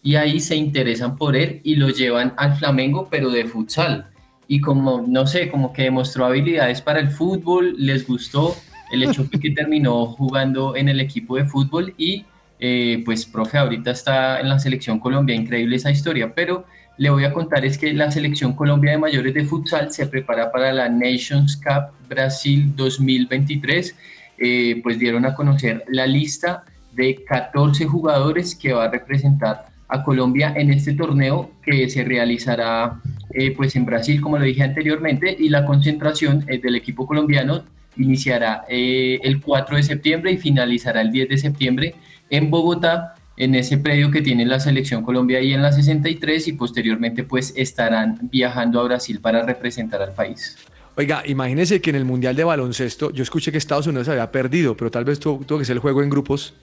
y 0.02 0.16
ahí 0.16 0.40
se 0.40 0.56
interesan 0.56 1.16
por 1.16 1.36
él 1.36 1.60
y 1.62 1.76
lo 1.76 1.88
llevan 1.88 2.34
al 2.36 2.56
Flamengo, 2.56 3.06
pero 3.08 3.30
de 3.30 3.44
futsal. 3.44 4.08
Y 4.52 4.60
como, 4.60 5.02
no 5.08 5.26
sé, 5.26 5.48
como 5.48 5.72
que 5.72 5.84
demostró 5.84 6.26
habilidades 6.26 6.82
para 6.82 7.00
el 7.00 7.08
fútbol, 7.08 7.74
les 7.78 8.06
gustó. 8.06 8.54
El 8.92 9.02
hecho 9.02 9.26
que 9.30 9.50
terminó 9.56 10.04
jugando 10.04 10.76
en 10.76 10.90
el 10.90 11.00
equipo 11.00 11.38
de 11.38 11.46
fútbol 11.46 11.94
y 11.96 12.26
eh, 12.60 13.00
pues, 13.02 13.24
profe, 13.24 13.56
ahorita 13.56 13.92
está 13.92 14.40
en 14.40 14.50
la 14.50 14.58
selección 14.58 14.98
Colombia, 14.98 15.34
increíble 15.34 15.76
esa 15.76 15.90
historia, 15.90 16.34
pero 16.34 16.66
le 16.98 17.08
voy 17.08 17.24
a 17.24 17.32
contar 17.32 17.64
es 17.64 17.78
que 17.78 17.94
la 17.94 18.10
selección 18.10 18.52
Colombia 18.52 18.90
de 18.90 18.98
mayores 18.98 19.32
de 19.32 19.46
futsal 19.46 19.90
se 19.90 20.06
prepara 20.06 20.52
para 20.52 20.70
la 20.70 20.86
Nations 20.90 21.56
Cup 21.56 21.94
Brasil 22.06 22.76
2023, 22.76 23.96
Eh, 24.36 24.80
pues 24.82 24.98
dieron 24.98 25.24
a 25.24 25.34
conocer 25.34 25.84
la 25.88 26.06
lista 26.06 26.64
de 26.92 27.24
14 27.24 27.86
jugadores 27.86 28.54
que 28.54 28.74
va 28.74 28.84
a 28.84 28.90
representar 28.90 29.71
a 29.92 30.02
Colombia 30.02 30.54
en 30.56 30.70
este 30.70 30.94
torneo 30.94 31.50
que 31.62 31.88
se 31.90 32.02
realizará 32.02 33.00
eh, 33.34 33.52
pues 33.54 33.76
en 33.76 33.84
Brasil, 33.84 34.20
como 34.20 34.38
lo 34.38 34.44
dije 34.44 34.62
anteriormente, 34.62 35.36
y 35.38 35.50
la 35.50 35.66
concentración 35.66 36.44
eh, 36.48 36.58
del 36.58 36.76
equipo 36.76 37.06
colombiano 37.06 37.64
iniciará 37.98 38.64
eh, 38.68 39.20
el 39.22 39.40
4 39.40 39.76
de 39.76 39.82
septiembre 39.82 40.32
y 40.32 40.38
finalizará 40.38 41.02
el 41.02 41.12
10 41.12 41.28
de 41.28 41.38
septiembre 41.38 41.94
en 42.30 42.50
Bogotá, 42.50 43.14
en 43.36 43.54
ese 43.54 43.76
predio 43.76 44.10
que 44.10 44.22
tiene 44.22 44.46
la 44.46 44.60
selección 44.60 45.02
Colombia 45.02 45.38
ahí 45.38 45.52
en 45.52 45.62
la 45.62 45.72
63 45.72 46.48
y 46.48 46.52
posteriormente 46.52 47.22
pues 47.22 47.52
estarán 47.56 48.18
viajando 48.30 48.80
a 48.80 48.84
Brasil 48.84 49.20
para 49.20 49.42
representar 49.42 50.00
al 50.00 50.12
país. 50.12 50.56
Oiga, 50.96 51.22
imagínese 51.26 51.80
que 51.80 51.90
en 51.90 51.96
el 51.96 52.04
Mundial 52.04 52.36
de 52.36 52.44
Baloncesto, 52.44 53.10
yo 53.10 53.22
escuché 53.22 53.50
que 53.50 53.58
Estados 53.58 53.86
Unidos 53.86 54.08
había 54.08 54.30
perdido, 54.30 54.76
pero 54.76 54.90
tal 54.90 55.04
vez 55.04 55.18
tuvo, 55.18 55.44
tuvo 55.44 55.58
que 55.58 55.64
ser 55.64 55.76
el 55.76 55.80
juego 55.80 56.02
en 56.02 56.10
grupos. 56.10 56.54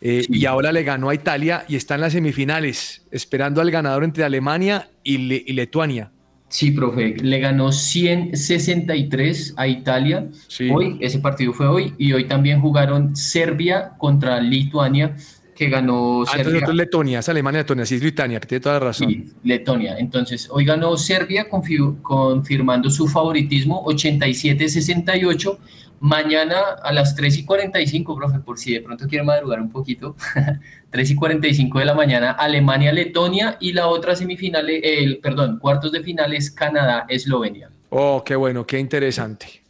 Eh, 0.00 0.24
Y 0.28 0.46
ahora 0.46 0.72
le 0.72 0.82
ganó 0.82 1.08
a 1.10 1.14
Italia 1.14 1.64
y 1.68 1.76
está 1.76 1.94
en 1.96 2.00
las 2.02 2.12
semifinales, 2.12 3.06
esperando 3.10 3.60
al 3.60 3.70
ganador 3.70 4.04
entre 4.04 4.24
Alemania 4.24 4.88
y, 5.04 5.18
Le- 5.18 5.44
y 5.46 5.52
Lituania. 5.52 6.10
Sí, 6.48 6.72
profe, 6.72 7.14
le 7.22 7.38
ganó 7.38 7.70
163 7.70 9.54
a 9.56 9.66
Italia. 9.68 10.26
Hoy, 10.72 10.96
ese 11.00 11.18
partido 11.20 11.52
fue 11.52 11.68
hoy, 11.68 11.94
y 11.98 12.12
hoy 12.12 12.24
también 12.26 12.60
jugaron 12.60 13.14
Serbia 13.14 13.92
contra 13.98 14.40
Lituania, 14.40 15.14
que 15.54 15.68
ganó 15.68 16.22
Ah, 16.22 16.32
entonces 16.38 16.44
Serbia. 16.44 16.58
otro 16.60 16.70
es 16.72 16.76
Letonia, 16.78 17.18
es 17.20 17.28
Alemania, 17.28 17.60
Letonia, 17.60 17.86
sí 17.86 17.94
es 17.96 18.02
Lituania, 18.02 18.40
que 18.40 18.46
tiene 18.48 18.60
toda 18.62 18.76
la 18.80 18.86
razón. 18.86 19.08
Sí, 19.10 19.26
Letonia. 19.44 19.98
Entonces, 19.98 20.48
hoy 20.50 20.64
ganó 20.64 20.96
Serbia 20.96 21.48
confi- 21.48 22.00
confirmando 22.02 22.88
su 22.90 23.06
favoritismo 23.06 23.84
87-68. 23.84 25.58
Mañana 26.00 26.60
a 26.82 26.92
las 26.92 27.14
3 27.14 27.38
y 27.38 27.44
45, 27.44 28.16
profe, 28.16 28.38
por 28.40 28.58
si 28.58 28.72
de 28.72 28.80
pronto 28.80 29.06
quiere 29.06 29.22
madrugar 29.22 29.60
un 29.60 29.70
poquito, 29.70 30.16
3 30.90 31.10
y 31.10 31.14
45 31.14 31.78
de 31.78 31.84
la 31.84 31.94
mañana, 31.94 32.32
Alemania-Letonia 32.32 33.58
y 33.60 33.72
la 33.72 33.86
otra 33.86 34.16
semifinal, 34.16 34.68
el, 34.68 35.18
perdón, 35.18 35.58
cuartos 35.58 35.92
de 35.92 36.02
final 36.02 36.32
es 36.32 36.50
Canadá-Eslovenia. 36.50 37.70
Oh, 37.90 38.22
qué 38.24 38.34
bueno, 38.34 38.66
qué 38.66 38.78
interesante. 38.78 39.62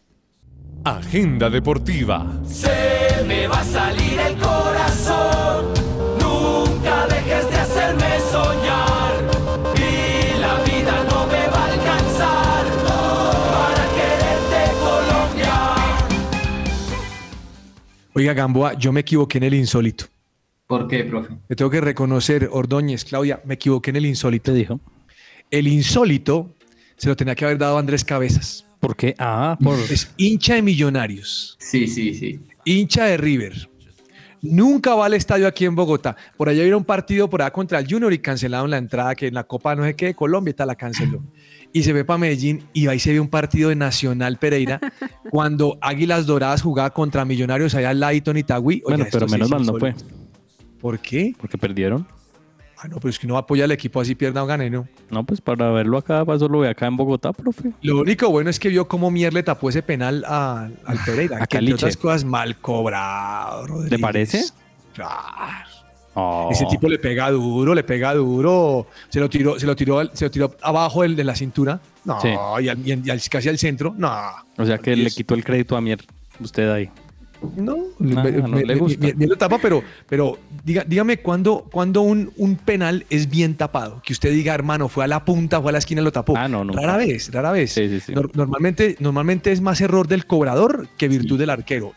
Agenda 0.85 1.51
deportiva. 1.51 2.27
Se 2.45 3.25
me 3.27 3.47
va 3.49 3.61
a 3.61 3.65
salir 3.65 4.19
el 4.19 4.35
corazón. 4.35 4.70
Oiga, 18.21 18.35
Gamboa, 18.35 18.75
yo 18.75 18.93
me 18.93 19.01
equivoqué 19.01 19.39
en 19.39 19.45
el 19.45 19.55
insólito. 19.55 20.05
¿Por 20.67 20.87
qué, 20.89 21.05
profe? 21.05 21.33
Me 21.49 21.57
tengo 21.57 21.71
que 21.71 21.81
reconocer, 21.81 22.51
Ordóñez, 22.53 23.07
Claudia, 23.07 23.41
me 23.47 23.55
equivoqué 23.55 23.89
en 23.89 23.97
el 23.97 24.05
insólito. 24.05 24.53
dijo? 24.53 24.79
El 25.51 25.67
insólito 25.67 26.55
se 26.99 27.09
lo 27.09 27.17
tenía 27.17 27.35
que 27.35 27.47
haber 27.47 27.57
dado 27.57 27.79
a 27.79 27.81
Andrés 27.81 28.05
Cabezas. 28.05 28.67
¿Por 28.79 28.95
qué? 28.95 29.15
Ah, 29.19 29.57
por... 29.63 29.79
Es 29.91 30.13
hincha 30.19 30.57
de 30.57 30.61
Millonarios, 30.61 31.57
Sí, 31.61 31.87
sí, 31.87 32.13
sí. 32.13 32.41
hincha 32.67 33.07
de 33.07 33.17
River. 33.17 33.71
Nunca 34.43 34.95
va 34.95 35.07
al 35.07 35.15
estadio 35.15 35.47
aquí 35.47 35.65
en 35.65 35.75
Bogotá. 35.75 36.15
Por 36.37 36.51
allá 36.51 36.61
hubiera 36.61 36.77
un 36.77 36.85
partido 36.85 37.31
por 37.31 37.41
allá 37.41 37.51
contra 37.53 37.79
el 37.79 37.87
Junior 37.91 38.13
y 38.13 38.19
cancelaron 38.19 38.69
la 38.71 38.77
entrada 38.77 39.15
que 39.15 39.29
en 39.29 39.35
la 39.35 39.45
Copa 39.45 39.75
no 39.75 39.83
sé 39.85 39.97
qué 39.97 40.07
de 40.07 40.15
Colombia 40.15 40.51
y 40.51 40.55
tal 40.55 40.67
la 40.67 40.75
canceló. 40.75 41.23
Y 41.73 41.83
se 41.85 41.93
ve 41.93 42.05
para 42.05 42.19
Medellín 42.19 42.65
y 42.73 42.89
ahí 42.89 42.99
se 42.99 43.13
ve 43.13 43.21
un 43.21 43.29
partido 43.29 43.69
de 43.69 43.77
Nacional 43.77 44.39
Pereira 44.39 44.81
cuando 45.31 45.79
Águilas 45.81 46.27
Doradas 46.27 46.63
jugaba 46.63 46.91
contra 46.91 47.25
Millonarios 47.25 47.75
allá 47.75 47.91
al 47.91 48.01
ladito 48.01 48.33
en 48.33 48.39
Itagüí. 48.39 48.83
Bueno, 48.85 49.07
pero 49.11 49.27
menos 49.29 49.51
mal 49.51 49.65
no 49.65 49.75
fue. 49.79 49.95
¿Por 50.81 50.99
qué? 50.99 51.33
Porque 51.41 51.57
perdieron. 51.59 52.07
Ah, 52.83 52.89
no, 52.89 52.97
pero 52.97 53.11
es 53.11 53.19
que 53.19 53.27
no 53.27 53.37
apoya 53.37 53.65
al 53.65 53.73
equipo 53.73 54.01
así 54.01 54.15
pierda 54.15 54.43
o 54.43 54.47
gane, 54.47 54.71
¿no? 54.71 54.89
No, 55.11 55.23
pues 55.25 55.43
para 55.43 55.71
verlo 55.71 55.99
acá, 55.99 56.25
para 56.25 56.37
eso 56.37 56.49
lo 56.49 56.61
ve 56.61 56.69
acá 56.71 56.87
en 56.87 56.97
Bogotá, 56.97 57.33
profe. 57.35 57.73
Lo 57.83 58.01
único 58.01 58.31
bueno 58.31 58.49
es 58.49 58.59
que 58.59 58.71
vio 58.71 58.89
cómo 58.89 59.11
Mier 59.11 59.35
le 59.35 59.43
tapó 59.43 59.69
ese 59.69 59.83
penal 59.83 60.25
a- 60.27 60.71
al 60.87 60.99
Pereira. 61.05 61.43
A 61.43 61.47
que 61.47 61.59
entre 61.59 61.75
otras 61.75 61.97
cosas 61.99 62.25
mal 62.25 62.57
cobrado, 62.57 63.67
Rodríguez. 63.67 63.91
¿Le 63.93 63.99
parece? 63.99 64.45
Claro. 64.95 65.69
Oh. 66.23 66.49
Ese 66.51 66.67
tipo 66.67 66.89
le 66.89 66.99
pega 66.99 67.31
duro, 67.31 67.75
le 67.75 67.83
pega 67.83 68.15
duro. 68.15 68.87
Se 69.09 69.21
lo 69.21 69.29
tiró, 69.31 69.59
se 69.59 69.67
lo 69.67 69.75
tiró, 69.75 70.05
se 70.15 70.25
lo 70.27 70.31
tiró 70.31 70.55
abajo 70.63 71.03
de 71.03 71.25
la 71.25 71.35
cintura. 71.35 71.81
No, 72.05 72.21
Sí. 72.21 72.29
y, 72.29 72.69
al- 72.69 72.87
y 72.87 72.93
al- 72.93 73.07
y 73.07 73.11
al- 73.11 73.21
casi 73.31 73.49
al 73.49 73.59
centro. 73.59 73.95
No. 73.97 74.11
O 74.59 74.65
sea 74.65 74.79
que 74.79 74.95
le 74.97 75.11
quitó 75.11 75.35
el 75.35 75.45
crédito 75.45 75.77
a 75.77 75.81
Mier. 75.81 76.05
Usted 76.41 76.71
ahí. 76.71 76.91
No, 77.57 77.77
No, 77.99 78.23
me- 78.23 78.33
no 78.33 78.49
me- 78.49 78.65
le 78.65 78.75
gusta. 78.77 79.07
me- 79.17 79.27
lo 79.27 79.37
tapa, 79.37 79.59
pero, 79.61 79.83
pero 80.09 80.39
diga, 80.65 80.85
dígame 80.87 81.19
cuándo, 81.19 81.67
cuándo 81.73 82.03
un, 82.03 82.31
un 82.37 82.57
penal 82.57 83.07
es 83.11 83.29
bien 83.31 83.55
tapado. 83.57 84.03
Que 84.05 84.13
usted 84.13 84.31
diga, 84.33 84.55
hermano, 84.55 84.89
fue 84.89 85.05
a 85.05 85.07
la 85.07 85.25
punta, 85.25 85.61
fue 85.61 85.71
a 85.71 85.73
la 85.73 85.79
esquina 85.79 86.01
y 86.01 86.05
lo 86.05 86.13
tapó. 86.13 86.37
Ah, 86.37 86.49
no, 86.49 86.65
nunca. 86.65 86.81
Rara 86.81 86.97
vez, 86.99 87.33
rara 87.33 87.51
vez. 87.53 87.73
Sí, 87.73 87.89
sí, 87.89 88.01
sí. 88.01 88.13
Nor- 88.13 88.31
normalmente, 88.35 88.97
normalmente 89.01 89.53
es 89.53 89.61
más 89.61 89.81
error 89.81 90.07
del 90.07 90.27
cobrador 90.27 90.89
que 90.97 91.09
virtud 91.09 91.39
del 91.39 91.51
arquero. 91.51 91.93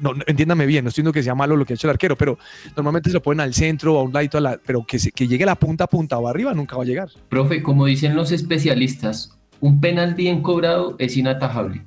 No, 0.00 0.14
no, 0.14 0.22
entiéndame 0.26 0.66
bien, 0.66 0.84
no 0.84 0.88
estoy 0.88 1.02
diciendo 1.02 1.12
que 1.12 1.22
sea 1.22 1.34
malo 1.34 1.56
lo 1.56 1.64
que 1.64 1.72
ha 1.72 1.76
hecho 1.76 1.86
el 1.86 1.92
arquero, 1.92 2.16
pero 2.16 2.38
normalmente 2.74 3.10
se 3.10 3.14
lo 3.14 3.22
ponen 3.22 3.40
al 3.40 3.54
centro 3.54 3.94
o 3.94 3.98
a 3.98 4.02
un 4.02 4.12
ladito, 4.12 4.38
a 4.38 4.40
la- 4.40 4.58
pero 4.64 4.84
que, 4.86 4.98
se- 4.98 5.12
que 5.12 5.26
llegue 5.28 5.44
a 5.44 5.46
la 5.46 5.54
punta, 5.56 5.84
a 5.84 5.86
punta 5.86 6.18
o 6.18 6.26
arriba 6.28 6.54
nunca 6.54 6.76
va 6.76 6.82
a 6.82 6.86
llegar. 6.86 7.08
Profe, 7.28 7.62
como 7.62 7.84
dicen 7.86 8.14
los 8.16 8.32
especialistas, 8.32 9.36
un 9.60 9.80
penal 9.80 10.14
bien 10.14 10.42
cobrado 10.42 10.96
es 10.98 11.16
inatajable. 11.16 11.82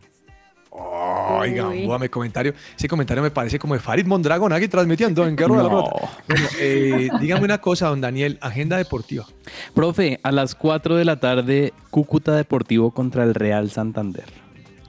Oiga, 0.80 1.70
dame 1.88 2.10
comentario. 2.10 2.54
Ese 2.78 2.88
comentario 2.88 3.22
me 3.22 3.32
parece 3.32 3.60
como 3.60 3.74
de 3.74 3.80
Farid 3.80 4.06
Mondragón 4.06 4.54
aquí 4.54 4.68
transmitiendo 4.68 5.28
en 5.28 5.36
de 5.36 5.42
la 5.44 5.48
No. 5.48 5.58
Pelota. 5.58 5.90
Bueno, 6.28 6.48
eh, 6.60 7.10
dígame 7.20 7.46
una 7.46 7.60
cosa, 7.60 7.88
don 7.88 8.02
Daniel, 8.02 8.38
agenda 8.42 8.78
deportiva. 8.78 9.26
Profe, 9.74 10.20
a 10.24 10.32
las 10.32 10.56
4 10.56 10.96
de 10.96 11.06
la 11.06 11.20
tarde, 11.20 11.74
Cúcuta 11.92 12.36
Deportivo 12.36 12.92
contra 12.92 13.24
el 13.24 13.36
Real 13.36 13.70
Santander. 13.70 14.26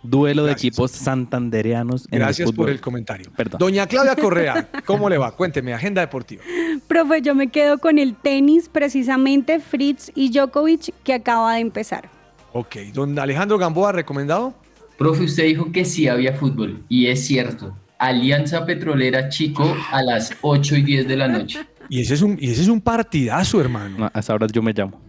Duelo 0.03 0.45
de 0.47 0.53
equipos 0.53 0.93
santandereanos 0.93 2.09
en 2.11 2.21
Gracias 2.21 2.41
el 2.41 2.47
fútbol. 2.55 2.67
por 2.67 2.71
el 2.71 2.81
comentario. 2.81 3.31
Perdón. 3.37 3.59
Doña 3.59 3.87
Claudia 3.87 4.17
Correa, 4.17 4.67
¿cómo 4.87 5.11
le 5.11 5.19
va? 5.19 5.33
Cuénteme, 5.33 5.75
agenda 5.75 6.01
deportiva. 6.01 6.43
Profe, 6.89 7.21
yo 7.21 7.35
me 7.35 7.49
quedo 7.49 7.77
con 7.79 7.99
el 7.99 8.15
tenis, 8.17 8.71
precisamente 8.71 9.61
Fritz 9.61 10.11
y 10.15 10.31
Djokovic, 10.31 10.95
que 11.05 11.13
acaba 11.13 11.55
de 11.55 11.61
empezar. 11.61 12.09
Ok, 12.55 12.77
don 12.95 13.19
Alejandro 13.19 13.59
Gamboa, 13.59 13.93
¿recomendado? 13.93 14.55
Profe, 15.01 15.23
usted 15.23 15.47
dijo 15.47 15.73
que 15.73 15.87
sí 15.87 16.09
había 16.09 16.35
fútbol, 16.35 16.85
y 16.87 17.07
es 17.07 17.25
cierto. 17.25 17.75
Alianza 17.99 18.67
Petrolera 18.67 19.31
Chico 19.31 19.75
a 19.91 20.03
las 20.03 20.31
8 20.43 20.77
y 20.77 20.83
10 20.83 21.09
de 21.09 21.17
la 21.17 21.27
noche. 21.27 21.61
Y 21.89 22.03
ese 22.03 22.13
es 22.13 22.21
un, 22.21 22.37
y 22.39 22.51
ese 22.51 22.61
es 22.61 22.69
un 22.69 22.83
partidazo, 22.83 23.63
hermano. 23.63 23.97
No, 23.97 24.11
a 24.13 24.21
esa 24.21 24.35
hora 24.35 24.47
yo 24.53 24.61
me 24.61 24.75
llamo. 24.75 25.01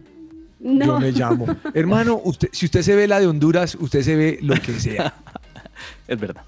No. 0.60 0.86
Yo 0.86 0.98
me 0.98 1.12
llamo. 1.12 1.46
Hermano, 1.74 2.22
usted, 2.24 2.48
si 2.52 2.64
usted 2.64 2.80
se 2.80 2.96
ve 2.96 3.06
la 3.06 3.20
de 3.20 3.26
Honduras, 3.26 3.76
usted 3.78 4.00
se 4.00 4.16
ve 4.16 4.38
lo 4.40 4.54
que 4.54 4.72
sea. 4.80 5.14
Es 6.08 6.18
verdad. 6.18 6.42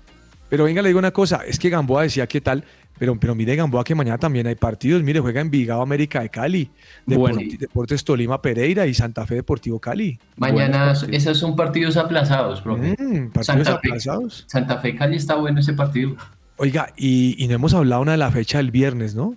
Pero 0.48 0.64
venga, 0.64 0.82
le 0.82 0.88
digo 0.88 0.98
una 0.98 1.10
cosa, 1.10 1.42
es 1.46 1.58
que 1.58 1.70
Gamboa 1.70 2.02
decía 2.02 2.26
qué 2.26 2.40
tal, 2.40 2.64
pero, 2.98 3.18
pero 3.18 3.34
mire 3.34 3.56
Gamboa 3.56 3.82
que 3.82 3.94
mañana 3.94 4.18
también 4.18 4.46
hay 4.46 4.54
partidos, 4.54 5.02
mire, 5.02 5.18
juega 5.20 5.40
Envigado 5.40 5.82
América 5.82 6.20
de 6.20 6.28
Cali, 6.28 6.70
Bueno. 7.06 7.38
Deporti- 7.38 7.58
Deportes 7.58 8.04
Tolima 8.04 8.40
Pereira 8.40 8.86
y 8.86 8.94
Santa 8.94 9.26
Fe 9.26 9.36
Deportivo 9.36 9.80
Cali. 9.80 10.18
Mañana, 10.36 10.92
esos 11.10 11.38
son 11.38 11.56
partidos 11.56 11.96
aplazados, 11.96 12.60
profe. 12.60 12.94
Mm, 12.98 13.30
partidos 13.30 13.66
Santa 13.66 13.80
Fe. 13.80 14.00
Santa 14.46 14.78
Fe 14.78 14.94
Cali 14.94 15.16
está 15.16 15.34
bueno 15.34 15.60
ese 15.60 15.72
partido. 15.72 16.14
Oiga, 16.56 16.92
y, 16.96 17.42
y 17.42 17.48
no 17.48 17.54
hemos 17.54 17.74
hablado 17.74 18.02
una 18.02 18.12
de 18.12 18.18
la 18.18 18.30
fecha 18.30 18.58
del 18.58 18.70
viernes, 18.70 19.16
¿no? 19.16 19.34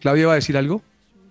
Claudia 0.00 0.28
va 0.28 0.32
a 0.34 0.36
decir 0.36 0.56
algo. 0.56 0.82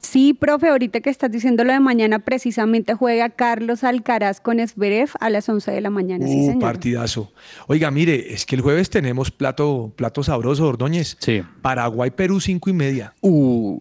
Sí, 0.01 0.33
profe, 0.33 0.69
ahorita 0.69 1.01
que 1.01 1.09
estás 1.09 1.29
diciendo 1.31 1.63
lo 1.63 1.73
de 1.73 1.79
mañana, 1.79 2.19
precisamente 2.19 2.93
juega 2.93 3.29
Carlos 3.29 3.83
Alcaraz 3.83 4.39
con 4.39 4.59
Esberev 4.59 5.09
a 5.19 5.29
las 5.29 5.49
11 5.49 5.71
de 5.71 5.81
la 5.81 5.89
mañana. 5.89 6.25
sí, 6.27 6.33
Uh, 6.41 6.45
señor. 6.47 6.59
partidazo. 6.61 7.33
Oiga, 7.67 7.91
mire, 7.91 8.33
es 8.33 8.45
que 8.45 8.55
el 8.55 8.61
jueves 8.61 8.89
tenemos 8.89 9.29
plato, 9.31 9.91
plato 9.95 10.23
sabroso, 10.23 10.65
Ordóñez. 10.67 11.17
Sí. 11.19 11.43
Paraguay, 11.61 12.11
Perú, 12.11 12.39
cinco 12.39 12.69
y 12.69 12.73
media. 12.73 13.13
Uh, 13.21 13.77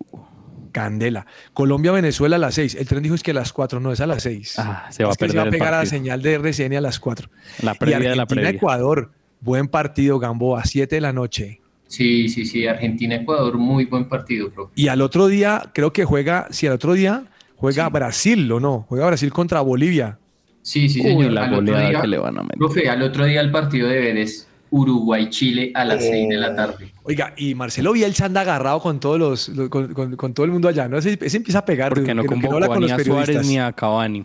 Candela. 0.73 1.27
Colombia, 1.55 1.93
Venezuela 1.93 2.37
a 2.37 2.39
las 2.39 2.55
seis. 2.55 2.75
El 2.75 2.87
tren 2.87 3.03
dijo 3.03 3.14
es 3.14 3.23
que 3.23 3.31
a 3.31 3.35
las 3.35 3.53
cuatro, 3.53 3.81
no 3.81 3.91
es 3.93 4.01
a 4.01 4.07
las 4.07 4.23
seis. 4.25 4.55
Ah, 4.59 4.87
se 4.91 5.05
va 5.05 5.11
Es 5.11 5.14
a 5.14 5.19
que 5.19 5.21
perder 5.27 5.33
se 5.33 5.39
va 5.39 5.43
a 5.49 5.51
pegar 5.51 5.75
a 5.75 5.79
la 5.79 5.87
señal 5.87 6.21
de 6.23 6.35
RCN 6.35 6.77
a 6.77 6.81
las 6.81 6.99
cuatro. 7.01 7.31
la 7.62 7.73
Y 7.75 7.79
previa 7.79 8.11
de 8.11 8.16
la 8.16 8.27
previa. 8.27 8.51
Ecuador, 8.51 9.12
buen 9.41 9.69
partido, 9.69 10.19
Gamboa, 10.19 10.64
7 10.64 10.97
de 10.97 11.01
la 11.01 11.12
noche. 11.12 11.61
Sí, 11.89 12.28
sí, 12.28 12.45
sí. 12.45 12.66
Argentina-Ecuador, 12.66 13.59
muy 13.59 13.86
buen 13.86 14.09
partido, 14.09 14.51
profe. 14.51 14.72
Y 14.76 14.89
al 14.89 15.01
otro 15.03 15.26
día, 15.26 15.70
creo 15.74 15.93
que 15.93 16.05
juega, 16.05 16.47
si 16.51 16.66
al 16.68 16.74
otro 16.74 16.93
día 16.93 17.24
juega 17.57 17.89
Brasil 17.89 18.51
o 18.53 18.61
no, 18.61 18.84
juega 18.89 19.07
Brasil 19.07 19.32
contra 19.32 19.61
Bolivia. 19.62 20.18
Sí, 20.62 20.89
sí, 20.89 21.01
Uy, 21.01 21.07
señor. 21.09 21.32
la 21.32 21.45
al, 21.45 21.55
otro 21.55 21.57
goleada 21.64 21.89
día, 21.91 22.01
que 22.03 22.07
le 22.07 22.18
van 22.18 22.39
a 22.39 22.43
meter. 22.43 22.59
profe, 22.59 22.89
al 22.89 23.03
otro 23.03 23.24
día 23.24 23.41
el 23.41 23.51
partido 23.51 23.89
de 23.89 24.20
es 24.22 24.47
Uruguay-Chile 24.70 25.72
a 25.74 25.84
las 25.84 26.03
6 26.05 26.28
de 26.28 26.36
la 26.36 26.55
tarde. 26.55 26.93
Oiga, 27.05 27.32
y 27.39 27.55
Marcelo 27.55 27.93
Bielsa 27.93 28.26
anda 28.26 28.43
agarrado 28.43 28.80
con 28.80 29.01
todos 29.01 29.18
los, 29.18 29.49
los- 29.49 29.68
con, 29.70 29.95
con- 29.95 30.16
con 30.16 30.34
todo 30.34 30.45
el 30.45 30.53
mundo 30.53 30.68
allá, 30.68 30.89
¿no? 30.89 30.99
Ese, 30.99 31.18
ese 31.20 31.36
empieza 31.39 31.61
a 31.61 31.64
pegar. 31.64 31.95
Porque 31.95 32.14
no 32.14 32.22
convocó 32.24 32.78
ni 32.78 32.91
a 32.91 32.99
Suárez 32.99 33.47
ni 33.47 33.59
a 33.59 33.72
Cavani. 33.72 34.24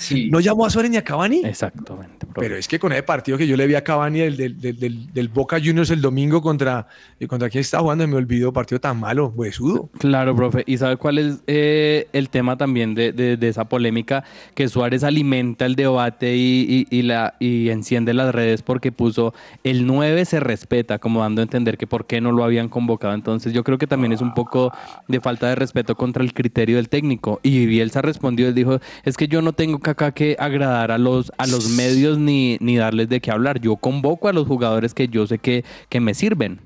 Sí. 0.00 0.30
¿No 0.30 0.40
llamó 0.40 0.64
a 0.64 0.70
Suárez 0.70 0.90
ni 0.90 0.96
a 0.96 1.04
Cavani? 1.04 1.42
Exactamente. 1.44 2.26
profe. 2.26 2.40
Pero 2.40 2.56
es 2.56 2.66
que 2.66 2.78
con 2.78 2.90
ese 2.92 3.02
partido 3.02 3.36
que 3.36 3.46
yo 3.46 3.56
le 3.56 3.66
vi 3.66 3.74
a 3.74 3.84
Cavani 3.84 4.20
del, 4.20 4.36
del, 4.36 4.58
del- 4.60 5.12
del- 5.12 5.28
Boca 5.28 5.58
Juniors 5.62 5.90
el 5.90 6.00
domingo 6.00 6.40
contra, 6.40 6.86
eh, 7.20 7.26
contra 7.26 7.50
quién 7.50 7.60
estaba 7.60 7.82
jugando, 7.82 8.08
me 8.08 8.16
olvidó, 8.16 8.52
partido 8.52 8.80
tan 8.80 8.98
malo, 8.98 9.32
huesudo. 9.36 9.90
Claro, 9.98 10.34
profe. 10.34 10.64
¿Y 10.66 10.78
sabe 10.78 10.96
cuál 10.96 11.18
es 11.18 11.42
eh, 11.46 12.08
el 12.12 12.30
tema 12.30 12.56
también 12.56 12.94
de, 12.94 13.12
de- 13.12 13.36
de 13.36 13.48
esa 13.48 13.66
polémica? 13.68 14.24
Que 14.54 14.68
Suárez 14.68 15.04
alimenta 15.04 15.66
el 15.66 15.76
debate 15.76 16.34
y, 16.36 16.86
y- 16.90 16.98
y 16.98 17.02
la, 17.02 17.34
y 17.38 17.68
enciende 17.68 18.14
las 18.14 18.34
redes 18.34 18.62
porque 18.62 18.92
puso 18.92 19.34
el 19.64 19.86
9 19.86 20.24
se 20.24 20.40
respeta, 20.40 20.98
como 20.98 21.20
dando 21.20 21.42
a 21.42 21.44
entender 21.44 21.76
que 21.76 21.86
por 21.86 22.06
qué 22.06 22.20
no 22.22 22.32
lo 22.32 22.42
habían 22.44 22.68
convocado. 22.70 23.12
Entonces 23.14 23.52
yo 23.52 23.62
creo 23.64 23.76
que 23.78 23.86
también 23.86 24.12
es 24.12 24.22
un 24.22 24.32
poco 24.34 24.72
de 25.08 25.20
falta 25.20 25.48
de 25.48 25.54
respeto 25.56 25.94
contra 25.94 26.22
el 26.24 26.32
criterio 26.32 26.76
del 26.76 26.88
técnico. 26.88 27.38
Y 27.42 27.66
Bielsa 27.66 28.00
respondió, 28.02 28.48
él 28.48 28.54
dijo, 28.54 28.80
es 29.04 29.16
que 29.16 29.28
yo 29.28 29.42
no 29.42 29.52
tengo 29.52 29.78
acá 29.90 30.12
que 30.12 30.36
agradar 30.38 30.90
a 30.90 30.98
los, 30.98 31.32
a 31.38 31.46
los 31.46 31.68
medios 31.70 32.18
ni, 32.18 32.56
ni 32.60 32.76
darles 32.76 33.08
de 33.08 33.20
qué 33.20 33.30
hablar. 33.30 33.60
Yo 33.60 33.76
convoco 33.76 34.28
a 34.28 34.32
los 34.32 34.46
jugadores 34.46 34.94
que 34.94 35.08
yo 35.08 35.26
sé 35.26 35.38
que, 35.38 35.64
que 35.88 36.00
me 36.00 36.14
sirven. 36.14 36.60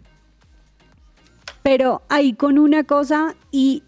Pero 1.63 2.03
ahí 2.09 2.35
con 2.35 2.59
una 2.59 2.85
cosa 2.85 3.35
y 3.51 3.83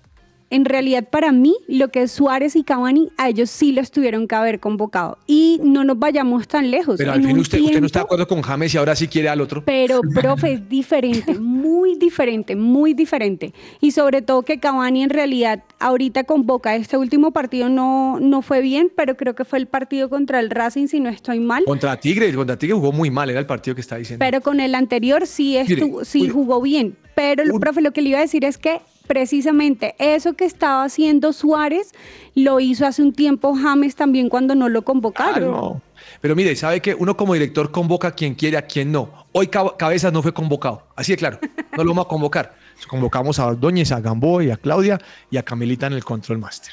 en 0.50 0.64
realidad 0.64 1.08
para 1.10 1.32
mí 1.32 1.54
lo 1.66 1.88
que 1.88 2.02
es 2.02 2.12
Suárez 2.12 2.56
y 2.56 2.62
Cavani, 2.62 3.10
a 3.16 3.28
ellos 3.28 3.50
sí 3.50 3.72
los 3.72 3.90
tuvieron 3.90 4.28
que 4.28 4.34
haber 4.34 4.60
convocado. 4.60 5.18
Y 5.26 5.60
no 5.62 5.84
nos 5.84 5.98
vayamos 5.98 6.46
tan 6.46 6.70
lejos. 6.70 6.96
Pero 6.98 7.12
En 7.14 7.20
al 7.20 7.26
fin 7.26 7.38
usted, 7.38 7.60
usted 7.60 7.80
no 7.80 7.86
está 7.86 8.00
de 8.00 8.04
acuerdo 8.04 8.28
con 8.28 8.42
James 8.42 8.74
y 8.74 8.78
ahora 8.78 8.94
sí 8.94 9.08
quiere 9.08 9.28
al 9.28 9.40
otro. 9.40 9.64
Pero, 9.64 10.00
profe, 10.14 10.52
es 10.52 10.68
diferente, 10.68 11.34
muy 11.38 11.96
diferente, 11.96 12.54
muy 12.54 12.94
diferente. 12.94 13.52
Y 13.80 13.90
sobre 13.90 14.22
todo 14.22 14.42
que 14.42 14.60
Cavani 14.60 15.02
en 15.02 15.10
realidad 15.10 15.64
ahorita 15.78 16.24
convoca. 16.24 16.76
Este 16.76 16.96
último 16.96 17.32
partido 17.32 17.68
no, 17.68 18.18
no 18.20 18.42
fue 18.42 18.60
bien, 18.60 18.90
pero 18.94 19.16
creo 19.16 19.34
que 19.34 19.44
fue 19.44 19.58
el 19.58 19.66
partido 19.66 20.08
contra 20.08 20.40
el 20.40 20.50
Racing, 20.50 20.86
si 20.86 21.00
no 21.00 21.08
estoy 21.08 21.40
mal. 21.40 21.64
Contra 21.64 21.98
Tigre, 21.98 22.32
contra 22.34 22.56
Tigre 22.56 22.74
jugó 22.74 22.92
muy 22.92 23.10
mal, 23.10 23.30
era 23.30 23.40
el 23.40 23.46
partido 23.46 23.74
que 23.74 23.80
está 23.80 23.96
diciendo. 23.96 24.24
Pero 24.24 24.40
con 24.40 24.60
el 24.60 24.74
anterior 24.74 25.26
sí, 25.26 25.56
Mire, 25.58 25.74
estuvo, 25.74 26.04
sí 26.04 26.28
jugó 26.28 26.60
bien. 26.60 26.96
Pero, 27.14 27.42
el 27.42 27.52
profe, 27.58 27.80
lo 27.80 27.92
que 27.92 28.02
le 28.02 28.10
iba 28.10 28.18
a 28.18 28.22
decir 28.22 28.44
es 28.44 28.58
que 28.58 28.80
precisamente 29.06 29.94
eso 29.98 30.34
que 30.34 30.44
estaba 30.44 30.84
haciendo 30.84 31.32
Suárez 31.32 31.92
lo 32.34 32.60
hizo 32.60 32.86
hace 32.86 33.02
un 33.02 33.12
tiempo 33.12 33.54
James 33.54 33.94
también 33.96 34.28
cuando 34.28 34.54
no 34.54 34.68
lo 34.68 34.82
convocaron. 34.82 35.34
Claro. 35.50 35.80
Pero 36.20 36.36
mire, 36.36 36.54
¿sabe 36.56 36.80
que 36.80 36.94
uno 36.94 37.16
como 37.16 37.34
director 37.34 37.70
convoca 37.70 38.08
a 38.08 38.10
quien 38.12 38.34
quiere, 38.34 38.56
a 38.56 38.62
quien 38.62 38.92
no? 38.92 39.10
Hoy 39.32 39.46
Cab- 39.48 39.76
Cabezas 39.76 40.12
no 40.12 40.22
fue 40.22 40.32
convocado, 40.32 40.82
así 40.94 41.12
de 41.12 41.18
claro, 41.18 41.38
no 41.76 41.84
lo 41.84 41.90
vamos 41.90 42.06
a 42.06 42.08
convocar. 42.08 42.54
Convocamos 42.88 43.38
a 43.38 43.46
Ordóñez, 43.46 43.90
a 43.92 44.00
Gamboa 44.00 44.44
y 44.44 44.50
a 44.50 44.56
Claudia 44.56 44.98
y 45.30 45.36
a 45.38 45.42
Camilita 45.42 45.86
en 45.86 45.94
el 45.94 46.04
Control 46.04 46.38
Master. 46.38 46.72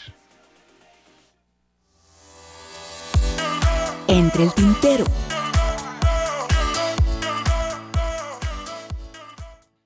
Entre 4.08 4.44
el 4.44 4.54
tintero. 4.54 5.06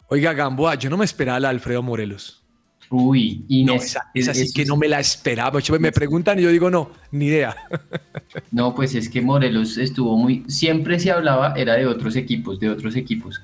Oiga, 0.10 0.34
Gamboa, 0.34 0.76
yo 0.76 0.90
no 0.90 0.98
me 0.98 1.06
esperaba 1.06 1.40
la 1.40 1.50
Alfredo 1.50 1.84
Morelos. 1.84 2.44
Uy, 2.90 3.44
y 3.50 3.66
No, 3.66 3.74
esa, 3.76 4.10
esa 4.14 4.34
sí 4.34 4.54
que 4.54 4.64
no 4.64 4.78
me 4.78 4.88
la 4.88 5.00
esperaba. 5.00 5.60
Me 5.80 5.92
preguntan 5.92 6.40
y 6.40 6.44
yo 6.44 6.50
digo, 6.50 6.70
no, 6.70 6.92
ni 7.12 7.26
idea. 7.26 7.56
No, 8.52 8.76
pues 8.76 8.94
es 8.96 9.10
que 9.10 9.22
Morelos 9.22 9.78
estuvo 9.78 10.16
muy, 10.16 10.44
siempre 10.48 11.00
se 11.00 11.12
hablaba, 11.12 11.54
era 11.56 11.74
de 11.74 11.88
otros 11.88 12.16
equipos, 12.16 12.60
de 12.60 12.70
otros 12.70 12.96
equipos. 12.96 13.42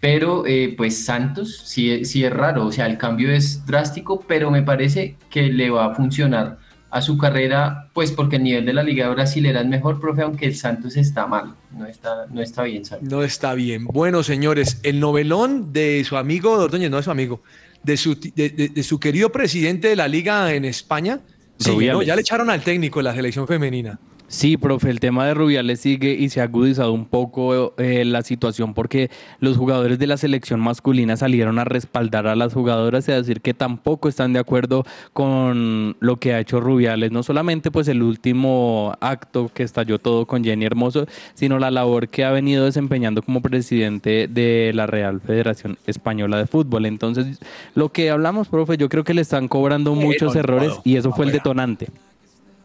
Pero 0.00 0.46
eh, 0.46 0.74
pues 0.76 1.04
Santos 1.04 1.62
sí, 1.64 2.04
sí 2.04 2.24
es 2.24 2.32
raro, 2.32 2.66
o 2.66 2.72
sea, 2.72 2.86
el 2.86 2.98
cambio 2.98 3.30
es 3.30 3.66
drástico, 3.66 4.20
pero 4.20 4.50
me 4.50 4.62
parece 4.62 5.16
que 5.28 5.42
le 5.48 5.70
va 5.70 5.86
a 5.86 5.94
funcionar 5.94 6.58
a 6.90 7.02
su 7.02 7.18
carrera, 7.18 7.90
pues 7.92 8.12
porque 8.12 8.36
el 8.36 8.42
nivel 8.44 8.64
de 8.64 8.72
la 8.72 8.82
Liga 8.82 9.08
Brasilera 9.10 9.60
es 9.60 9.66
mejor, 9.66 10.00
profe, 10.00 10.22
aunque 10.22 10.46
el 10.46 10.56
Santos 10.56 10.96
está 10.96 11.26
mal, 11.26 11.54
no 11.70 11.86
está, 11.86 12.26
no 12.30 12.40
está 12.40 12.62
bien 12.62 12.84
Santos. 12.84 13.08
No 13.08 13.22
está 13.22 13.54
bien. 13.54 13.84
Bueno, 13.84 14.22
señores, 14.22 14.80
el 14.82 14.98
novelón 15.00 15.72
de 15.72 16.02
su 16.04 16.16
amigo 16.16 16.52
Ordóñez, 16.52 16.90
no 16.90 16.96
de 16.96 17.02
su 17.02 17.10
amigo, 17.10 17.42
de 17.82 17.96
su, 17.96 18.14
de, 18.14 18.48
de- 18.50 18.68
de 18.70 18.82
su 18.82 18.98
querido 18.98 19.30
presidente 19.30 19.88
de 19.88 19.96
la 19.96 20.08
liga 20.08 20.52
en 20.54 20.64
España. 20.64 21.20
Rubiales. 21.64 22.06
ya 22.06 22.14
le 22.14 22.20
echaron 22.22 22.48
al 22.50 22.62
técnico 22.62 23.00
de 23.00 23.04
la 23.04 23.14
selección 23.14 23.46
femenina. 23.46 23.98
Sí, 24.30 24.58
profe, 24.58 24.90
el 24.90 25.00
tema 25.00 25.24
de 25.24 25.32
Rubiales 25.32 25.80
sigue 25.80 26.12
y 26.12 26.28
se 26.28 26.42
ha 26.42 26.44
agudizado 26.44 26.92
un 26.92 27.06
poco 27.06 27.72
eh, 27.78 28.04
la 28.04 28.20
situación 28.20 28.74
porque 28.74 29.10
los 29.40 29.56
jugadores 29.56 29.98
de 29.98 30.06
la 30.06 30.18
selección 30.18 30.60
masculina 30.60 31.16
salieron 31.16 31.58
a 31.58 31.64
respaldar 31.64 32.26
a 32.26 32.36
las 32.36 32.52
jugadoras 32.52 33.08
y 33.08 33.12
a 33.12 33.16
decir 33.16 33.40
que 33.40 33.54
tampoco 33.54 34.06
están 34.06 34.34
de 34.34 34.38
acuerdo 34.38 34.84
con 35.14 35.96
lo 36.00 36.16
que 36.16 36.34
ha 36.34 36.40
hecho 36.40 36.60
Rubiales, 36.60 37.10
no 37.10 37.22
solamente 37.22 37.70
pues 37.70 37.88
el 37.88 38.02
último 38.02 38.94
acto 39.00 39.50
que 39.52 39.62
estalló 39.62 39.98
todo 39.98 40.26
con 40.26 40.44
Jenny 40.44 40.66
Hermoso, 40.66 41.06
sino 41.32 41.58
la 41.58 41.70
labor 41.70 42.08
que 42.08 42.26
ha 42.26 42.30
venido 42.30 42.66
desempeñando 42.66 43.22
como 43.22 43.40
presidente 43.40 44.28
de 44.28 44.72
la 44.74 44.86
Real 44.86 45.22
Federación 45.22 45.78
Española 45.86 46.36
de 46.36 46.46
Fútbol. 46.46 46.84
Entonces, 46.84 47.38
lo 47.74 47.88
que 47.88 48.10
hablamos, 48.10 48.48
profe, 48.48 48.76
yo 48.76 48.90
creo 48.90 49.04
que 49.04 49.14
le 49.14 49.22
están 49.22 49.48
cobrando 49.48 49.94
muchos 49.94 50.34
no, 50.34 50.40
errores 50.40 50.74
y 50.84 50.96
eso 50.96 51.12
fue 51.12 51.24
el 51.24 51.32
detonante. 51.32 51.88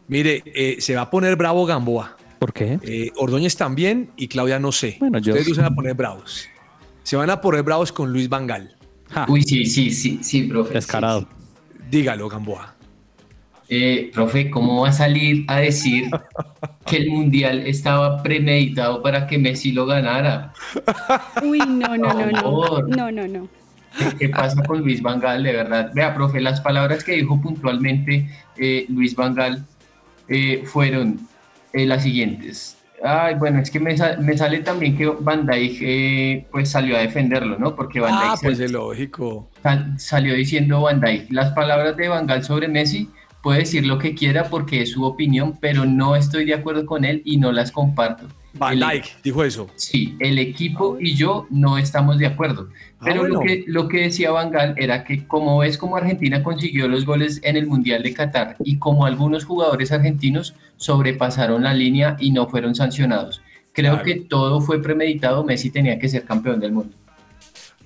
Mire, 0.07 0.43
eh, 0.45 0.77
se 0.79 0.95
va 0.95 1.03
a 1.03 1.09
poner 1.09 1.35
bravo 1.35 1.65
Gamboa. 1.65 2.17
¿Por 2.39 2.51
qué? 2.53 2.77
Eh, 2.83 3.11
Ordóñez 3.15 3.55
también 3.55 4.11
y 4.17 4.27
Claudia 4.27 4.59
no 4.59 4.71
sé. 4.71 4.97
Bueno, 4.99 5.17
yo- 5.19 5.33
Ustedes 5.33 5.47
dos 5.47 5.55
se 5.55 5.61
van 5.63 5.71
a 5.71 5.75
poner 5.75 5.93
bravos. 5.95 6.47
Se 7.03 7.15
van 7.15 7.29
a 7.29 7.39
poner 7.41 7.63
bravos 7.63 7.91
con 7.91 8.11
Luis 8.11 8.27
Vangal. 8.29 8.75
Uy, 9.27 9.43
sí, 9.43 9.65
sí, 9.65 9.91
sí, 9.91 10.19
sí, 10.21 10.43
profe. 10.43 10.73
Descarado. 10.73 11.21
sí, 11.21 11.27
Dígalo, 11.89 12.27
Gamboa. 12.27 12.75
Eh, 13.69 14.11
profe, 14.13 14.49
¿cómo 14.49 14.81
va 14.81 14.89
a 14.89 14.93
salir 14.93 15.45
a 15.47 15.57
decir 15.59 16.09
que 16.85 16.97
el 16.97 17.09
Mundial 17.09 17.65
estaba 17.65 18.21
premeditado 18.21 19.01
para 19.01 19.25
que 19.25 19.37
Messi 19.37 19.71
lo 19.71 19.85
ganara? 19.85 20.53
Uy, 21.43 21.59
no, 21.59 21.95
no, 21.97 22.13
no, 22.13 22.25
no. 22.31 22.41
favor. 22.41 22.89
No, 22.95 23.11
no, 23.11 23.27
no. 23.27 23.47
¿Qué, 23.97 24.05
qué 24.17 24.29
pasa 24.29 24.61
con 24.63 24.79
Luis 24.81 25.01
Vangal, 25.01 25.43
de 25.43 25.53
verdad? 25.53 25.91
Vea, 25.93 26.13
profe, 26.15 26.41
las 26.41 26.59
palabras 26.61 27.03
que 27.03 27.13
dijo 27.13 27.39
puntualmente 27.39 28.27
eh, 28.57 28.85
Luis 28.89 29.15
Vangal 29.15 29.65
eh, 30.33 30.63
fueron 30.65 31.19
eh, 31.73 31.85
las 31.85 32.03
siguientes. 32.03 32.77
Ay, 33.05 33.35
bueno, 33.35 33.59
es 33.59 33.69
que 33.69 33.79
me, 33.81 33.97
sa- 33.97 34.15
me 34.17 34.37
sale 34.37 34.59
también 34.61 34.95
que 34.97 35.05
Van 35.07 35.45
Dijk 35.45 35.77
eh, 35.81 36.47
pues 36.51 36.69
salió 36.69 36.95
a 36.95 36.99
defenderlo, 37.01 37.57
¿no? 37.59 37.75
Porque 37.75 37.99
Van 37.99 38.13
Ah, 38.13 38.21
Dijk 38.31 38.41
pues 38.43 38.57
sal- 38.57 38.65
es 38.65 38.71
lógico. 38.71 39.49
sal- 39.61 39.93
salió 39.99 40.33
diciendo 40.35 40.81
Van 40.81 41.01
Dijk. 41.01 41.29
Las 41.31 41.51
palabras 41.51 41.97
de 41.97 42.07
Van 42.07 42.25
Gaal 42.27 42.43
sobre 42.45 42.67
Messi 42.69 43.09
puede 43.41 43.59
decir 43.59 43.85
lo 43.85 43.97
que 43.99 44.15
quiera 44.15 44.45
porque 44.45 44.81
es 44.83 44.91
su 44.91 45.03
opinión, 45.03 45.57
pero 45.59 45.83
no 45.85 46.15
estoy 46.15 46.45
de 46.45 46.53
acuerdo 46.53 46.85
con 46.85 47.03
él 47.03 47.21
y 47.25 47.35
no 47.37 47.51
las 47.51 47.71
comparto. 47.73 48.27
Van 48.55 48.73
El- 48.73 48.79
Dijk 48.81 49.05
dijo 49.23 49.43
eso. 49.43 49.67
Sí, 49.75 50.15
el 50.19 50.37
equipo 50.37 50.97
y 50.99 51.15
yo 51.15 51.47
no 51.49 51.77
estamos 51.77 52.17
de 52.19 52.27
acuerdo. 52.27 52.69
Ah, 52.99 53.05
Pero 53.05 53.27
lo, 53.27 53.39
que, 53.39 53.63
lo 53.67 53.87
que 53.87 54.01
decía 54.01 54.31
Van 54.31 54.51
Gaal 54.51 54.75
era 54.77 55.03
que 55.03 55.25
como 55.27 55.57
ves 55.59 55.77
como 55.77 55.97
Argentina 55.97 56.43
consiguió 56.43 56.87
los 56.87 57.05
goles 57.05 57.39
en 57.43 57.57
el 57.57 57.65
Mundial 57.67 58.03
de 58.03 58.13
Qatar 58.13 58.55
y 58.63 58.77
como 58.77 59.05
algunos 59.05 59.43
jugadores 59.45 59.91
argentinos 59.91 60.53
sobrepasaron 60.77 61.63
la 61.63 61.73
línea 61.73 62.15
y 62.19 62.31
no 62.31 62.47
fueron 62.47 62.75
sancionados. 62.75 63.41
Creo 63.71 63.93
Claro. 63.93 64.05
que 64.05 64.15
todo 64.21 64.61
fue 64.61 64.81
premeditado, 64.81 65.43
Messi 65.43 65.71
tenía 65.71 65.97
que 65.97 66.07
ser 66.07 66.23
campeón 66.23 66.59
del 66.59 66.73
mundo. 66.73 66.95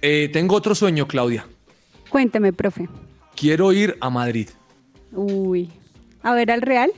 Eh, 0.01 0.29
tengo 0.33 0.55
otro 0.55 0.75
sueño, 0.75 1.07
Claudia. 1.07 1.45
Cuénteme, 2.09 2.51
profe. 2.53 2.87
Quiero 3.35 3.71
ir 3.71 3.97
a 4.01 4.09
Madrid 4.09 4.49
Uy. 5.13 5.69
A 6.23 6.33
ver 6.33 6.51
al 6.51 6.61
Real. 6.61 6.91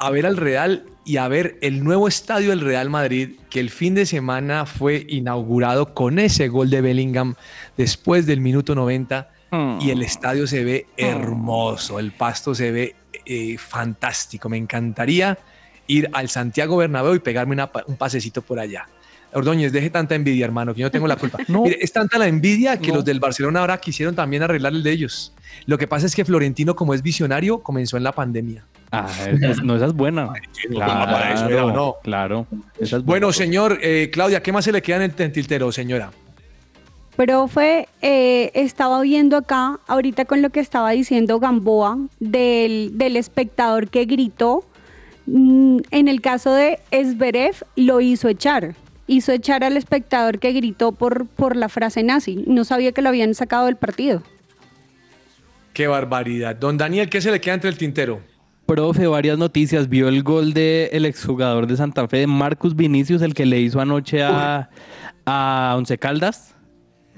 A 0.00 0.10
ver 0.10 0.26
al 0.26 0.36
Real 0.36 0.84
y 1.04 1.18
a 1.18 1.28
ver 1.28 1.58
el 1.60 1.84
nuevo 1.84 2.08
estadio 2.08 2.50
del 2.50 2.60
Real 2.60 2.88
Madrid 2.90 3.32
que 3.50 3.60
el 3.60 3.70
fin 3.70 3.94
de 3.94 4.06
semana 4.06 4.64
fue 4.66 5.04
inaugurado 5.08 5.94
con 5.94 6.18
ese 6.18 6.48
gol 6.48 6.70
de 6.70 6.80
Bellingham 6.80 7.34
después 7.76 8.26
del 8.26 8.40
minuto 8.40 8.74
90 8.74 9.30
y 9.80 9.90
el 9.90 10.02
estadio 10.02 10.46
se 10.46 10.62
ve 10.64 10.86
hermoso, 10.96 11.98
el 11.98 12.12
pasto 12.12 12.54
se 12.54 12.70
ve 12.70 12.94
eh, 13.26 13.56
fantástico. 13.58 14.48
Me 14.48 14.56
encantaría 14.56 15.38
ir 15.88 16.08
al 16.12 16.28
Santiago 16.28 16.76
Bernabéu 16.76 17.14
y 17.14 17.18
pegarme 17.18 17.54
una 17.54 17.68
un 17.86 17.96
pasecito 17.96 18.42
por 18.42 18.60
allá. 18.60 18.88
Ordóñez, 19.32 19.72
deje 19.72 19.90
tanta 19.90 20.14
envidia, 20.14 20.44
hermano, 20.44 20.72
que 20.72 20.80
yo 20.80 20.86
no 20.86 20.90
tengo 20.90 21.06
la 21.08 21.16
culpa. 21.16 21.38
No. 21.48 21.62
Mire, 21.64 21.78
es 21.80 21.92
tanta 21.92 22.16
la 22.18 22.26
envidia 22.28 22.78
que 22.78 22.88
No. 22.88 22.96
los 22.96 23.04
del 23.04 23.18
Barcelona 23.20 23.60
ahora 23.60 23.78
quisieron 23.78 24.14
también 24.14 24.42
arreglar 24.44 24.72
el 24.72 24.82
de 24.82 24.92
ellos. 24.92 25.32
Lo 25.66 25.78
que 25.78 25.86
pasa 25.88 26.06
es 26.06 26.14
que 26.14 26.24
Florentino, 26.24 26.74
como 26.76 26.94
es 26.94 27.02
visionario, 27.02 27.60
comenzó 27.60 27.96
en 27.96 28.04
la 28.04 28.12
pandemia. 28.12 28.64
Ah, 28.92 29.08
es- 29.42 29.62
no, 29.62 29.76
esa 29.76 29.86
es 29.86 29.92
buena. 29.94 30.32
Claro, 30.68 31.12
para 31.12 31.32
eso 31.34 31.48
era, 31.48 31.92
claro. 32.02 32.46
Esa 32.78 32.96
es 32.96 33.04
Bueno, 33.04 33.28
buena. 33.28 33.32
señor, 33.38 33.78
eh, 33.82 34.10
Claudia, 34.12 34.42
¿qué 34.42 34.52
más 34.52 34.64
se 34.64 34.72
le 34.72 34.82
queda 34.82 34.96
en 34.96 35.02
el 35.02 35.14
tentiltero, 35.14 35.70
señora? 35.70 36.10
Profe, 37.16 37.86
eh, 38.02 38.50
estaba 38.54 39.00
viendo 39.02 39.36
acá, 39.36 39.78
ahorita 39.86 40.24
con 40.24 40.42
lo 40.42 40.50
que 40.50 40.60
estaba 40.60 40.90
diciendo 40.90 41.38
Gamboa, 41.38 41.98
del, 42.18 42.92
del 42.94 43.16
espectador 43.16 43.88
que 43.90 44.04
gritó. 44.06 44.64
Mm, 45.26 45.78
En 45.90 46.08
el 46.08 46.20
caso 46.20 46.52
de 46.54 46.80
Esberev, 46.90 47.54
lo 47.76 48.00
hizo 48.00 48.28
echar. 48.28 48.74
Hizo 49.06 49.32
echar 49.32 49.64
al 49.64 49.76
espectador 49.76 50.38
que 50.38 50.52
gritó 50.52 50.92
por, 50.92 51.26
por 51.26 51.56
la 51.56 51.68
frase 51.68 52.02
nazi. 52.02 52.42
No 52.46 52.64
sabía 52.64 52.92
que 52.92 53.02
lo 53.02 53.08
habían 53.10 53.34
sacado 53.34 53.66
del 53.66 53.76
partido. 53.76 54.22
Qué 55.74 55.86
barbaridad. 55.86 56.56
Don 56.56 56.76
Daniel, 56.78 57.08
¿qué 57.10 57.20
se 57.20 57.30
le 57.30 57.40
queda 57.40 57.54
entre 57.54 57.70
el 57.70 57.76
tintero? 57.76 58.20
Profe, 58.70 59.08
varias 59.08 59.36
noticias. 59.36 59.88
¿Vio 59.88 60.08
el 60.08 60.22
gol 60.22 60.54
del 60.54 61.04
exjugador 61.04 61.66
de 61.66 61.76
Santa 61.76 62.06
Fe, 62.06 62.28
Marcus 62.28 62.76
Vinicius, 62.76 63.20
el 63.20 63.34
que 63.34 63.44
le 63.44 63.58
hizo 63.58 63.80
anoche 63.80 64.22
a, 64.22 64.70
a 65.26 65.74
Once 65.76 65.98
Caldas? 65.98 66.54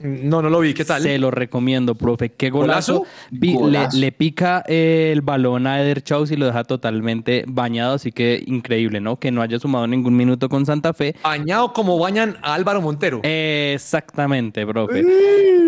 No, 0.00 0.42
no 0.42 0.50
lo 0.50 0.58
vi. 0.60 0.74
¿Qué 0.74 0.84
tal? 0.84 1.02
Se 1.02 1.16
lo 1.18 1.30
recomiendo, 1.30 1.94
profe. 1.94 2.30
Qué 2.30 2.50
golazo. 2.50 3.00
¿Golazo? 3.00 3.12
Vi- 3.30 3.54
Golazo. 3.54 3.96
Le, 3.96 4.00
le 4.06 4.12
pica 4.12 4.64
eh, 4.66 5.10
el 5.12 5.20
balón 5.20 5.66
a 5.66 5.80
Eder 5.80 6.02
Chaus 6.02 6.30
y 6.32 6.36
lo 6.36 6.46
deja 6.46 6.64
totalmente 6.64 7.44
bañado, 7.46 7.94
así 7.94 8.10
que 8.10 8.42
increíble, 8.46 9.00
¿no? 9.00 9.18
Que 9.18 9.30
no 9.30 9.42
haya 9.42 9.58
sumado 9.60 9.86
ningún 9.86 10.16
minuto 10.16 10.48
con 10.48 10.66
Santa 10.66 10.92
Fe. 10.92 11.14
Bañado 11.22 11.72
como 11.72 11.98
bañan 11.98 12.36
a 12.42 12.54
Álvaro 12.54 12.80
Montero. 12.82 13.20
Exactamente, 13.22 14.66
profe. 14.66 15.04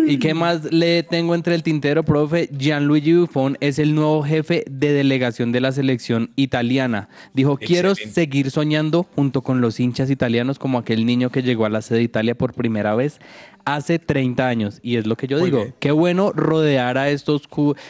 ¿Y 0.07 0.17
qué 0.19 0.33
más 0.33 0.71
le 0.71 1.03
tengo 1.03 1.33
entre 1.33 1.55
el 1.55 1.63
tintero, 1.63 2.03
profe? 2.03 2.49
Gianluigi 2.55 3.13
Buffon 3.13 3.57
es 3.59 3.79
el 3.79 3.95
nuevo 3.95 4.21
jefe 4.23 4.63
de 4.69 4.91
delegación 4.93 5.51
de 5.51 5.61
la 5.61 5.71
selección 5.71 6.31
italiana. 6.35 7.09
Dijo, 7.33 7.57
quiero 7.57 7.89
Excelente. 7.91 8.13
seguir 8.13 8.51
soñando 8.51 9.03
junto 9.15 9.41
con 9.41 9.61
los 9.61 9.79
hinchas 9.79 10.09
italianos 10.11 10.59
como 10.59 10.77
aquel 10.77 11.05
niño 11.05 11.29
que 11.31 11.41
llegó 11.41 11.65
a 11.65 11.69
la 11.69 11.81
sede 11.81 11.99
de 11.99 12.03
Italia 12.03 12.35
por 12.35 12.53
primera 12.53 12.95
vez 12.95 13.19
hace 13.65 13.99
30 13.99 14.47
años. 14.47 14.79
Y 14.81 14.95
es 14.95 15.05
lo 15.05 15.15
que 15.15 15.27
yo 15.27 15.37
Muy 15.37 15.47
digo. 15.47 15.57
bien. 15.63 15.75
Qué 15.79 15.91
bueno 15.91 16.31
rodear 16.31 16.97
a 16.97 17.09
estos, 17.09 17.43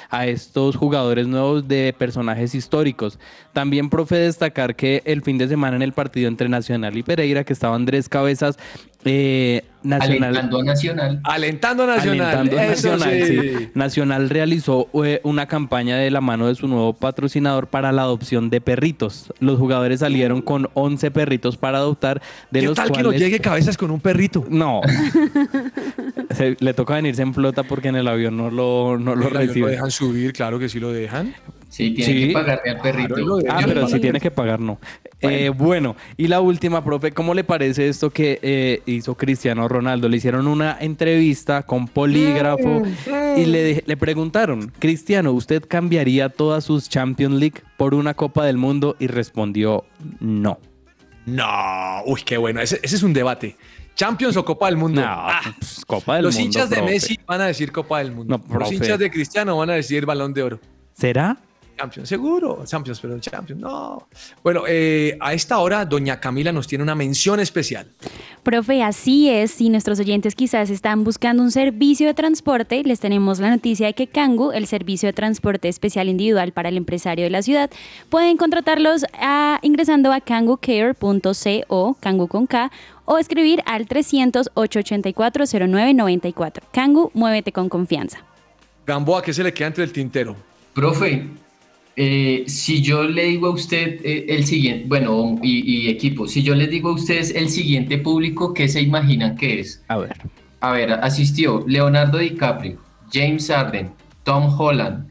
a 0.10 0.28
estos 0.28 0.76
jugadores 0.76 1.28
nuevos 1.28 1.68
de 1.68 1.94
personajes 1.98 2.56
históricos. 2.56 3.20
También, 3.54 3.90
profe, 3.90 4.16
destacar 4.16 4.76
que 4.76 5.02
el 5.06 5.22
fin 5.22 5.38
de 5.38 5.48
semana 5.48 5.76
en 5.76 5.82
el 5.82 5.94
partido 5.94 6.28
entre 6.28 6.50
Nacional 6.50 6.98
y 6.98 7.04
Pereira, 7.04 7.44
que 7.44 7.54
estaba 7.54 7.76
Andrés 7.76 8.10
Cabezas, 8.10 8.58
eh, 9.06 9.64
Nacional... 9.84 10.32
Alentando 10.36 10.60
a 10.60 10.64
Nacional. 10.64 11.22
Alentando 11.24 11.84
a 11.84 11.86
Nacional. 11.86 12.28
Alentando 12.38 12.58
a 12.58 12.66
Eso 12.66 12.98
Nacional, 12.98 13.28
sí. 13.28 13.58
sí. 13.60 13.70
Nacional 13.76 14.30
realizó 14.32 14.90
eh, 15.06 15.22
una 15.24 15.46
campaña 15.48 15.96
de 15.98 16.10
la 16.10 16.22
mano 16.22 16.48
de 16.48 16.56
su 16.56 16.68
nuevo 16.68 16.94
patrocinador 16.94 17.68
para 17.68 17.92
la 17.92 18.02
adopción 18.02 18.50
de 18.50 18.62
perritos. 18.62 19.32
Los 19.40 19.60
jugadores 19.60 20.00
salieron 20.00 20.42
con 20.42 20.70
11 20.74 21.12
perritos 21.12 21.56
para 21.56 21.78
adoptar, 21.78 22.20
de 22.50 22.62
¿Qué 22.62 22.66
los 22.66 22.76
tal 22.76 22.92
que 22.92 23.04
nos 23.04 23.16
llegue 23.16 23.40
cabezas 23.40 23.78
con 23.78 23.92
un 23.92 24.00
perrito? 24.00 24.44
No. 24.50 24.82
Se- 26.32 26.58
le 26.60 26.74
toca 26.74 26.96
venirse 26.96 27.22
en 27.22 27.34
flota 27.34 27.64
porque 27.64 27.90
en 27.90 27.96
el 27.98 28.08
avión 28.08 28.36
no 28.36 28.50
lo, 28.50 28.98
no 28.98 29.16
lo 29.16 29.26
¿Lo, 29.26 29.30
recibe. 29.30 29.72
dejan 29.72 29.92
subir? 29.92 30.34
Claro 30.34 30.58
que 30.60 30.68
sí 30.70 30.80
lo 30.80 30.92
dejan. 30.92 31.36
Sí, 31.76 31.92
tiene 31.92 32.14
Sí. 32.22 32.28
que 32.28 32.34
pagarle 32.34 32.72
al 32.72 32.80
perrito. 32.82 33.16
Claro, 33.16 33.40
Ah, 33.50 33.62
pero 33.66 33.82
pagan. 33.82 34.02
tiene 34.02 34.20
que 34.22 34.32
pagar, 34.32 34.60
no. 34.62 34.80
Eh, 35.20 35.50
bueno, 35.50 35.96
y 36.16 36.28
la 36.28 36.40
última, 36.40 36.84
profe, 36.86 37.12
¿cómo 37.12 37.34
le 37.34 37.44
parece 37.44 37.90
esto 37.90 38.12
que 38.12 38.40
eh, 38.42 38.82
hizo 38.86 39.16
Cristiano 39.16 39.68
Ronaldo? 39.68 40.08
Le 40.08 40.16
hicieron 40.18 40.48
una 40.48 40.78
entrevista 40.80 41.64
con 41.64 41.88
polígrafo 41.90 42.84
y 43.36 43.46
le, 43.46 43.84
le 43.86 43.98
preguntaron, 43.98 44.72
Cristiano, 44.80 45.34
¿usted 45.34 45.64
cambiaría 45.68 46.30
todas 46.30 46.64
sus 46.64 46.88
Champions 46.88 47.36
League 47.36 47.62
por 47.76 47.94
una 47.94 48.14
Copa 48.14 48.46
del 48.46 48.56
Mundo? 48.58 48.96
Y 49.00 49.08
respondió, 49.08 49.84
no. 50.22 50.60
No, 51.26 52.04
uy, 52.06 52.22
qué 52.26 52.38
bueno. 52.38 52.62
Ese, 52.62 52.80
ese 52.84 52.96
es 52.96 53.04
un 53.04 53.14
debate. 53.14 53.58
¿Champions 53.96 54.38
o 54.38 54.46
Copa 54.46 54.68
del 54.68 54.78
Mundo? 54.78 55.02
No, 55.02 55.08
Ah, 55.10 55.42
pues, 55.60 55.84
Copa 55.86 56.16
del 56.16 56.24
los 56.26 56.36
Mundo. 56.36 56.46
hinchas 56.46 56.70
de 56.70 56.76
profe. 56.78 56.92
Messi 56.92 57.20
van 57.26 57.42
a 57.42 57.48
decir 57.48 57.72
Copa 57.72 58.00
del 58.00 58.12
Mundo. 58.12 58.42
No, 58.48 58.60
los 58.60 58.72
hinchas 58.72 59.00
de 59.00 59.10
Cristiano 59.10 59.58
van 59.58 59.70
a 59.70 59.74
decir 59.74 60.06
Balón 60.06 60.34
de 60.34 60.44
Oro. 60.44 60.60
¿Será? 60.94 61.38
Champions, 61.78 62.08
seguro. 62.10 62.64
Champions, 62.66 63.00
pero 63.02 63.20
Champions, 63.20 63.62
no. 63.62 64.08
Bueno, 64.44 64.64
eh, 64.68 65.18
a 65.20 65.34
esta 65.34 65.60
hora, 65.60 65.86
doña 65.86 66.20
Camila 66.20 66.52
nos 66.54 66.68
tiene 66.68 66.84
una 66.84 66.96
mención 66.96 67.40
especial. 67.40 67.88
Profe, 68.44 68.82
así 68.82 69.30
es. 69.30 69.52
Si 69.52 69.70
nuestros 69.70 70.00
oyentes 70.00 70.36
quizás 70.36 70.70
están 70.70 71.04
buscando 71.04 71.44
un 71.44 71.52
servicio 71.52 72.08
de 72.08 72.14
transporte, 72.14 72.82
les 72.84 73.00
tenemos 73.00 73.40
la 73.40 73.50
noticia 73.50 73.88
de 73.88 73.94
que 73.94 74.08
Kangu, 74.08 74.52
el 74.54 74.68
servicio 74.68 75.08
de 75.08 75.14
transporte 75.14 75.68
especial 75.68 76.08
individual 76.08 76.54
para 76.54 76.70
el 76.70 76.78
empresario 76.78 77.26
de 77.26 77.32
la 77.32 77.42
ciudad, 77.42 77.70
pueden 78.10 78.38
contratarlos 78.38 79.06
a- 79.20 79.60
ingresando 79.62 80.14
a 80.14 80.22
kangucare.co, 80.22 81.98
Kangu 82.00 82.28
con 82.28 82.48
K, 82.48 82.72
o 83.06 83.18
escribir 83.18 83.62
al 83.66 83.88
300-884-0994. 83.88 86.62
Kangu, 86.72 87.12
muévete 87.14 87.52
con 87.52 87.70
confianza. 87.70 88.20
Gamboa, 88.86 89.22
¿qué 89.22 89.34
se 89.34 89.44
le 89.44 89.54
queda 89.54 89.68
entre 89.68 89.84
el 89.84 89.92
tintero? 89.92 90.36
Profe, 90.74 91.28
eh, 91.96 92.44
si 92.48 92.82
yo 92.82 93.04
le 93.04 93.24
digo 93.26 93.48
a 93.48 93.52
usted 93.52 94.00
eh, 94.04 94.26
el 94.30 94.46
siguiente, 94.46 94.86
bueno, 94.88 95.40
y, 95.42 95.86
y 95.86 95.90
equipo, 95.90 96.28
si 96.28 96.44
yo 96.44 96.54
les 96.56 96.70
digo 96.70 96.90
a 96.90 96.94
ustedes 96.94 97.34
el 97.34 97.50
siguiente 97.50 97.98
público, 97.98 98.54
¿qué 98.54 98.68
se 98.68 98.82
imaginan 98.82 99.38
que 99.38 99.60
es? 99.62 99.84
A 99.88 99.98
ver. 99.98 100.16
A 100.60 100.72
ver, 100.72 100.92
asistió 100.94 101.64
Leonardo 101.68 102.18
DiCaprio, 102.18 102.80
James 103.12 103.50
Arden, 103.50 103.92
Tom 104.24 104.54
Holland, 104.60 105.10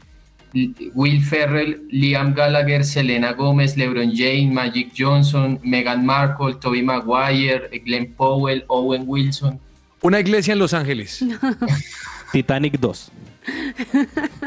Will 0.93 1.21
Ferrell, 1.21 1.85
Liam 1.91 2.33
Gallagher, 2.33 2.83
Selena 2.83 3.33
Gómez, 3.33 3.75
LeBron 3.75 4.11
James, 4.15 4.53
Magic 4.53 4.91
Johnson, 4.97 5.59
Meghan 5.63 6.05
Markle, 6.05 6.55
Tobey 6.55 6.81
Maguire, 6.81 7.69
Glenn 7.83 8.13
Powell, 8.13 8.63
Owen 8.67 9.03
Wilson. 9.05 9.59
Una 10.01 10.19
iglesia 10.19 10.53
en 10.53 10.59
Los 10.59 10.73
Ángeles. 10.73 11.25
Titanic 12.31 12.79
2. 12.79 13.11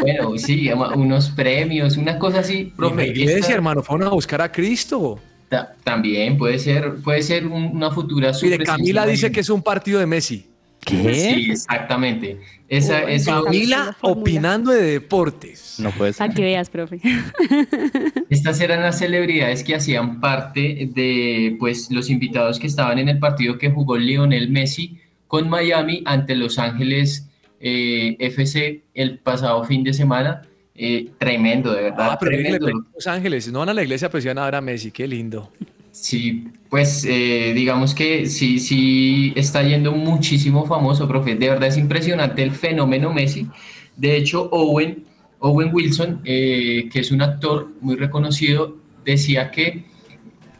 Bueno, 0.01 0.37
sí, 0.39 0.71
unos 0.97 1.31
premios, 1.31 1.97
una 1.97 2.19
cosa 2.19 2.41
así. 2.41 2.73
Profe, 2.77 3.09
iglesia, 3.09 3.39
esta- 3.39 3.53
hermano, 3.55 3.83
fueron 3.83 4.09
a 4.09 4.11
buscar 4.11 4.41
a 4.43 4.51
Cristo. 4.51 5.19
ta- 5.49 5.75
también 5.83 6.37
puede 6.37 6.59
ser, 6.59 6.97
puede 7.03 7.23
ser 7.23 7.47
un- 7.47 7.71
una 7.77 7.91
futura 7.91 8.33
Mire, 8.43 8.59
Camila 8.59 9.07
dice 9.07 9.33
que 9.33 9.41
es 9.41 9.49
un 9.49 9.63
partido 9.63 9.99
de 9.99 10.07
Messi. 10.07 10.47
Sí, 10.87 11.49
exactamente. 11.51 12.39
Esa, 12.69 13.03
eso, 13.03 13.43
Camila 13.45 13.97
opinando 14.01 14.71
de 14.71 14.83
deportes. 14.83 15.77
No 15.79 15.91
puede 15.91 16.13
Para 16.13 16.33
que 16.33 16.43
veas, 16.43 16.71
profe. 16.71 17.01
Estas 18.31 18.61
eran 18.61 18.83
las 18.83 18.99
celebridades 18.99 19.65
que 19.65 19.75
hacían 19.75 20.21
parte 20.21 20.89
de 20.95 21.57
pues, 21.59 21.91
los 21.91 22.11
invitados 22.11 22.59
que 22.59 22.67
estaban 22.67 22.99
en 22.99 23.09
el 23.09 23.19
partido 23.19 23.59
que 23.59 23.71
jugó 23.71 23.97
Lionel 23.97 24.51
Messi 24.51 24.99
con 25.27 25.49
Miami 25.49 26.03
ante 26.07 26.35
Los 26.37 26.59
Ángeles 26.59 27.28
eh, 27.61 28.17
FC 28.19 28.85
el 28.95 29.19
pasado 29.19 29.65
fin 29.65 29.83
de 29.85 29.93
semana. 29.93 30.43
Eh, 30.81 31.11
tremendo, 31.19 31.73
de 31.73 31.83
verdad. 31.83 32.11
Ah, 32.13 32.19
pero 32.21 32.33
tremendo. 32.33 32.69
Los 32.95 33.07
Ángeles, 33.09 33.51
no 33.51 33.59
van 33.59 33.71
a 33.71 33.75
la 33.75 33.83
iglesia, 33.83 34.09
pero 34.09 34.23
sí 34.23 34.29
van 34.29 34.39
a 34.39 34.45
ver 34.45 34.55
a 34.55 34.61
Messi, 34.61 34.93
qué 34.93 35.09
lindo. 35.09 35.51
Sí, 35.91 36.47
pues 36.71 37.05
eh, 37.05 37.53
digamos 37.55 37.95
que 37.95 38.27
sí, 38.27 38.61
sí 38.61 39.33
está 39.35 39.65
yendo 39.65 39.91
muchísimo 39.91 40.65
famoso, 40.67 41.09
profe. 41.09 41.35
De 41.35 41.49
verdad 41.49 41.69
es 41.69 41.77
impresionante 41.77 42.45
el 42.45 42.53
fenómeno 42.53 43.13
Messi. 43.13 43.49
De 43.97 44.17
hecho, 44.17 44.49
Owen, 44.53 45.05
Owen 45.41 45.71
Wilson, 45.73 46.21
eh, 46.25 46.89
que 46.93 47.01
es 47.01 47.11
un 47.11 47.23
actor 47.23 47.73
muy 47.81 47.97
reconocido, 47.97 48.77
decía 49.05 49.51
que 49.51 49.85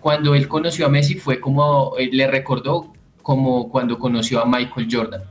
cuando 0.01 0.35
él 0.35 0.49
conoció 0.49 0.87
a 0.87 0.89
Messi 0.89 1.15
fue 1.15 1.39
como, 1.39 1.95
le 1.97 2.27
recordó 2.27 2.93
como 3.23 3.69
cuando 3.69 3.99
conoció 4.01 4.43
a 4.43 4.47
Michael 4.47 4.89
Jordan. 4.91 5.23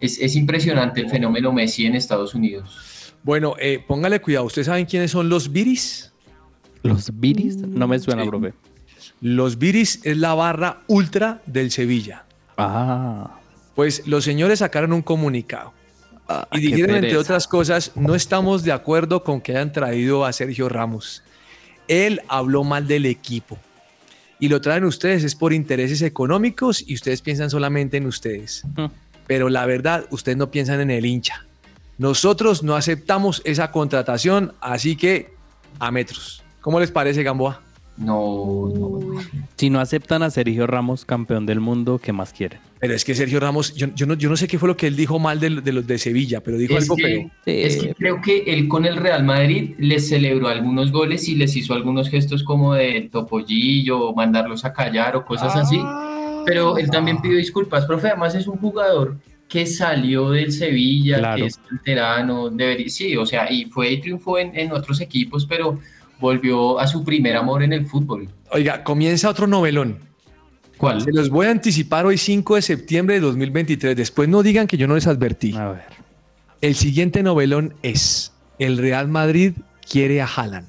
Es, 0.00 0.18
es 0.18 0.34
impresionante 0.36 1.00
el 1.00 1.10
fenómeno 1.10 1.52
Messi 1.52 1.86
en 1.86 1.94
Estados 1.94 2.34
Unidos. 2.34 2.90
Bueno, 3.22 3.54
eh, 3.58 3.84
póngale 3.86 4.20
cuidado. 4.20 4.46
¿Ustedes 4.46 4.66
saben 4.66 4.86
quiénes 4.86 5.10
son 5.10 5.28
los 5.28 5.52
Viris? 5.52 6.12
¿Los 6.82 7.10
Viris? 7.18 7.56
No 7.58 7.86
me 7.86 7.98
suena, 7.98 8.24
profe. 8.24 8.54
Los 9.20 9.58
Viris 9.58 10.00
es 10.04 10.16
la 10.16 10.34
barra 10.34 10.80
ultra 10.86 11.42
del 11.44 11.70
Sevilla. 11.70 12.24
Ah. 12.56 13.38
Pues 13.74 14.06
los 14.06 14.24
señores 14.24 14.60
sacaron 14.60 14.92
un 14.92 15.02
comunicado. 15.02 15.72
y 16.52 16.60
qué 16.60 16.66
dijeron, 16.66 16.96
entre 16.96 17.16
otras 17.16 17.46
cosas, 17.46 17.92
no 17.94 18.14
estamos 18.14 18.62
de 18.62 18.72
acuerdo 18.72 19.22
con 19.22 19.40
que 19.40 19.52
hayan 19.52 19.72
traído 19.72 20.24
a 20.24 20.32
Sergio 20.32 20.68
Ramos. 20.68 21.22
Él 21.88 22.22
habló 22.28 22.64
mal 22.64 22.86
del 22.86 23.04
equipo. 23.04 23.58
Y 24.38 24.48
lo 24.48 24.62
traen 24.62 24.84
ustedes 24.84 25.22
es 25.22 25.34
por 25.34 25.52
intereses 25.52 26.00
económicos 26.00 26.82
y 26.86 26.94
ustedes 26.94 27.20
piensan 27.20 27.50
solamente 27.50 27.98
en 27.98 28.06
ustedes. 28.06 28.64
Pero 29.30 29.48
la 29.48 29.64
verdad, 29.64 30.06
ustedes 30.10 30.36
no 30.36 30.50
piensan 30.50 30.80
en 30.80 30.90
el 30.90 31.06
hincha. 31.06 31.46
Nosotros 31.98 32.64
no 32.64 32.74
aceptamos 32.74 33.42
esa 33.44 33.70
contratación, 33.70 34.54
así 34.60 34.96
que 34.96 35.30
a 35.78 35.92
metros. 35.92 36.42
¿Cómo 36.60 36.80
les 36.80 36.90
parece, 36.90 37.22
Gamboa? 37.22 37.62
No, 37.96 38.72
Si 39.56 39.70
no 39.70 39.78
aceptan 39.78 40.24
a 40.24 40.30
Sergio 40.30 40.66
Ramos, 40.66 41.04
campeón 41.04 41.46
del 41.46 41.60
mundo, 41.60 42.00
¿qué 42.02 42.12
más 42.12 42.32
quieren? 42.32 42.58
Pero 42.80 42.92
es 42.92 43.04
que 43.04 43.14
Sergio 43.14 43.38
Ramos, 43.38 43.72
yo, 43.76 43.86
yo 43.94 44.04
no, 44.06 44.14
yo 44.14 44.28
no 44.28 44.36
sé 44.36 44.48
qué 44.48 44.58
fue 44.58 44.66
lo 44.66 44.76
que 44.76 44.88
él 44.88 44.96
dijo 44.96 45.20
mal 45.20 45.38
de, 45.38 45.60
de 45.60 45.72
los 45.72 45.86
de 45.86 45.98
Sevilla, 45.98 46.40
pero 46.40 46.56
dijo 46.56 46.76
Es 46.76 46.82
algo 46.84 46.96
que, 46.96 47.30
feo. 47.44 47.66
es 47.66 47.76
que 47.76 47.94
creo 47.94 48.20
que 48.20 48.52
él 48.52 48.66
con 48.66 48.84
el 48.84 48.96
Real 48.96 49.22
Madrid 49.22 49.74
les 49.78 50.08
celebró 50.08 50.48
algunos 50.48 50.90
goles 50.90 51.28
y 51.28 51.36
les 51.36 51.54
hizo 51.54 51.74
algunos 51.74 52.08
gestos 52.10 52.42
como 52.42 52.74
de 52.74 53.08
topollillo, 53.12 54.00
o 54.00 54.12
mandarlos 54.12 54.64
a 54.64 54.72
callar 54.72 55.14
o 55.14 55.24
cosas 55.24 55.54
así. 55.54 55.78
Pero 56.46 56.78
él 56.78 56.90
también 56.90 57.20
pidió 57.20 57.36
disculpas, 57.36 57.86
profe. 57.86 58.08
Además, 58.08 58.34
es 58.34 58.46
un 58.46 58.58
jugador 58.58 59.16
que 59.48 59.66
salió 59.66 60.30
del 60.30 60.52
Sevilla, 60.52 61.18
Claro. 61.18 61.36
que 61.36 61.46
es 61.46 61.60
veterano, 61.70 62.50
debería, 62.50 62.88
sí, 62.88 63.16
o 63.16 63.26
sea, 63.26 63.50
y 63.50 63.64
fue 63.66 63.90
y 63.90 64.00
triunfó 64.00 64.38
en, 64.38 64.56
en 64.56 64.72
otros 64.72 65.00
equipos, 65.00 65.44
pero 65.46 65.78
volvió 66.20 66.78
a 66.78 66.86
su 66.86 67.02
primer 67.02 67.36
amor 67.36 67.62
en 67.62 67.72
el 67.72 67.86
fútbol. 67.86 68.28
Oiga, 68.52 68.84
comienza 68.84 69.28
otro 69.28 69.46
novelón. 69.46 69.98
¿Cuál? 70.76 71.00
Se 71.02 71.12
los 71.12 71.28
voy 71.30 71.46
a 71.46 71.50
anticipar 71.50 72.06
hoy 72.06 72.16
5 72.16 72.54
de 72.54 72.62
septiembre 72.62 73.16
de 73.16 73.20
2023. 73.20 73.96
Después 73.96 74.28
no 74.28 74.42
digan 74.42 74.66
que 74.66 74.76
yo 74.76 74.86
no 74.86 74.94
les 74.94 75.06
advertí. 75.06 75.54
A 75.54 75.72
ver. 75.72 75.82
El 76.60 76.74
siguiente 76.74 77.22
novelón 77.22 77.74
es 77.82 78.32
El 78.58 78.78
Real 78.78 79.08
Madrid 79.08 79.54
quiere 79.90 80.22
a 80.22 80.26
Haaland. 80.26 80.68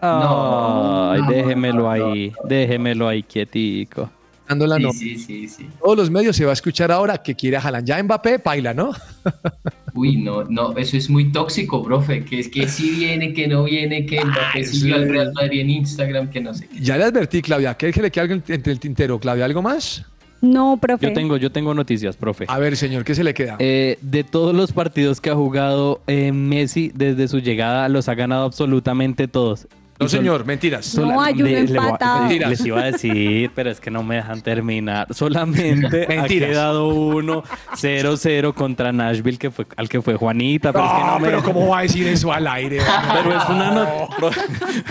Ay, 0.00 1.20
no, 1.22 1.30
déjemelo 1.30 1.80
no, 1.82 1.90
ahí, 1.90 2.32
déjemelo 2.44 3.08
ahí 3.08 3.22
quietico. 3.22 4.10
La 4.58 4.76
Sí, 4.76 4.82
no- 4.82 4.92
sí, 4.92 5.16
sí, 5.16 5.48
sí. 5.48 5.66
Todos 5.82 5.96
los 5.96 6.10
medios 6.10 6.36
se 6.36 6.44
va 6.44 6.50
a 6.50 6.54
escuchar 6.54 6.90
ahora 6.90 7.18
que 7.18 7.34
quiere 7.34 7.56
a 7.56 7.60
Haaland. 7.60 7.86
Ya 7.86 8.02
Mbappé, 8.02 8.38
paila, 8.40 8.74
¿no? 8.74 8.90
Uy, 9.94 10.16
no, 10.16 10.44
no, 10.44 10.76
eso 10.76 10.96
es 10.96 11.08
muy 11.10 11.30
tóxico, 11.32 11.82
profe, 11.82 12.24
que 12.24 12.40
es 12.40 12.48
que 12.48 12.68
sí 12.68 12.90
viene, 12.90 13.32
que 13.32 13.48
no 13.48 13.64
viene, 13.64 14.06
que 14.06 14.20
Mbappé 14.24 14.64
siguió 14.64 14.96
al 14.96 15.08
Real 15.08 15.32
Madrid 15.34 15.60
en 15.60 15.70
Instagram, 15.70 16.30
que 16.30 16.40
no 16.40 16.54
sé 16.54 16.68
qué. 16.68 16.80
Ya 16.80 16.96
le 16.96 17.04
advertí, 17.04 17.42
Claudia. 17.42 17.74
¿Qué 17.76 17.92
que 17.92 18.02
le 18.02 18.10
queda 18.10 18.24
algo 18.24 18.42
entre 18.48 18.72
el 18.72 18.80
tintero? 18.80 19.18
Claudia, 19.18 19.44
¿algo 19.44 19.62
más? 19.62 20.04
No, 20.42 20.78
profe. 20.80 21.06
Yo 21.06 21.12
tengo, 21.12 21.36
yo 21.36 21.52
tengo 21.52 21.74
noticias, 21.74 22.16
profe. 22.16 22.46
A 22.48 22.58
ver, 22.58 22.76
señor, 22.76 23.04
¿qué 23.04 23.14
se 23.14 23.22
le 23.22 23.34
queda? 23.34 23.56
Eh, 23.58 23.98
de 24.00 24.24
todos 24.24 24.54
los 24.54 24.72
partidos 24.72 25.20
que 25.20 25.28
ha 25.30 25.34
jugado 25.34 26.00
eh, 26.06 26.32
Messi 26.32 26.90
desde 26.94 27.28
su 27.28 27.40
llegada, 27.40 27.88
los 27.90 28.08
ha 28.08 28.14
ganado 28.14 28.44
absolutamente 28.46 29.28
todos. 29.28 29.66
No, 30.00 30.08
señor, 30.08 30.44
mentiras. 30.44 30.96
No, 30.96 31.20
hay 31.20 31.34
le- 31.34 31.56
a- 31.56 31.60
empatado. 31.60 32.20
Mentiras. 32.20 32.50
Les 32.50 32.64
iba 32.66 32.80
a 32.80 32.84
decir, 32.90 33.50
pero 33.54 33.70
es 33.70 33.80
que 33.80 33.90
no 33.90 34.02
me 34.02 34.16
dejan 34.16 34.40
terminar. 34.40 35.06
Solamente 35.14 36.04
ha 36.04 36.22
Mentiras. 36.22 36.48
quedado 36.50 36.88
uno 36.88 37.42
0-0 37.76 38.54
contra 38.54 38.92
Nashville, 38.92 39.38
que 39.38 39.50
fue, 39.50 39.66
al 39.76 39.88
que 39.88 40.00
fue 40.02 40.14
Juanita. 40.16 40.72
Pero 40.72 40.84
es 40.84 40.90
que 40.92 40.98
No, 40.98 41.06
no 41.06 41.18
me 41.18 41.24
pero 41.26 41.36
dejan- 41.42 41.52
¿cómo 41.52 41.68
va 41.68 41.78
a 41.78 41.82
decir 41.82 42.06
eso 42.08 42.32
al 42.32 42.46
aire? 42.46 42.78
Pero 43.12 43.36
es 43.36 43.48
una 43.48 43.70
nota. 43.72 44.16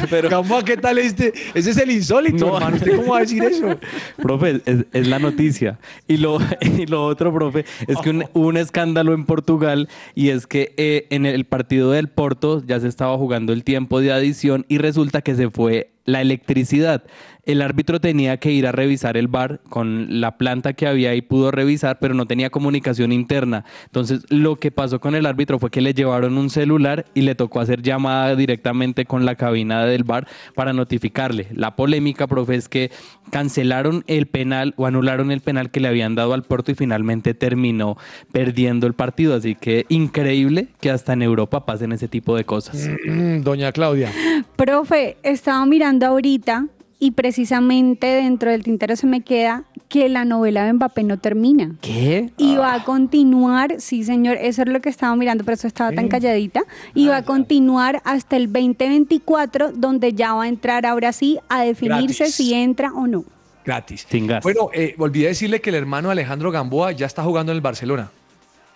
Pero, 0.09 0.29
Gamboa, 0.29 0.63
¿qué 0.63 0.77
tal 0.77 0.97
este? 0.97 1.33
Ese 1.53 1.71
es 1.71 1.77
el 1.77 1.91
insólito, 1.91 2.45
No. 2.47 2.57
hermano. 2.57 2.75
¿Usted 2.77 2.95
cómo 2.97 3.11
va 3.13 3.17
a 3.17 3.21
decir 3.21 3.43
eso? 3.43 3.77
profe, 4.21 4.61
es, 4.65 4.85
es 4.93 5.07
la 5.07 5.19
noticia. 5.19 5.79
Y 6.07 6.17
lo, 6.17 6.37
y 6.61 6.85
lo 6.85 7.05
otro, 7.05 7.33
profe, 7.33 7.65
es 7.87 7.97
que 7.97 8.09
un- 8.11 8.25
hubo 8.33 8.47
un 8.47 8.57
escándalo 8.57 9.13
en 9.13 9.25
Portugal 9.25 9.89
y 10.15 10.29
es 10.29 10.45
que 10.47 10.73
eh, 10.77 11.07
en 11.09 11.25
el 11.25 11.45
partido 11.45 11.91
del 11.91 12.09
Porto 12.09 12.63
ya 12.65 12.79
se 12.79 12.87
estaba 12.87 13.17
jugando 13.17 13.53
el 13.53 13.63
tiempo 13.63 13.99
de 14.01 14.11
adición 14.11 14.65
y 14.67 14.77
resulta 14.77 14.98
que 15.21 15.35
se 15.35 15.49
fue 15.49 15.91
la 16.05 16.21
electricidad. 16.21 17.03
El 17.45 17.61
árbitro 17.61 17.99
tenía 17.99 18.37
que 18.37 18.51
ir 18.51 18.67
a 18.67 18.71
revisar 18.71 19.17
el 19.17 19.27
bar 19.27 19.61
con 19.69 20.21
la 20.21 20.37
planta 20.37 20.73
que 20.73 20.87
había 20.87 21.15
y 21.15 21.21
pudo 21.21 21.51
revisar, 21.51 21.97
pero 21.99 22.13
no 22.13 22.25
tenía 22.25 22.49
comunicación 22.49 23.11
interna. 23.11 23.65
Entonces, 23.85 24.25
lo 24.29 24.57
que 24.57 24.71
pasó 24.71 24.99
con 24.99 25.15
el 25.15 25.25
árbitro 25.25 25.57
fue 25.57 25.71
que 25.71 25.81
le 25.81 25.93
llevaron 25.93 26.37
un 26.37 26.49
celular 26.49 27.05
y 27.13 27.21
le 27.21 27.35
tocó 27.35 27.59
hacer 27.59 27.81
llamada 27.81 28.35
directamente 28.35 29.05
con 29.05 29.25
la 29.25 29.35
cabina 29.35 29.85
del 29.85 30.03
bar 30.03 30.27
para 30.53 30.73
notificarle. 30.73 31.47
La 31.53 31.75
polémica, 31.75 32.27
profe, 32.27 32.55
es 32.55 32.69
que 32.69 32.91
cancelaron 33.31 34.03
el 34.07 34.27
penal 34.27 34.73
o 34.77 34.85
anularon 34.85 35.31
el 35.31 35.41
penal 35.41 35.71
que 35.71 35.79
le 35.79 35.87
habían 35.87 36.15
dado 36.15 36.33
al 36.33 36.43
Porto 36.43 36.71
y 36.71 36.75
finalmente 36.75 37.33
terminó 37.33 37.97
perdiendo 38.31 38.85
el 38.85 38.93
partido. 38.93 39.35
Así 39.35 39.55
que 39.55 39.85
increíble 39.89 40.67
que 40.81 40.91
hasta 40.91 41.13
en 41.13 41.21
Europa 41.21 41.65
pasen 41.65 41.91
ese 41.91 42.07
tipo 42.07 42.35
de 42.35 42.43
cosas. 42.43 42.89
Mm, 43.05 43.41
Doña 43.41 43.71
Claudia. 43.71 44.11
Profe, 44.55 45.17
estaba 45.23 45.65
mirando 45.65 46.05
ahorita 46.05 46.67
y 46.99 47.11
precisamente 47.11 48.07
dentro 48.07 48.51
del 48.51 48.63
tintero 48.63 48.95
se 48.97 49.07
me 49.07 49.21
queda 49.21 49.63
que 49.87 50.09
la 50.09 50.25
novela 50.25 50.65
de 50.65 50.73
Mbappé 50.73 51.03
no 51.03 51.17
termina. 51.17 51.75
¿Qué? 51.81 52.29
Y 52.37 52.57
va 52.57 52.75
a 52.75 52.83
continuar, 52.83 53.79
sí 53.79 54.03
señor, 54.03 54.37
eso 54.39 54.61
es 54.61 54.67
lo 54.67 54.81
que 54.81 54.89
estaba 54.89 55.15
mirando, 55.15 55.43
pero 55.45 55.55
eso 55.55 55.67
estaba 55.67 55.91
tan 55.93 56.09
calladita. 56.09 56.63
Y 56.93 57.07
va 57.07 57.17
a 57.17 57.23
continuar 57.23 58.01
hasta 58.03 58.35
el 58.35 58.51
2024, 58.51 59.71
donde 59.71 60.13
ya 60.13 60.33
va 60.33 60.43
a 60.43 60.47
entrar 60.47 60.85
ahora 60.85 61.13
sí 61.13 61.39
a 61.47 61.63
definirse 61.63 62.25
Gratis. 62.25 62.35
si 62.35 62.53
entra 62.53 62.93
o 62.93 63.07
no. 63.07 63.23
Gratis. 63.65 64.05
Sin 64.09 64.27
gas. 64.27 64.43
Bueno, 64.43 64.69
eh, 64.73 64.95
olvidé 64.97 65.27
decirle 65.29 65.61
que 65.61 65.69
el 65.69 65.75
hermano 65.77 66.11
Alejandro 66.11 66.51
Gamboa 66.51 66.91
ya 66.91 67.05
está 67.05 67.23
jugando 67.23 67.51
en 67.51 67.57
el 67.57 67.61
Barcelona. 67.61 68.11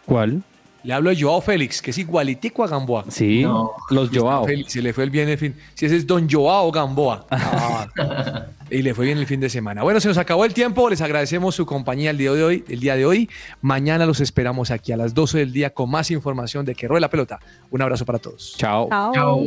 ¿Cuál? 0.05 0.43
Le 0.83 0.93
hablo 0.93 1.09
de 1.09 1.21
Joao 1.21 1.39
Félix, 1.41 1.81
que 1.81 1.91
es 1.91 1.97
igualitico 1.97 2.63
a 2.63 2.67
Gamboa. 2.67 3.05
Sí, 3.09 3.43
No. 3.43 3.71
los 3.89 4.09
Joao. 4.09 4.45
Félix, 4.45 4.73
se 4.73 4.81
le 4.81 4.91
fue 4.93 5.05
el 5.05 5.09
bien 5.09 5.29
el 5.29 5.37
fin. 5.37 5.55
Si 5.75 5.85
ese 5.85 5.95
es 5.95 6.05
Don 6.05 6.29
Joao 6.29 6.71
Gamboa. 6.71 7.25
Ah, 7.31 7.87
y 8.69 8.81
le 8.81 8.93
fue 8.93 9.05
bien 9.05 9.17
el 9.17 9.25
fin 9.25 9.39
de 9.39 9.49
semana. 9.49 9.83
Bueno, 9.83 9.99
se 10.01 10.09
nos 10.09 10.17
acabó 10.17 10.43
el 10.43 10.53
tiempo. 10.53 10.89
Les 10.89 10.99
agradecemos 11.01 11.55
su 11.55 11.65
compañía 11.65 12.09
el 12.09 12.17
día 12.17 12.33
de 12.33 12.43
hoy. 12.43 12.65
El 12.67 12.81
día 12.81 12.95
de 12.97 13.05
hoy. 13.05 13.29
Mañana 13.61 14.05
los 14.05 14.19
esperamos 14.19 14.71
aquí 14.71 14.91
a 14.91 14.97
las 14.97 15.13
12 15.13 15.37
del 15.39 15.53
día 15.53 15.69
con 15.73 15.89
más 15.89 16.11
información 16.11 16.65
de 16.65 16.75
que 16.75 16.87
rueda 16.87 17.01
la 17.01 17.09
pelota. 17.09 17.39
Un 17.71 17.81
abrazo 17.81 18.05
para 18.05 18.19
todos. 18.19 18.55
Chao. 18.57 18.89
Chao. 19.13 19.43